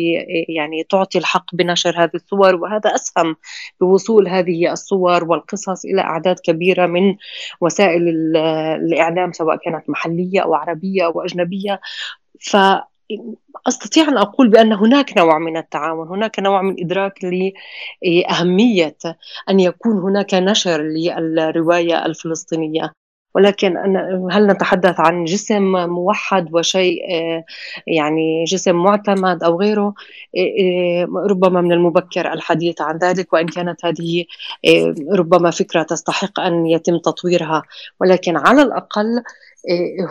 يعني 0.49 0.83
تعطي 0.83 1.17
الحق 1.17 1.55
بنشر 1.55 2.03
هذه 2.03 2.11
الصور 2.15 2.55
وهذا 2.55 2.95
أسهم 2.95 3.35
بوصول 3.81 4.27
هذه 4.27 4.71
الصور 4.71 5.23
والقصص 5.23 5.85
إلى 5.85 6.01
أعداد 6.01 6.39
كبيرة 6.39 6.85
من 6.85 7.15
وسائل 7.61 8.09
الإعلام 8.85 9.31
سواء 9.31 9.57
كانت 9.57 9.89
محلية 9.89 10.39
أو 10.39 10.53
عربية 10.55 11.05
أو 11.05 11.21
أجنبية. 11.21 11.79
ف 12.39 12.57
أستطيع 13.67 14.07
أن 14.07 14.17
أقول 14.17 14.49
بأن 14.49 14.73
هناك 14.73 15.17
نوع 15.17 15.37
من 15.39 15.57
التعاون، 15.57 16.07
هناك 16.07 16.39
نوع 16.39 16.61
من 16.61 16.75
إدراك 16.79 17.19
لأهمية 18.03 18.97
أن 19.49 19.59
يكون 19.59 19.97
هناك 19.97 20.33
نشر 20.33 20.81
للرواية 20.81 22.05
الفلسطينية. 22.05 22.93
ولكن 23.35 23.77
هل 24.31 24.47
نتحدث 24.47 24.99
عن 24.99 25.25
جسم 25.25 25.89
موحد 25.89 26.53
وشيء 26.53 27.01
يعني 27.87 28.43
جسم 28.43 28.75
معتمد 28.75 29.43
أو 29.43 29.59
غيره 29.59 29.93
ربما 31.29 31.61
من 31.61 31.71
المبكر 31.71 32.33
الحديث 32.33 32.81
عن 32.81 32.97
ذلك 32.97 33.33
وإن 33.33 33.47
كانت 33.47 33.85
هذه 33.85 34.25
ربما 35.13 35.51
فكرة 35.51 35.83
تستحق 35.83 36.39
أن 36.39 36.67
يتم 36.67 36.97
تطويرها 36.97 37.63
ولكن 38.01 38.37
على 38.37 38.61
الأقل 38.61 39.23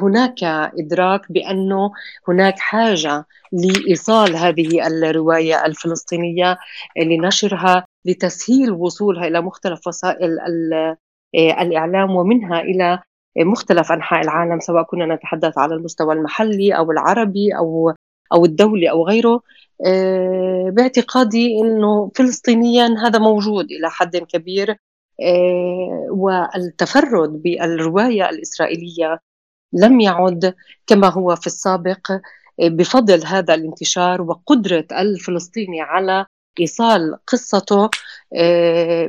هناك 0.02 0.44
إدراك 0.78 1.32
بأنه 1.32 1.90
هناك 2.28 2.58
حاجة 2.58 3.24
لإيصال 3.52 4.36
هذه 4.36 4.86
الرواية 4.86 5.66
الفلسطينية 5.66 6.58
لنشرها 6.98 7.86
لتسهيل 8.04 8.70
وصولها 8.70 9.26
إلى 9.26 9.40
مختلف 9.40 9.86
وسائل 9.86 10.38
الإعلام 11.34 12.16
ومنها 12.16 12.60
إلى 12.60 13.02
مختلف 13.38 13.92
أنحاء 13.92 14.20
العالم 14.22 14.60
سواء 14.60 14.82
كنا 14.82 15.14
نتحدث 15.14 15.58
على 15.58 15.74
المستوى 15.74 16.14
المحلي 16.14 16.76
أو 16.76 16.90
العربي 16.90 17.56
أو 17.56 17.94
أو 18.32 18.44
الدولي 18.44 18.90
أو 18.90 19.06
غيره. 19.06 19.40
آه، 19.86 20.70
باعتقادي 20.70 21.60
إنه 21.60 22.10
فلسطينيا 22.16 22.96
هذا 23.06 23.18
موجود 23.18 23.64
إلى 23.64 23.90
حد 23.90 24.16
كبير. 24.16 24.70
آه، 25.22 26.06
والتفرد 26.10 27.42
بالرواية 27.42 28.30
الإسرائيلية 28.30 29.20
لم 29.72 30.00
يعد 30.00 30.54
كما 30.86 31.08
هو 31.08 31.36
في 31.36 31.46
السابق 31.46 32.12
آه، 32.12 32.68
بفضل 32.68 33.26
هذا 33.26 33.54
الانتشار 33.54 34.22
وقدرة 34.22 34.86
الفلسطيني 34.92 35.80
على 35.80 36.26
إيصال 36.60 37.18
قصته 37.26 37.90
آه، 38.34 39.08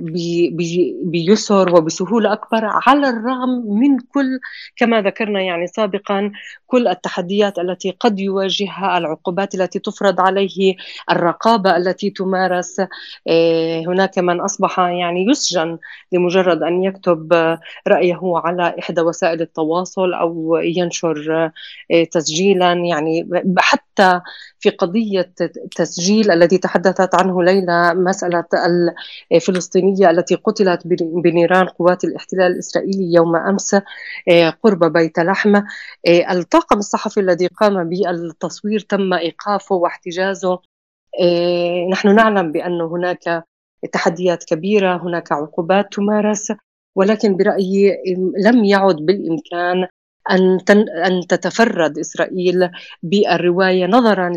بيسر 1.04 1.76
وبسهولة 1.76 2.34
أكبر 2.34 2.62
على 2.66 3.10
الرغم 3.10 3.50
من 3.80 4.00
كل 4.00 4.40
كما 4.76 5.02
ذكرنا 5.02 5.42
يعني 5.42 5.68
سابقا 5.68 6.32
كل 6.68 6.88
التحديات 6.88 7.60
التي 7.60 7.92
قد 8.00 8.20
يواجهها 8.20 8.98
العقوبات 8.98 9.56
التي 9.56 9.80
تفرض 9.80 10.22
عليه 10.22 10.76
الرقابة 11.12 11.78
التي 11.78 12.10
تمارس 12.10 12.80
آه، 13.28 13.80
هناك 13.88 14.20
من 14.20 14.40
أصبح 14.42 14.80
يعني 14.80 15.26
يسجن 15.30 15.78
لمجرد 16.12 16.64
أن 16.64 16.84
يكتب 16.84 17.34
رأيه 17.88 18.20
على 18.24 18.76
إحدى 18.80 19.02
وسائل 19.02 19.42
التواصل 19.42 20.14
أو 20.14 20.56
ينشر 20.64 21.52
آه، 21.92 22.04
تسجيلا. 22.04 22.74
يعني 22.74 23.30
حتى 23.60 24.22
في 24.60 24.70
قضية 24.70 25.34
تسجيل 25.76 26.32
الذي 26.32 26.58
تحدثت 26.58 27.16
عنه 27.16 27.37
ليلى 27.44 27.94
مسألة 27.96 28.46
الفلسطينية 29.32 30.10
التي 30.10 30.36
قتلت 30.36 30.82
بنيران 31.24 31.68
قوات 31.68 32.04
الاحتلال 32.04 32.52
الإسرائيلي 32.52 33.14
يوم 33.14 33.36
أمس 33.36 33.74
آه، 34.30 34.50
قرب 34.64 34.94
بيت 34.94 35.20
لحم 35.20 35.56
آه، 35.56 36.32
الطاقم 36.32 36.78
الصحفي 36.78 37.20
الذي 37.20 37.48
قام 37.48 37.90
بالتصوير 37.90 38.80
تم 38.80 39.14
إيقافه 39.14 39.76
واحتجازه. 39.76 40.60
آه، 41.22 41.88
نحن 41.92 42.16
نعلم 42.16 42.52
بأن 42.52 42.82
هناك 42.82 43.44
تحديات 43.92 44.44
كبيرة 44.44 44.98
هناك 45.04 45.32
عقوبات 45.32 45.94
تمارس 45.94 46.54
ولكن 46.96 47.38
برأيي 47.38 47.98
لم 48.46 48.66
يعد 48.66 48.96
بالإمكان 48.96 49.88
أن 50.32 50.60
أن 51.06 51.28
تتفرد 51.30 51.98
إسرائيل 52.00 52.70
بالرواية 53.04 53.86
نظرا 53.86 54.30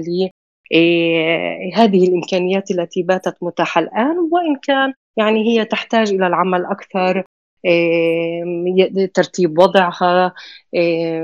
هذه 1.74 2.08
الإمكانيات 2.08 2.70
التي 2.70 3.02
باتت 3.02 3.36
متاحة 3.42 3.80
الآن 3.80 4.16
وإن 4.32 4.56
كان 4.62 4.92
يعني 5.16 5.48
هي 5.48 5.64
تحتاج 5.64 6.12
إلى 6.12 6.26
العمل 6.26 6.64
أكثر 6.64 7.24
إيه، 7.64 9.12
ترتيب 9.14 9.58
وضعها 9.58 10.32
إيه، 10.74 11.22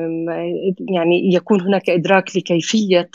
يعني 0.91 1.35
يكون 1.35 1.61
هناك 1.61 1.91
إدراك 1.91 2.37
لكيفية 2.37 3.11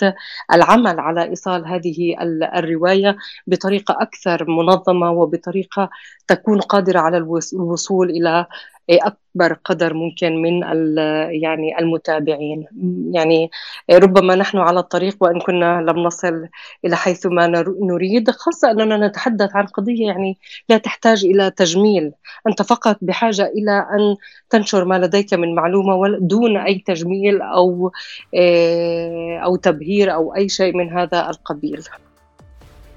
العمل 0.53 0.99
على 0.99 1.23
إيصال 1.23 1.67
هذه 1.67 2.15
الرواية 2.55 3.17
بطريقة 3.47 3.97
أكثر 4.01 4.49
منظمة 4.49 5.11
وبطريقة 5.11 5.89
تكون 6.27 6.61
قادرة 6.61 6.99
على 6.99 7.17
الوصول 7.53 8.09
إلى 8.09 8.45
أكبر 8.89 9.53
قدر 9.65 9.93
ممكن 9.93 10.41
من 10.41 10.61
يعني 11.41 11.79
المتابعين؟ 11.79 12.65
يعني 13.13 13.51
ربما 13.91 14.35
نحن 14.35 14.57
على 14.57 14.79
الطريق 14.79 15.17
وإن 15.19 15.39
كنا 15.39 15.81
لم 15.81 15.99
نصل 15.99 16.47
إلى 16.85 16.95
حيث 16.95 17.25
ما 17.25 17.47
نريد 17.81 18.31
خاصة 18.31 18.71
أننا 18.71 19.07
نتحدث 19.07 19.55
عن 19.55 19.65
قضية 19.65 20.07
يعني 20.07 20.37
لا 20.69 20.77
تحتاج 20.77 21.25
إلى 21.25 21.51
تجميل. 21.51 22.11
أنت 22.47 22.61
فقط 22.61 22.97
بحاجة 23.01 23.45
إلى 23.45 23.71
أن 23.71 24.15
تنشر 24.49 24.85
ما 24.85 24.99
لديك 24.99 25.33
من 25.33 25.55
معلومة 25.55 26.17
دون 26.19 26.57
أي 26.57 26.83
تجميل 26.85 27.41
أو 27.41 27.91
آه، 28.35 29.37
أو 29.37 29.55
تبهير 29.55 30.13
أو 30.13 30.35
أي 30.35 30.49
شيء 30.49 30.77
من 30.77 30.89
هذا 30.89 31.29
القبيل. 31.29 31.83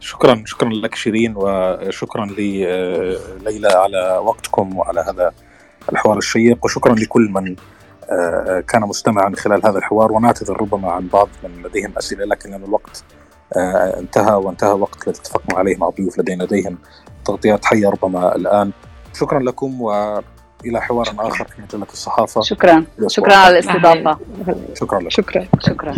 شكرا 0.05 0.43
شكرا 0.47 0.69
لك 0.69 0.95
شيرين 0.95 1.35
وشكرا 1.37 2.27
لليلى 2.27 3.69
على 3.69 4.21
وقتكم 4.25 4.79
وعلى 4.79 5.01
هذا 5.01 5.33
الحوار 5.93 6.19
الشيق 6.19 6.65
وشكرا 6.65 6.95
لكل 6.95 7.31
من 7.31 7.57
آه، 8.11 8.61
كان 8.69 8.83
مستمعا 8.83 9.33
خلال 9.37 9.67
هذا 9.67 9.79
الحوار 9.79 10.13
ونعتذر 10.13 10.61
ربما 10.61 10.93
عن 10.93 11.09
بعض 11.09 11.29
من 11.45 11.63
لديهم 11.63 11.93
أسئلة 11.99 12.25
لكن 12.25 12.51
لأن 12.51 12.65
الوقت 12.65 13.05
آه، 13.57 14.01
انتهى 14.01 14.35
وانتهى 14.35 14.73
وقت 14.73 15.09
الذي 15.09 15.19
اتفقنا 15.21 15.59
عليه 15.59 15.77
مع 15.77 15.89
الضيوف 15.89 16.19
لدينا 16.19 16.45
لديهم 16.45 16.79
تغطيات 17.25 17.65
حية 17.65 17.89
ربما 17.89 18.37
الآن. 18.37 18.71
شكرا 19.15 19.41
لكم 19.41 19.81
وإلى 19.81 20.23
حوار 20.81 21.15
آخر 21.19 21.45
في 21.45 21.63
مجلة 21.63 21.87
الصحافة. 21.93 22.41
شكرا. 22.41 22.85
شكرا 23.07 23.35
على 23.35 23.59
الاستضافة. 23.59 24.19
شكرا 24.75 25.01
لك 25.01 25.11
شكرا. 25.11 25.47
شكرا. 25.61 25.95